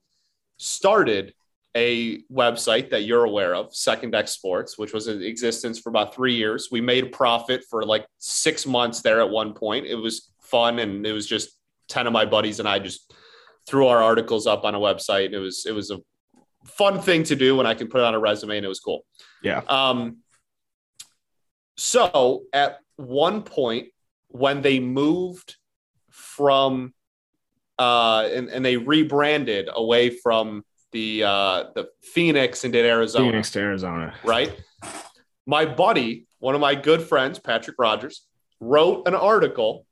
started 0.58 1.34
a 1.76 2.22
website 2.24 2.90
that 2.90 3.04
you're 3.04 3.24
aware 3.24 3.54
of, 3.54 3.76
Second 3.76 4.12
Deck 4.12 4.28
Sports, 4.28 4.78
which 4.78 4.94
was 4.94 5.08
in 5.08 5.22
existence 5.22 5.80
for 5.80 5.90
about 5.90 6.16
three 6.16 6.36
years. 6.36 6.70
We 6.72 6.82
made 6.82 7.06
a 7.06 7.10
profit 7.10 7.64
for 7.70 7.84
like 7.84 8.06
six 8.18 8.66
months 8.66 9.02
there 9.02 9.22
at 9.22 9.30
one 9.30 9.54
point. 9.54 9.86
It 9.86 9.96
was 9.96 10.32
fun, 10.42 10.80
and 10.80 11.06
it 11.06 11.14
was 11.14 11.28
just 11.28 11.52
ten 11.88 12.08
of 12.08 12.14
my 12.14 12.26
buddies 12.26 12.60
and 12.60 12.68
I 12.68 12.80
just 12.80 13.14
threw 13.68 13.88
our 13.88 14.02
articles 14.02 14.48
up 14.48 14.64
on 14.64 14.76
a 14.76 14.80
website. 14.80 15.34
It 15.34 15.40
was 15.40 15.66
it 15.66 15.74
was 15.74 15.92
a 15.92 16.00
fun 16.66 17.02
thing 17.02 17.24
to 17.24 17.36
do, 17.36 17.56
when 17.56 17.66
I 17.66 17.74
could 17.74 17.90
put 17.90 18.00
it 18.00 18.04
on 18.04 18.14
a 18.14 18.20
resume, 18.20 18.58
and 18.58 18.66
it 18.66 18.70
was 18.70 18.80
cool. 18.80 19.06
Yeah. 19.44 19.62
Um, 19.68 20.18
so 21.78 22.44
at 22.54 22.80
one 22.96 23.44
point, 23.44 23.90
when 24.30 24.62
they 24.62 24.80
moved 24.80 25.56
from 26.10 26.94
uh, 27.80 28.28
and, 28.34 28.50
and 28.50 28.66
they 28.66 28.78
rebranded 28.78 29.70
away 29.72 30.10
from 30.10 30.64
the 30.92 31.24
uh, 31.24 31.64
the 31.76 31.90
Phoenix 32.02 32.64
and 32.64 32.74
did 32.74 32.86
Arizona, 32.86 33.26
Phoenix 33.26 33.52
to 33.52 33.60
Arizona. 33.60 34.14
right? 34.24 34.60
My 35.46 35.66
buddy, 35.66 36.28
one 36.40 36.56
of 36.56 36.62
my 36.62 36.76
good 36.76 37.02
friends, 37.02 37.40
Patrick 37.40 37.78
Rogers, 37.80 38.26
wrote 38.60 39.08
an 39.08 39.16
article 39.16 39.86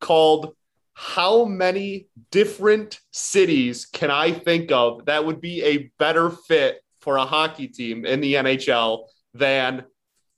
called 0.00 0.55
How 0.98 1.44
Many 1.44 2.08
Different 2.30 3.00
Cities 3.12 3.84
Can 3.84 4.10
I 4.10 4.32
Think 4.32 4.72
of 4.72 5.04
That 5.04 5.26
Would 5.26 5.42
Be 5.42 5.62
a 5.62 5.92
Better 5.98 6.30
Fit 6.30 6.80
for 7.00 7.18
a 7.18 7.26
Hockey 7.26 7.68
Team 7.68 8.06
in 8.06 8.22
the 8.22 8.34
NHL 8.34 9.04
than 9.34 9.84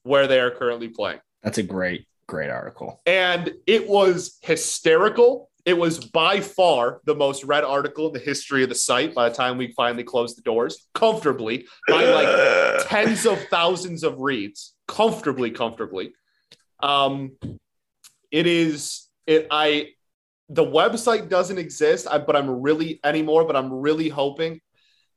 where 0.03 0.27
they 0.27 0.41
are 0.41 0.51
currently 0.51 0.89
playing? 0.89 1.21
That's 1.45 1.59
a 1.59 1.63
great, 1.63 2.07
great 2.27 2.51
article. 2.51 3.01
and 3.07 3.55
it 3.69 3.89
was 3.89 4.37
hysterical. 4.43 5.49
It 5.65 5.79
was 5.79 6.01
by 6.01 6.41
far 6.41 7.03
the 7.05 7.15
most 7.15 7.45
read 7.45 7.63
article 7.63 8.09
in 8.09 8.15
the 8.15 8.19
history 8.19 8.65
of 8.65 8.69
the 8.69 8.75
site 8.75 9.15
by 9.15 9.29
the 9.29 9.35
time 9.37 9.59
we 9.59 9.73
finally 9.77 10.03
closed 10.03 10.37
the 10.37 10.43
doors, 10.43 10.89
comfortably 10.93 11.67
by 11.89 12.05
like 12.05 12.87
tens 12.89 13.27
of 13.27 13.39
thousands 13.49 14.03
of 14.03 14.19
reads, 14.19 14.75
comfortably, 14.89 15.53
comfortably. 15.53 16.15
Um, 16.81 17.37
it 18.33 18.47
is 18.49 19.07
it. 19.27 19.47
I 19.51 19.91
the 20.49 20.65
website 20.65 21.29
doesn't 21.29 21.59
exist, 21.59 22.07
but 22.11 22.35
I'm 22.37 22.49
really 22.51 23.01
anymore. 23.05 23.45
But 23.45 23.57
I'm 23.57 23.73
really 23.73 24.09
hoping 24.09 24.61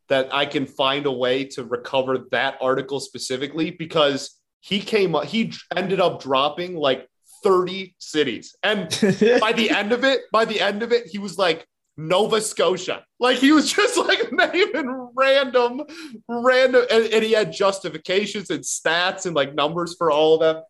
that 0.09 0.33
I 0.33 0.45
can 0.45 0.65
find 0.65 1.05
a 1.05 1.11
way 1.11 1.45
to 1.45 1.63
recover 1.63 2.25
that 2.31 2.57
article 2.59 2.99
specifically 2.99 3.71
because 3.71 4.41
he 4.59 4.79
came 4.81 5.15
up, 5.15 5.25
he 5.25 5.53
ended 5.75 5.99
up 5.99 6.21
dropping 6.21 6.75
like 6.75 7.07
30 7.43 7.95
cities. 7.99 8.55
And 8.61 8.89
by 9.39 9.53
the 9.53 9.69
end 9.69 9.91
of 9.91 10.03
it, 10.03 10.21
by 10.31 10.45
the 10.45 10.59
end 10.59 10.83
of 10.83 10.91
it, 10.91 11.07
he 11.07 11.17
was 11.17 11.37
like 11.37 11.65
Nova 11.97 12.41
Scotia. 12.41 13.05
Like 13.19 13.37
he 13.37 13.51
was 13.51 13.71
just 13.73 13.97
like 13.97 14.31
naming 14.31 15.09
random, 15.15 15.81
random, 16.27 16.83
and, 16.91 17.05
and 17.05 17.23
he 17.23 17.31
had 17.31 17.51
justifications 17.51 18.49
and 18.49 18.63
stats 18.63 19.25
and 19.25 19.35
like 19.35 19.55
numbers 19.55 19.95
for 19.97 20.11
all 20.11 20.35
of 20.35 20.39
them. 20.41 20.63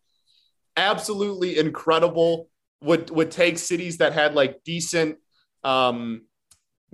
Absolutely 0.76 1.58
incredible. 1.58 2.48
Would 2.82 3.10
would 3.10 3.30
take 3.30 3.58
cities 3.58 3.98
that 3.98 4.12
had 4.12 4.34
like 4.34 4.62
decent 4.64 5.18
um 5.64 6.22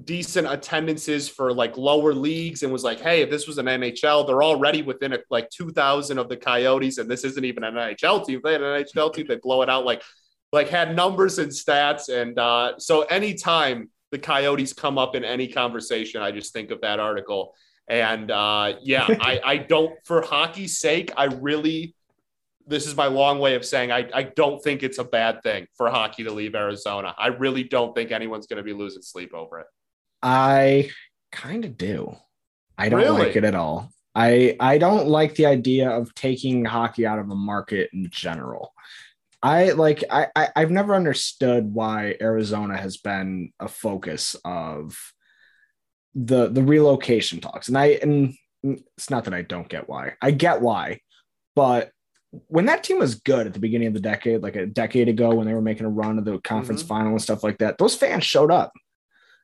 decent 0.02 0.46
attendances 0.46 1.28
for 1.28 1.52
like 1.52 1.76
lower 1.76 2.14
leagues 2.14 2.62
and 2.62 2.72
was 2.72 2.84
like, 2.84 3.00
hey, 3.00 3.22
if 3.22 3.30
this 3.30 3.46
was 3.46 3.58
an 3.58 3.66
NHL, 3.66 4.26
they're 4.26 4.42
already 4.42 4.82
within 4.82 5.12
a, 5.12 5.18
like 5.30 5.50
2,000 5.50 6.18
of 6.18 6.28
the 6.28 6.36
Coyotes, 6.36 6.98
and 6.98 7.10
this 7.10 7.24
isn't 7.24 7.44
even 7.44 7.64
an 7.64 7.74
NHL 7.74 8.24
team. 8.24 8.36
If 8.36 8.42
they 8.42 8.52
had 8.52 8.62
an 8.62 8.84
NHL 8.84 9.12
team, 9.12 9.26
they 9.28 9.36
blow 9.36 9.62
it 9.62 9.68
out. 9.68 9.84
Like, 9.84 10.02
like 10.52 10.68
had 10.68 10.94
numbers 10.94 11.38
and 11.38 11.50
stats, 11.50 12.08
and 12.08 12.38
uh, 12.38 12.78
so 12.78 13.02
anytime 13.02 13.90
the 14.12 14.18
Coyotes 14.18 14.72
come 14.72 14.98
up 14.98 15.14
in 15.14 15.24
any 15.24 15.48
conversation, 15.48 16.22
I 16.22 16.30
just 16.30 16.52
think 16.52 16.70
of 16.70 16.80
that 16.82 17.00
article. 17.00 17.54
And 17.88 18.30
uh, 18.30 18.74
yeah, 18.80 19.06
I, 19.20 19.40
I 19.44 19.56
don't 19.58 19.94
for 20.04 20.22
hockey's 20.22 20.78
sake, 20.78 21.12
I 21.16 21.24
really. 21.24 21.94
This 22.68 22.86
is 22.86 22.94
my 22.96 23.06
long 23.06 23.38
way 23.38 23.54
of 23.54 23.64
saying 23.64 23.90
I, 23.92 24.08
I 24.12 24.22
don't 24.24 24.62
think 24.62 24.82
it's 24.82 24.98
a 24.98 25.04
bad 25.04 25.42
thing 25.42 25.66
for 25.76 25.88
hockey 25.90 26.24
to 26.24 26.30
leave 26.32 26.54
Arizona. 26.54 27.14
I 27.16 27.28
really 27.28 27.64
don't 27.64 27.94
think 27.94 28.10
anyone's 28.12 28.46
going 28.46 28.58
to 28.58 28.62
be 28.62 28.72
losing 28.74 29.02
sleep 29.02 29.32
over 29.34 29.60
it. 29.60 29.66
I 30.22 30.90
kind 31.32 31.64
of 31.64 31.76
do. 31.78 32.14
I 32.76 32.88
don't 32.88 33.00
Really? 33.00 33.26
like 33.26 33.36
it 33.36 33.44
at 33.44 33.54
all. 33.54 33.90
I 34.14 34.56
I 34.60 34.78
don't 34.78 35.06
like 35.08 35.34
the 35.34 35.46
idea 35.46 35.90
of 35.90 36.14
taking 36.14 36.64
hockey 36.64 37.06
out 37.06 37.18
of 37.18 37.30
a 37.30 37.34
market 37.34 37.90
in 37.92 38.08
general. 38.10 38.72
I 39.42 39.70
like 39.70 40.04
I, 40.10 40.26
I 40.34 40.48
I've 40.56 40.70
never 40.70 40.94
understood 40.94 41.72
why 41.72 42.16
Arizona 42.20 42.76
has 42.76 42.96
been 42.96 43.52
a 43.60 43.68
focus 43.68 44.34
of 44.44 44.98
the 46.14 46.48
the 46.48 46.62
relocation 46.62 47.40
talks. 47.40 47.68
And 47.68 47.78
I 47.78 47.86
and 48.02 48.34
it's 48.62 49.08
not 49.10 49.24
that 49.24 49.34
I 49.34 49.42
don't 49.42 49.68
get 49.68 49.88
why. 49.88 50.14
I 50.20 50.32
get 50.32 50.60
why. 50.60 51.00
But 51.54 51.92
when 52.30 52.66
that 52.66 52.84
team 52.84 52.98
was 52.98 53.16
good 53.16 53.46
at 53.46 53.54
the 53.54 53.60
beginning 53.60 53.88
of 53.88 53.94
the 53.94 54.00
decade, 54.00 54.42
like 54.42 54.56
a 54.56 54.66
decade 54.66 55.08
ago 55.08 55.34
when 55.34 55.46
they 55.46 55.54
were 55.54 55.62
making 55.62 55.86
a 55.86 55.90
run 55.90 56.18
of 56.18 56.24
the 56.24 56.38
conference 56.38 56.82
mm-hmm. 56.82 56.88
final 56.88 57.12
and 57.12 57.22
stuff 57.22 57.42
like 57.42 57.58
that, 57.58 57.78
those 57.78 57.94
fans 57.94 58.24
showed 58.24 58.50
up. 58.50 58.72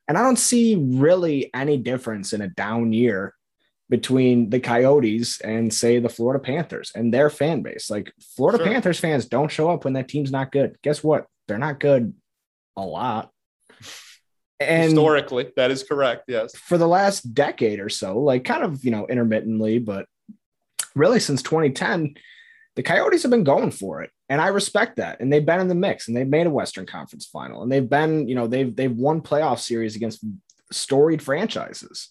And 0.07 0.17
I 0.17 0.21
don't 0.21 0.37
see 0.37 0.75
really 0.75 1.49
any 1.53 1.77
difference 1.77 2.31
in 2.33 2.41
a 2.41 2.47
down 2.47 2.93
year 2.93 3.33
between 3.89 4.49
the 4.49 4.59
Coyotes 4.59 5.41
and 5.41 5.73
say 5.73 5.99
the 5.99 6.09
Florida 6.09 6.43
Panthers 6.43 6.91
and 6.95 7.13
their 7.13 7.29
fan 7.29 7.61
base. 7.61 7.89
Like 7.89 8.11
Florida 8.35 8.63
Sure. 8.63 8.71
Panthers 8.71 8.99
fans 8.99 9.25
don't 9.25 9.51
show 9.51 9.69
up 9.69 9.83
when 9.83 9.93
that 9.93 10.07
team's 10.07 10.31
not 10.31 10.51
good. 10.51 10.77
Guess 10.83 11.03
what? 11.03 11.25
They're 11.47 11.57
not 11.57 11.79
good 11.79 12.13
a 12.77 12.83
lot. 12.83 13.31
And 14.59 14.91
Historically, 14.91 15.51
that 15.57 15.69
is 15.69 15.83
correct. 15.83 16.25
Yes. 16.27 16.55
for 16.55 16.77
the 16.77 16.87
last 16.87 17.33
decade 17.33 17.79
or 17.79 17.89
so, 17.89 18.19
like 18.19 18.45
kind 18.45 18.63
of, 18.63 18.85
you 18.85 18.91
know, 18.91 19.05
intermittently, 19.07 19.79
but 19.79 20.05
really 20.95 21.19
since 21.19 21.43
2010, 21.43 22.15
the 22.75 22.83
Coyotes 22.83 23.21
have 23.23 23.31
been 23.31 23.43
going 23.43 23.71
for 23.71 24.01
it. 24.01 24.11
And 24.29 24.41
I 24.41 24.47
respect 24.47 24.97
that. 24.97 25.19
And 25.19 25.31
they've 25.31 25.45
been 25.45 25.59
in 25.59 25.67
the 25.67 25.75
mix 25.75 26.07
and 26.07 26.15
they've 26.15 26.27
made 26.27 26.47
a 26.47 26.51
Western 26.51 26.85
Conference 26.85 27.25
final. 27.25 27.63
And 27.63 27.71
they've 27.71 27.89
been, 27.89 28.27
you 28.27 28.35
know, 28.35 28.47
they've 28.47 28.75
they've 28.75 28.95
won 28.95 29.21
playoff 29.21 29.59
series 29.59 29.95
against 29.95 30.23
storied 30.71 31.21
franchises. 31.21 32.09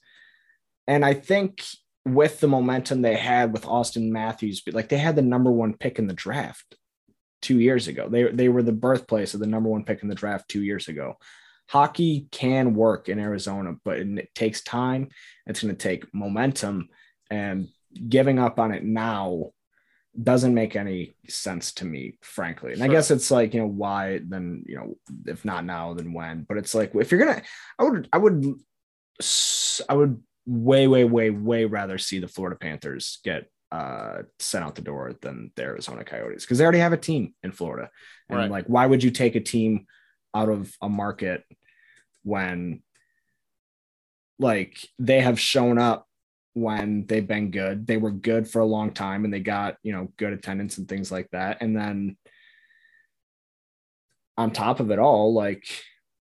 And 0.87 1.05
I 1.05 1.15
think 1.15 1.65
with 2.05 2.41
the 2.41 2.49
momentum 2.49 3.03
they 3.03 3.17
had 3.17 3.53
with 3.53 3.65
Auston 3.65 4.11
Matthews, 4.11 4.63
like 4.71 4.89
they 4.89 4.99
had 4.99 5.17
the 5.17 5.23
number 5.23 5.51
one 5.51 5.75
pick 5.75 5.99
in 5.99 6.07
the 6.07 6.15
draft 6.15 6.77
two 7.43 7.61
years 7.61 7.89
ago. 7.89 8.09
They 8.09 8.25
they 8.25 8.49
were 8.49 8.63
the 8.63 8.73
birthplace 8.73 9.35
of 9.35 9.41
the 9.41 9.47
number 9.47 9.69
one 9.69 9.85
pick 9.85 10.03
in 10.03 10.09
the 10.09 10.15
draft 10.15 10.49
two 10.49 10.63
years 10.63 10.89
ago 10.89 11.17
hockey 11.69 12.29
can 12.31 12.75
work 12.75 13.09
in 13.09 13.19
Arizona, 13.19 13.75
but 13.85 13.99
it 13.99 14.35
takes 14.35 14.63
time. 14.63 15.09
It's 15.47 15.63
going 15.63 15.75
to 15.75 15.83
take 15.83 16.13
momentum, 16.13 16.89
and 17.31 17.69
giving 18.09 18.39
up 18.39 18.59
on 18.59 18.73
it 18.73 18.85
now 18.85 19.51
doesn't 20.23 20.55
make 20.55 20.77
any 20.77 21.17
sense 21.29 21.73
to 21.75 21.85
me, 21.85 22.19
frankly. 22.23 22.73
And 22.73 22.83
I 22.83 22.89
guess 22.89 23.11
it's 23.11 23.31
like, 23.31 23.53
you 23.55 23.61
know, 23.61 23.67
why 23.67 24.21
then, 24.25 24.65
you 24.67 24.77
know, 24.77 24.95
if 25.27 25.45
not 25.45 25.65
now, 25.65 25.95
then 25.95 26.13
when? 26.13 26.43
But 26.49 26.57
it's 26.57 26.75
like 26.75 26.95
if 26.95 27.11
you're 27.11 27.21
gonna, 27.21 27.43
I 27.79 27.85
would, 27.85 28.09
I 28.13 28.19
would, 28.19 28.45
I 29.89 29.95
would 29.95 30.23
way, 30.47 30.87
way, 30.87 31.05
way, 31.05 31.31
way 31.31 31.65
rather 31.65 31.99
see 31.99 32.19
the 32.21 32.29
Florida 32.29 32.57
Panthers 32.57 33.19
get 33.25 33.51
uh 33.73 34.23
sent 34.39 34.65
out 34.65 34.77
the 34.77 34.83
door 34.83 35.15
than 35.21 35.51
the 35.57 35.63
Arizona 35.63 36.05
Coyotes 36.05 36.45
because 36.45 36.59
they 36.59 36.65
already 36.65 36.79
have 36.79 36.93
a 36.93 36.99
team 36.99 37.35
in 37.43 37.51
Florida. 37.51 37.91
And 38.29 38.39
Right. 38.39 38.51
like, 38.51 38.67
why 38.67 38.87
would 38.87 39.03
you 39.03 39.11
take 39.11 39.35
a 39.35 39.41
team 39.41 39.87
out 40.35 40.49
of 40.49 40.73
a 40.81 40.89
market 40.89 41.43
when 42.23 42.83
like 44.39 44.79
they 44.99 45.21
have 45.21 45.41
shown 45.41 45.79
up 45.79 46.07
when 46.55 47.05
they've 47.07 47.27
been 47.27 47.51
good. 47.51 47.87
They 47.87 47.97
were 47.97 48.11
good 48.11 48.49
for 48.49 48.61
a 48.61 48.67
long 48.67 48.93
time 48.93 49.25
and 49.25 49.35
they 49.35 49.41
got, 49.41 49.77
you 49.83 49.93
know, 49.93 50.13
good 50.17 50.33
attendance 50.33 50.79
and 50.79 50.89
things 50.89 51.13
like 51.13 51.29
that. 51.33 51.59
And 51.61 51.77
then 51.77 52.17
on 54.37 54.51
top 54.51 54.81
of 54.81 54.91
it 54.91 54.99
all, 54.99 55.35
like, 55.35 55.67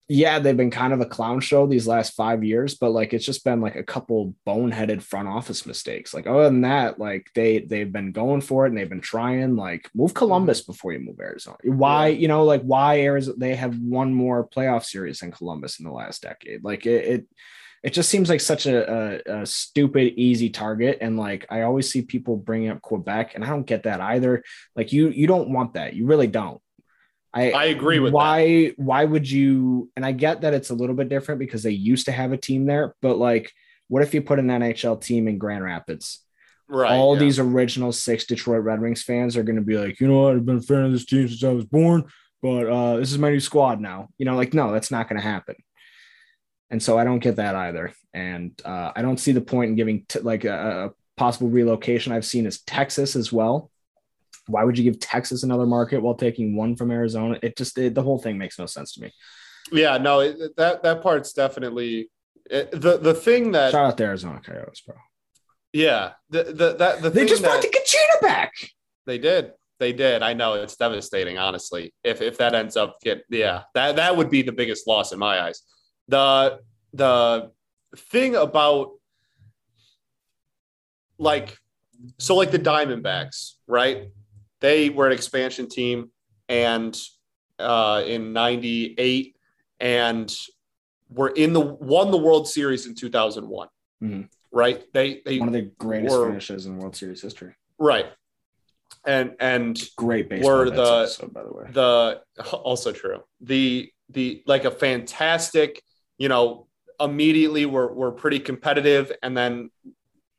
yeah, 0.09 0.39
they've 0.39 0.57
been 0.57 0.71
kind 0.71 0.93
of 0.93 1.01
a 1.01 1.07
clown 1.07 1.41
show 1.41 1.67
these 1.67 1.89
last 1.89 2.15
five 2.15 2.45
years, 2.45 2.77
but 2.77 2.91
like 2.91 3.13
it's 3.13 3.27
just 3.27 3.43
been 3.45 3.61
like 3.61 3.75
a 3.75 3.83
couple 3.83 4.37
boneheaded 4.47 5.03
front 5.03 5.27
office 5.27 5.67
mistakes. 5.67 6.15
Like, 6.15 6.29
other 6.29 6.45
than 6.45 6.61
that, 6.61 7.01
like 7.01 7.27
they 7.35 7.59
they've 7.59 7.93
been 7.93 8.13
going 8.13 8.41
for 8.41 8.65
it 8.65 8.69
and 8.69 8.79
they've 8.79 8.89
been 8.89 9.01
trying, 9.01 9.57
like, 9.57 9.91
move 9.95 10.11
mm-hmm. 10.11 10.19
Columbus 10.19 10.61
before 10.63 10.93
you 10.93 11.01
move 11.01 11.19
Arizona. 11.21 11.57
Why, 11.65 12.07
you 12.07 12.29
know, 12.29 12.45
like 12.45 12.63
why 12.63 13.01
Arizona 13.01 13.37
they 13.39 13.57
have 13.57 13.77
one 13.81 14.15
more 14.15 14.49
playoff 14.49 14.85
series 14.85 15.19
than 15.19 15.33
Columbus 15.33 15.81
in 15.81 15.85
the 15.85 15.93
last 15.93 16.23
decade. 16.23 16.63
Like 16.63 16.87
it, 16.87 17.05
it 17.05 17.27
it 17.83 17.93
just 17.93 18.09
seems 18.09 18.29
like 18.29 18.41
such 18.41 18.67
a, 18.67 19.23
a, 19.29 19.43
a 19.43 19.47
stupid 19.47 20.15
easy 20.17 20.51
target. 20.51 20.99
And 21.01 21.17
like 21.17 21.47
i 21.51 21.63
always 21.63 21.91
see 21.91 22.03
people 22.03 22.37
bringing 22.37 22.71
up 22.71 22.83
quebec 22.83 23.35
and 23.35 23.45
i 23.45 23.49
don't 23.49 23.67
get 23.67 23.85
that 23.85 24.01
either. 24.01 24.43
Like 24.75 24.93
you 24.93 25.09
you 25.11 25.27
don't 25.27 25.51
want 25.51 25.75
that. 25.75 25.95
You 25.95 26.07
really 26.07 26.27
don't. 26.27 26.61
I 27.33 27.51
I 27.51 27.65
agree 27.67 27.99
with 27.99 28.13
that. 28.13 28.17
why 28.17 28.73
why 28.77 29.05
would 29.05 29.31
you 29.31 29.91
and 29.95 30.05
i 30.05 30.13
get 30.13 30.41
that 30.41 30.55
it's 30.55 30.71
a 30.71 30.75
little 30.75 30.97
bit 30.97 31.09
different 31.09 31.39
because 31.39 31.63
they 31.63 31.71
used 31.71 32.07
to 32.07 32.13
have 32.13 32.33
a 32.33 32.37
team 32.37 32.67
there 32.67 32.95
but 33.03 33.19
like 33.19 33.53
what 33.89 34.03
if 34.03 34.15
you 34.15 34.23
put 34.23 34.39
an 34.39 34.49
nhl 34.49 35.01
team 35.01 35.29
in 35.29 35.39
grand 35.39 35.63
rapids? 35.65 36.23
Right. 36.69 36.91
all 36.91 37.15
yeah. 37.15 37.21
these 37.21 37.39
original 37.39 37.93
six 37.93 38.27
detroit 38.27 38.65
red 38.65 38.81
wings 38.81 39.05
fans 39.05 39.37
are 39.37 39.45
going 39.45 39.57
to 39.57 39.63
be 39.63 39.79
like 39.79 40.01
you 40.01 40.09
know 40.09 40.23
what? 40.23 40.35
I've 40.35 40.47
been 40.47 40.57
a 40.57 40.63
fan 40.63 40.83
of 40.83 40.91
this 40.91 41.05
team 41.05 41.29
since 41.29 41.45
i 41.45 41.53
was 41.53 41.65
born 41.65 42.05
but 42.43 42.67
uh 42.67 42.97
this 42.97 43.13
is 43.13 43.19
my 43.19 43.31
new 43.31 43.39
squad 43.39 43.81
now. 43.81 44.09
You 44.19 44.27
know 44.27 44.35
like 44.35 44.53
no 44.53 44.73
that's 44.73 44.91
not 44.91 45.09
going 45.09 45.21
to 45.21 45.27
happen 45.27 45.55
and 46.71 46.83
so 46.83 46.99
I 46.99 47.05
don't 47.05 47.19
get 47.21 47.37
that 47.37 47.55
either. 47.55 47.93
And 48.13 48.53
uh, 48.65 48.93
I 48.97 49.03
don't 49.03 49.19
see 49.19 49.33
the 49.33 49.41
point 49.41 49.71
in 49.71 49.77
giving 49.77 50.05
t- 50.09 50.21
like 50.21 50.45
a, 50.45 50.87
a 50.87 50.91
possible 51.21 51.49
relocation. 51.49 52.13
I've 52.13 52.25
seen 52.25 52.47
is 52.47 52.61
Texas 52.63 53.15
as 53.17 53.33
well. 53.33 53.71
Why 54.49 54.65
would 54.65 54.79
you 54.79 54.85
give 54.85 55.01
Texas 55.01 55.43
another 55.43 55.67
market 55.67 56.01
while 56.03 56.15
taking 56.15 56.57
one 56.57 56.77
from 56.77 56.91
Arizona? 56.91 57.39
It 57.43 57.57
just 57.57 57.77
it, 57.79 57.95
the 57.95 58.03
whole 58.03 58.19
thing 58.19 58.39
makes 58.39 58.59
no 58.59 58.67
sense 58.67 58.95
to 58.95 59.01
me. 59.03 59.13
Yeah, 59.73 59.99
no, 59.99 60.21
it, 60.21 60.57
that 60.57 60.83
that 60.85 61.03
part's 61.03 61.33
definitely 61.33 62.11
it, 62.49 62.71
the 62.71 62.97
the 62.99 63.15
thing 63.15 63.53
that 63.53 63.73
Shout 63.73 63.87
out 63.87 63.99
to 63.99 64.05
Arizona 64.05 64.41
Coyotes, 64.41 64.81
bro. 64.83 64.95
yeah 65.73 66.13
the 66.31 66.45
the 66.45 66.77
that 66.77 67.03
the 67.03 67.11
They 67.11 67.27
just 67.27 67.43
that 67.43 67.49
brought 67.49 67.63
the 67.63 67.69
Kachina 67.69 68.21
back. 68.23 68.53
they 69.05 69.19
did 69.19 69.53
they 69.81 69.93
did 69.93 70.23
I 70.23 70.33
know 70.33 70.55
it's 70.55 70.77
devastating 70.77 71.39
honestly 71.39 71.93
if 72.05 72.23
if 72.23 72.39
that 72.39 72.55
ends 72.55 72.77
up 72.77 72.99
get 73.03 73.25
yeah 73.29 73.63
that 73.75 73.97
that 73.97 74.17
would 74.17 74.31
be 74.31 74.43
the 74.43 74.53
biggest 74.53 74.87
loss 74.87 75.13
in 75.13 75.19
my 75.19 75.41
eyes 75.43 75.63
the 76.09 76.61
the 76.93 77.51
thing 77.97 78.37
about 78.37 78.91
like 81.19 81.57
so 82.19 82.35
like 82.37 82.51
the 82.51 82.59
Diamondbacks 82.59 83.53
right 83.67 84.09
they 84.61 84.91
were 84.91 85.07
an 85.07 85.13
expansion 85.13 85.69
team 85.69 86.11
and 86.49 86.97
uh 87.59 88.03
in 88.07 88.33
98 88.33 89.37
and 89.81 90.35
were 91.11 91.29
in 91.29 91.53
the 91.53 91.61
won 91.61 92.11
the 92.11 92.19
World 92.19 92.49
Series 92.49 92.87
in 92.87 92.95
2001 92.95 93.69
Mhm. 94.03 94.29
right 94.53 94.85
they 94.93 95.23
they 95.25 95.39
One 95.39 95.49
of 95.49 95.55
the 95.55 95.71
greatest 95.79 96.15
were- 96.15 96.29
finishes 96.29 96.67
in 96.67 96.77
World 96.79 96.95
Series 96.97 97.23
history. 97.23 97.55
right 97.79 98.07
and 99.07 99.37
and 99.41 99.81
Great 99.97 100.29
baseball 100.29 100.51
Were 100.59 100.71
the- 100.71 100.83
episode, 101.03 101.33
by 101.33 101.43
the 101.45 101.53
way. 101.53 101.71
the 101.73 102.23
also 102.53 102.93
true 102.93 103.23
the 103.41 103.91
the 104.11 104.43
like 104.47 104.65
a 104.67 104.71
fantastic 104.71 105.83
you 106.19 106.29
know 106.29 106.67
immediately 107.01 107.67
we're, 107.67 107.93
we're 107.93 108.13
pretty 108.13 108.39
competitive 108.39 109.13
and 109.23 109.37
then 109.37 109.71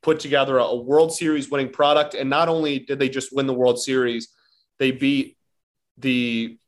put 0.02 0.20
together 0.20 0.58
a, 0.58 0.64
a 0.64 0.76
world 0.76 1.12
series 1.12 1.50
winning 1.50 1.70
product 1.70 2.14
and 2.14 2.28
not 2.28 2.48
only 2.48 2.80
did 2.80 2.98
they 2.98 3.08
just 3.08 3.34
win 3.34 3.46
the 3.46 3.54
world 3.54 3.80
series 3.80 4.28
they 4.78 4.90
beat 4.90 5.36
the 5.98 6.58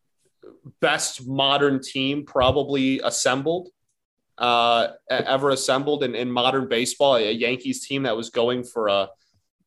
best 0.81 1.27
modern 1.27 1.81
team 1.81 2.25
probably 2.25 3.01
assembled 3.01 3.69
uh 4.39 4.89
ever 5.09 5.51
assembled 5.51 6.03
in, 6.05 6.15
in 6.15 6.31
modern 6.31 6.69
baseball 6.69 7.17
a 7.17 7.33
yankees 7.33 7.87
team 7.87 8.05
that 8.05 8.17
was 8.17 8.31
going 8.31 8.63
for 8.65 8.89
a 8.89 9.09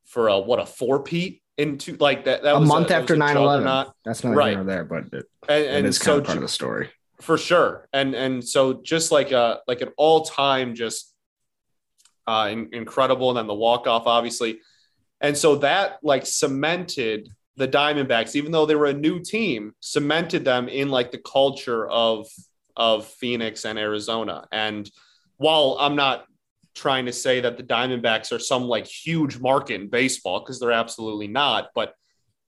for 0.06 0.28
a 0.28 0.40
what 0.40 0.60
a 0.60 0.66
four 0.66 1.04
peat 1.04 1.42
into 1.58 1.96
like 1.98 2.26
that 2.26 2.44
that 2.44 2.56
a 2.56 2.60
month 2.60 2.92
after 2.92 3.14
a 3.14 3.18
9 3.18 3.38
11. 3.38 3.86
That's 4.04 4.24
not 4.24 4.36
Right. 4.36 4.66
there, 4.66 4.84
but 4.84 5.06
it, 5.14 5.26
and, 5.48 5.66
and 5.66 5.88
is 5.88 6.00
kind 6.00 6.20
of 6.20 6.26
part 6.26 6.38
of 6.38 6.42
the 6.42 6.48
story. 6.48 6.90
For 7.24 7.38
sure. 7.38 7.88
And 7.94 8.14
and 8.14 8.46
so 8.46 8.82
just 8.82 9.12
like 9.12 9.32
a 9.32 9.62
like 9.68 9.82
an 9.82 9.90
all-time 9.98 10.76
just 10.76 11.14
uh 12.28 12.50
in- 12.52 12.70
incredible 12.74 13.30
and 13.30 13.38
then 13.38 13.48
the 13.48 13.54
walk-off 13.54 14.06
obviously. 14.06 14.60
And 15.22 15.38
so 15.38 15.56
that 15.58 16.00
like 16.04 16.26
cemented 16.26 17.30
the 17.56 17.68
diamondbacks 17.68 18.36
even 18.36 18.52
though 18.52 18.66
they 18.66 18.76
were 18.76 18.88
a 18.88 18.94
new 18.94 19.20
team 19.22 19.74
cemented 19.80 20.44
them 20.44 20.68
in 20.68 20.90
like 20.90 21.12
the 21.12 21.18
culture 21.18 21.88
of 21.90 22.28
of 22.76 23.08
phoenix 23.08 23.66
and 23.66 23.80
arizona. 23.80 24.48
And 24.52 24.90
while 25.38 25.78
i'm 25.80 25.96
not 25.96 26.26
trying 26.76 27.06
to 27.06 27.14
say 27.14 27.40
that 27.40 27.56
the 27.58 27.64
diamondbacks 27.64 28.32
are 28.32 28.40
some 28.40 28.64
like 28.64 28.86
huge 28.86 29.40
market 29.40 29.80
in 29.80 29.88
baseball 29.88 30.40
because 30.40 30.60
they're 30.60 30.72
absolutely 30.72 31.28
not 31.28 31.70
but 31.76 31.94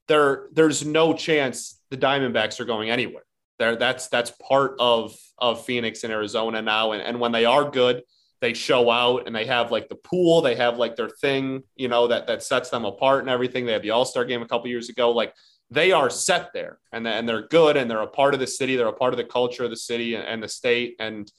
there 0.08 0.48
there's 0.54 0.86
no 0.86 1.14
chance 1.14 1.80
the 1.92 1.98
diamondbacks 1.98 2.60
are 2.60 2.66
going 2.66 2.90
anywhere 2.90 3.24
there 3.60 3.76
that's 3.76 4.08
that's 4.08 4.32
part 4.32 4.76
of 4.80 5.16
of 5.38 5.66
Phoenix 5.66 6.04
and 6.04 6.14
Arizona 6.14 6.62
now. 6.62 6.92
And, 6.92 7.02
and 7.02 7.20
when 7.20 7.32
they 7.32 7.46
are 7.46 7.70
good 7.70 8.04
they 8.42 8.54
show 8.54 8.92
out 8.92 9.26
and 9.26 9.36
they 9.36 9.46
have 9.46 9.72
like 9.72 9.88
the 9.90 9.96
pool 9.96 10.42
they 10.42 10.56
have 10.56 10.78
like 10.78 10.96
their 10.96 11.10
thing 11.10 11.64
you 11.76 11.88
know 11.88 12.08
that 12.08 12.28
that 12.28 12.44
sets 12.44 12.70
them 12.70 12.86
apart 12.86 13.22
and 13.22 13.30
everything. 13.30 13.66
They 13.66 13.74
had 13.74 13.82
the 13.82 13.92
all-star 13.92 14.26
game 14.26 14.42
a 14.42 14.48
couple 14.48 14.68
years 14.68 14.90
ago. 14.90 15.12
Like 15.12 15.34
they 15.72 15.92
are 15.92 16.10
set 16.10 16.52
there 16.54 16.80
and, 16.92 17.08
and 17.08 17.28
they're 17.28 17.48
good 17.48 17.76
and 17.76 17.90
they're 17.90 18.02
a 18.02 18.08
part 18.08 18.34
of 18.34 18.40
the 18.40 18.48
city. 18.48 18.76
They're 18.76 18.88
a 18.88 18.94
part 18.94 19.14
of 19.14 19.18
the 19.18 19.24
culture 19.24 19.64
of 19.64 19.70
the 19.70 19.78
city 19.78 20.16
and 20.16 20.44
the 20.44 20.48
state 20.48 20.96
and 21.00 21.32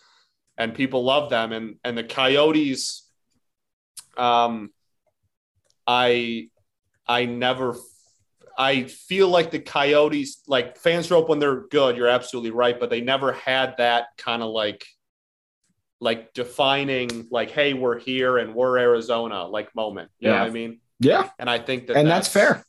and 0.59 0.75
people 0.75 1.05
love 1.05 1.31
them. 1.31 1.53
And 1.53 1.77
and 1.85 1.97
the 1.97 2.05
coyotes 2.05 3.09
um 4.17 4.71
i 5.87 6.49
i 7.07 7.27
never 7.27 7.77
I 8.59 8.85
feel 8.85 9.29
like 9.29 9.51
the 9.51 9.59
Coyotes, 9.59 10.43
like 10.47 10.79
fans 10.79 11.11
up 11.13 11.29
when 11.29 11.39
they're 11.39 11.67
good. 11.69 11.97
You're 11.97 12.09
absolutely 12.09 12.51
right, 12.53 12.79
but 12.79 12.91
they 12.91 13.01
never 13.01 13.33
had 13.33 13.75
that 13.79 14.07
kind 14.17 14.43
of 14.43 14.51
like, 14.51 14.85
like 16.01 16.33
defining, 16.35 17.27
like, 17.31 17.51
hey, 17.51 17.73
we're 17.75 17.99
here 17.99 18.39
and 18.39 18.55
we're 18.55 18.79
Arizona, 18.79 19.45
like 19.47 19.75
moment. 19.75 20.11
You 20.19 20.29
know 20.29 20.35
Yeah. 20.35 20.41
what 20.43 20.49
I 20.49 20.53
mean? 20.53 20.81
Yeah. 21.01 21.29
And 21.39 21.49
I 21.51 21.59
think 21.59 21.87
that 21.89 21.97
And 21.97 22.09
that's 22.09 22.29
fair. 22.29 22.63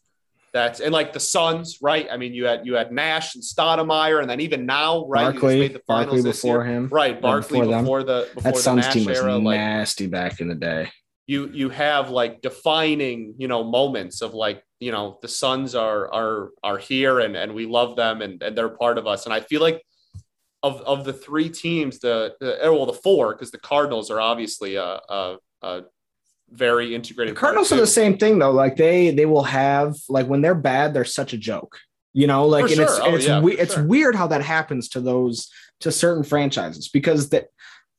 That's 0.53 0.79
and 0.79 0.91
like 0.93 1.13
the 1.13 1.19
Suns, 1.19 1.79
right? 1.81 2.07
I 2.09 2.17
mean, 2.17 2.33
you 2.33 2.45
had 2.45 2.65
you 2.65 2.75
had 2.75 2.91
Nash 2.91 3.35
and 3.35 3.43
Stoudemire, 3.43 4.21
and 4.21 4.29
then 4.29 4.39
even 4.39 4.65
now, 4.65 5.05
right? 5.05 5.33
Barkley, 5.33 5.59
made 5.59 5.73
the 5.73 5.79
finals 5.85 6.23
Barkley 6.23 6.31
before 6.31 6.63
year. 6.65 6.73
him. 6.73 6.87
right? 6.87 7.21
Barkley 7.21 7.59
before 7.59 7.81
before, 7.81 8.03
the 8.03 8.29
before 8.33 8.41
That 8.43 8.55
the 8.55 8.61
Suns 8.61 8.85
Nash 8.85 8.93
team 8.93 9.05
was 9.07 9.19
era, 9.19 9.37
like 9.37 9.57
nasty 9.59 10.07
back 10.07 10.39
in 10.39 10.47
the 10.47 10.55
day. 10.55 10.89
you 11.27 11.49
you 11.49 11.69
have 11.69 12.09
like 12.09 12.41
defining 12.41 13.35
you 13.37 13.47
know 13.49 13.63
moments 13.65 14.21
of 14.21 14.33
like 14.33 14.63
you 14.79 14.91
know 14.91 15.17
the 15.21 15.27
Suns 15.27 15.75
are 15.75 16.11
are 16.13 16.49
are 16.63 16.77
here 16.77 17.19
and 17.19 17.35
and 17.35 17.53
we 17.53 17.65
love 17.65 17.95
them 17.95 18.21
and 18.21 18.41
and 18.43 18.57
they're 18.57 18.69
part 18.69 18.97
of 18.97 19.07
us 19.07 19.25
and 19.25 19.33
I 19.33 19.39
feel 19.39 19.61
like 19.61 19.81
of 20.63 20.81
of 20.81 21.05
the 21.05 21.13
three 21.13 21.49
teams 21.49 21.99
the, 21.99 22.35
the 22.39 22.63
eh, 22.63 22.69
well 22.69 22.85
the 22.85 22.93
four 22.93 23.33
because 23.33 23.51
the 23.51 23.59
Cardinals 23.59 24.09
are 24.11 24.19
obviously 24.21 24.75
a, 24.75 24.99
a, 25.09 25.37
a 25.61 25.81
very 26.49 26.95
integrated 26.95 27.35
part 27.35 27.41
Cardinals 27.41 27.71
are 27.71 27.77
the 27.77 27.87
same 27.87 28.17
thing 28.17 28.39
though. 28.39 28.51
Like 28.51 28.75
they 28.75 29.11
they 29.11 29.25
will 29.25 29.43
have 29.43 29.95
like 30.09 30.27
when 30.27 30.41
they're 30.41 30.55
bad, 30.55 30.93
they're 30.93 31.05
such 31.05 31.33
a 31.33 31.37
joke. 31.37 31.77
You 32.13 32.25
know, 32.25 32.47
like 32.47 32.71
and 32.71 32.79
it's 32.79 32.95
sure. 32.97 33.05
and 33.05 33.13
Oh, 33.13 33.15
it's 33.17 33.27
yeah, 33.27 33.41
we- 33.41 33.57
it's 33.57 33.75
sure. 33.75 33.83
weird 33.85 34.15
how 34.15 34.27
that 34.27 34.41
happens 34.41 34.89
to 34.89 35.01
those 35.01 35.49
to 35.81 35.91
certain 35.91 36.23
franchises 36.23 36.87
because 36.89 37.29
the 37.29 37.45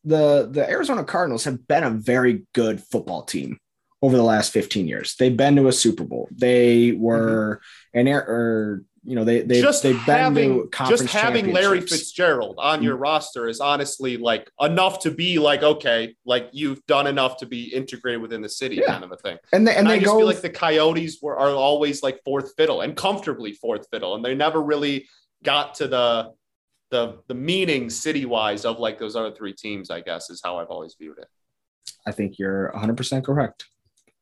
the 0.04 0.48
the 0.50 0.68
Arizona 0.68 1.04
Cardinals 1.04 1.44
have 1.44 1.66
been 1.68 1.84
a 1.84 1.90
very 1.90 2.44
good 2.54 2.82
football 2.82 3.22
team 3.22 3.58
over 4.02 4.16
the 4.16 4.22
last 4.22 4.52
15 4.52 4.86
years. 4.86 5.16
They've 5.18 5.36
been 5.36 5.56
to 5.56 5.68
a 5.68 5.72
Super 5.72 6.04
Bowl. 6.04 6.28
They 6.30 6.92
were 6.92 7.60
Mm-hmm. 7.94 7.98
an 8.00 8.08
air 8.08 8.20
or 8.20 8.82
you 9.04 9.14
know 9.14 9.24
they 9.24 9.40
they 9.40 9.62
just 9.62 9.82
they've 9.82 9.94
been 10.04 10.34
to 10.34 10.68
having 10.68 10.68
just 10.88 11.06
having 11.06 11.52
Larry. 11.52 11.80
Fitzgerald 11.80 12.56
on 12.58 12.82
your 12.82 12.96
roster 12.96 13.48
is 13.48 13.58
honestly 13.60 14.16
like 14.18 14.50
enough 14.60 14.98
to 15.00 15.10
be 15.10 15.38
like 15.38 15.62
okay, 15.62 16.14
like 16.26 16.50
you've 16.52 16.84
done 16.86 17.06
enough 17.06 17.38
to 17.38 17.46
be 17.46 17.72
integrated 17.74 18.20
within 18.20 18.42
the 18.42 18.48
city, 18.48 18.76
Yeah. 18.76 18.86
kind 18.86 19.04
of 19.04 19.12
a 19.12 19.16
thing. 19.16 19.38
and 19.52 19.66
they, 19.66 19.70
and 19.70 19.80
And, 19.80 19.86
they 19.88 19.94
I 19.94 19.98
just 20.00 20.06
go 20.12 20.18
feel 20.18 20.26
like 20.26 20.42
the 20.42 20.50
Coyotes 20.50 21.22
were 21.22 21.38
are 21.38 21.50
always 21.54 22.02
like 22.02 22.20
fourth 22.24 22.52
fiddle 22.56 22.82
and 22.82 22.94
comfortably 22.94 23.52
fourth 23.52 23.86
fiddle, 23.90 24.14
and 24.14 24.22
they 24.24 24.34
never 24.34 24.60
really 24.62 25.08
got 25.42 25.74
to 25.76 25.88
the 25.88 26.32
the 26.90 27.18
the 27.28 27.34
meaning 27.34 27.88
city 27.90 28.26
wise 28.26 28.64
of 28.66 28.78
like 28.78 28.98
those 28.98 29.16
other 29.16 29.32
three 29.32 29.54
teams. 29.54 29.90
I 29.90 30.00
guess 30.00 30.28
is 30.28 30.42
how 30.44 30.58
I've 30.58 30.68
always 30.68 30.94
viewed 30.98 31.18
it. 31.18 31.28
I 32.06 32.12
think 32.12 32.38
you're 32.38 32.70
100 32.72 32.96
percent 32.96 33.24
correct. 33.24 33.66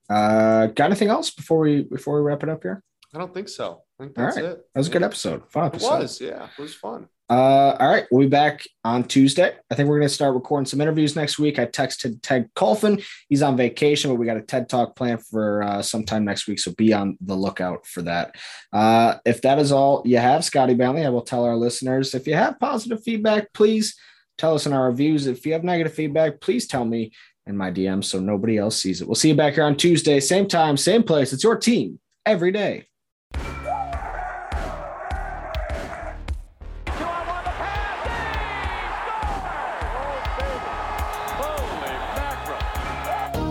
Uh, 0.08 0.66
got 0.66 0.86
anything 0.86 1.08
else 1.08 1.30
before 1.30 1.60
we 1.60 1.82
before 1.82 2.16
we 2.16 2.22
wrap 2.22 2.42
it 2.42 2.48
up 2.48 2.62
here? 2.62 2.82
I 3.14 3.18
don't 3.18 3.32
think 3.32 3.48
so. 3.48 3.82
I 3.98 4.02
think 4.02 4.14
that's 4.14 4.36
right. 4.36 4.44
it. 4.44 4.66
That 4.74 4.78
was 4.78 4.88
a 4.88 4.90
good 4.90 5.02
episode. 5.02 5.50
Fun 5.50 5.66
episode. 5.66 5.94
It 5.94 6.02
was, 6.02 6.20
yeah, 6.20 6.48
it 6.56 6.60
was 6.60 6.74
fun. 6.74 7.08
Uh, 7.28 7.76
all 7.80 7.88
right, 7.88 8.06
we'll 8.10 8.26
be 8.26 8.28
back 8.28 8.64
on 8.84 9.02
Tuesday. 9.02 9.52
I 9.68 9.74
think 9.74 9.88
we're 9.88 9.98
going 9.98 10.08
to 10.08 10.14
start 10.14 10.34
recording 10.34 10.66
some 10.66 10.80
interviews 10.80 11.16
next 11.16 11.40
week. 11.40 11.58
I 11.58 11.66
texted 11.66 12.20
Ted 12.22 12.48
Kulfan. 12.54 13.04
He's 13.28 13.42
on 13.42 13.56
vacation, 13.56 14.10
but 14.10 14.16
we 14.16 14.26
got 14.26 14.36
a 14.36 14.42
TED 14.42 14.68
Talk 14.68 14.94
planned 14.94 15.26
for 15.26 15.62
uh, 15.64 15.82
sometime 15.82 16.24
next 16.24 16.46
week. 16.46 16.60
So 16.60 16.72
be 16.72 16.92
on 16.92 17.16
the 17.20 17.34
lookout 17.34 17.84
for 17.84 18.02
that. 18.02 18.36
Uh, 18.72 19.16
if 19.24 19.42
that 19.42 19.58
is 19.58 19.72
all 19.72 20.02
you 20.04 20.18
have, 20.18 20.44
Scotty 20.44 20.74
Bentley, 20.74 21.04
I 21.04 21.08
will 21.08 21.22
tell 21.22 21.44
our 21.44 21.56
listeners 21.56 22.14
if 22.14 22.28
you 22.28 22.34
have 22.34 22.60
positive 22.60 23.02
feedback, 23.02 23.52
please 23.52 23.96
tell 24.38 24.54
us 24.54 24.66
in 24.66 24.72
our 24.72 24.86
reviews. 24.86 25.26
If 25.26 25.46
you 25.46 25.54
have 25.54 25.64
negative 25.64 25.94
feedback, 25.94 26.40
please 26.40 26.68
tell 26.68 26.84
me 26.84 27.12
in 27.46 27.56
my 27.56 27.70
DMs 27.70 28.04
so 28.04 28.18
nobody 28.18 28.58
else 28.58 28.80
sees 28.80 29.00
it. 29.00 29.08
We'll 29.08 29.14
see 29.14 29.28
you 29.28 29.36
back 29.36 29.54
here 29.54 29.64
on 29.64 29.76
Tuesday, 29.76 30.20
same 30.20 30.46
time, 30.48 30.76
same 30.76 31.02
place. 31.02 31.32
It's 31.32 31.44
your 31.44 31.56
team 31.56 32.00
every 32.24 32.50
day. 32.52 32.86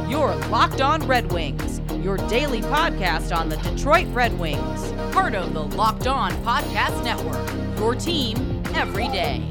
Your 0.09 0.35
Locked 0.49 0.81
On 0.81 1.05
Red 1.07 1.31
Wings, 1.31 1.81
your 2.03 2.17
daily 2.17 2.61
podcast 2.61 3.35
on 3.35 3.49
the 3.49 3.57
Detroit 3.57 4.07
Red 4.09 4.37
Wings, 4.39 4.91
part 5.13 5.35
of 5.35 5.53
the 5.53 5.63
Locked 5.63 6.07
On 6.07 6.31
Podcast 6.43 7.03
Network. 7.03 7.79
Your 7.79 7.95
team 7.95 8.61
every 8.73 9.07
day. 9.09 9.43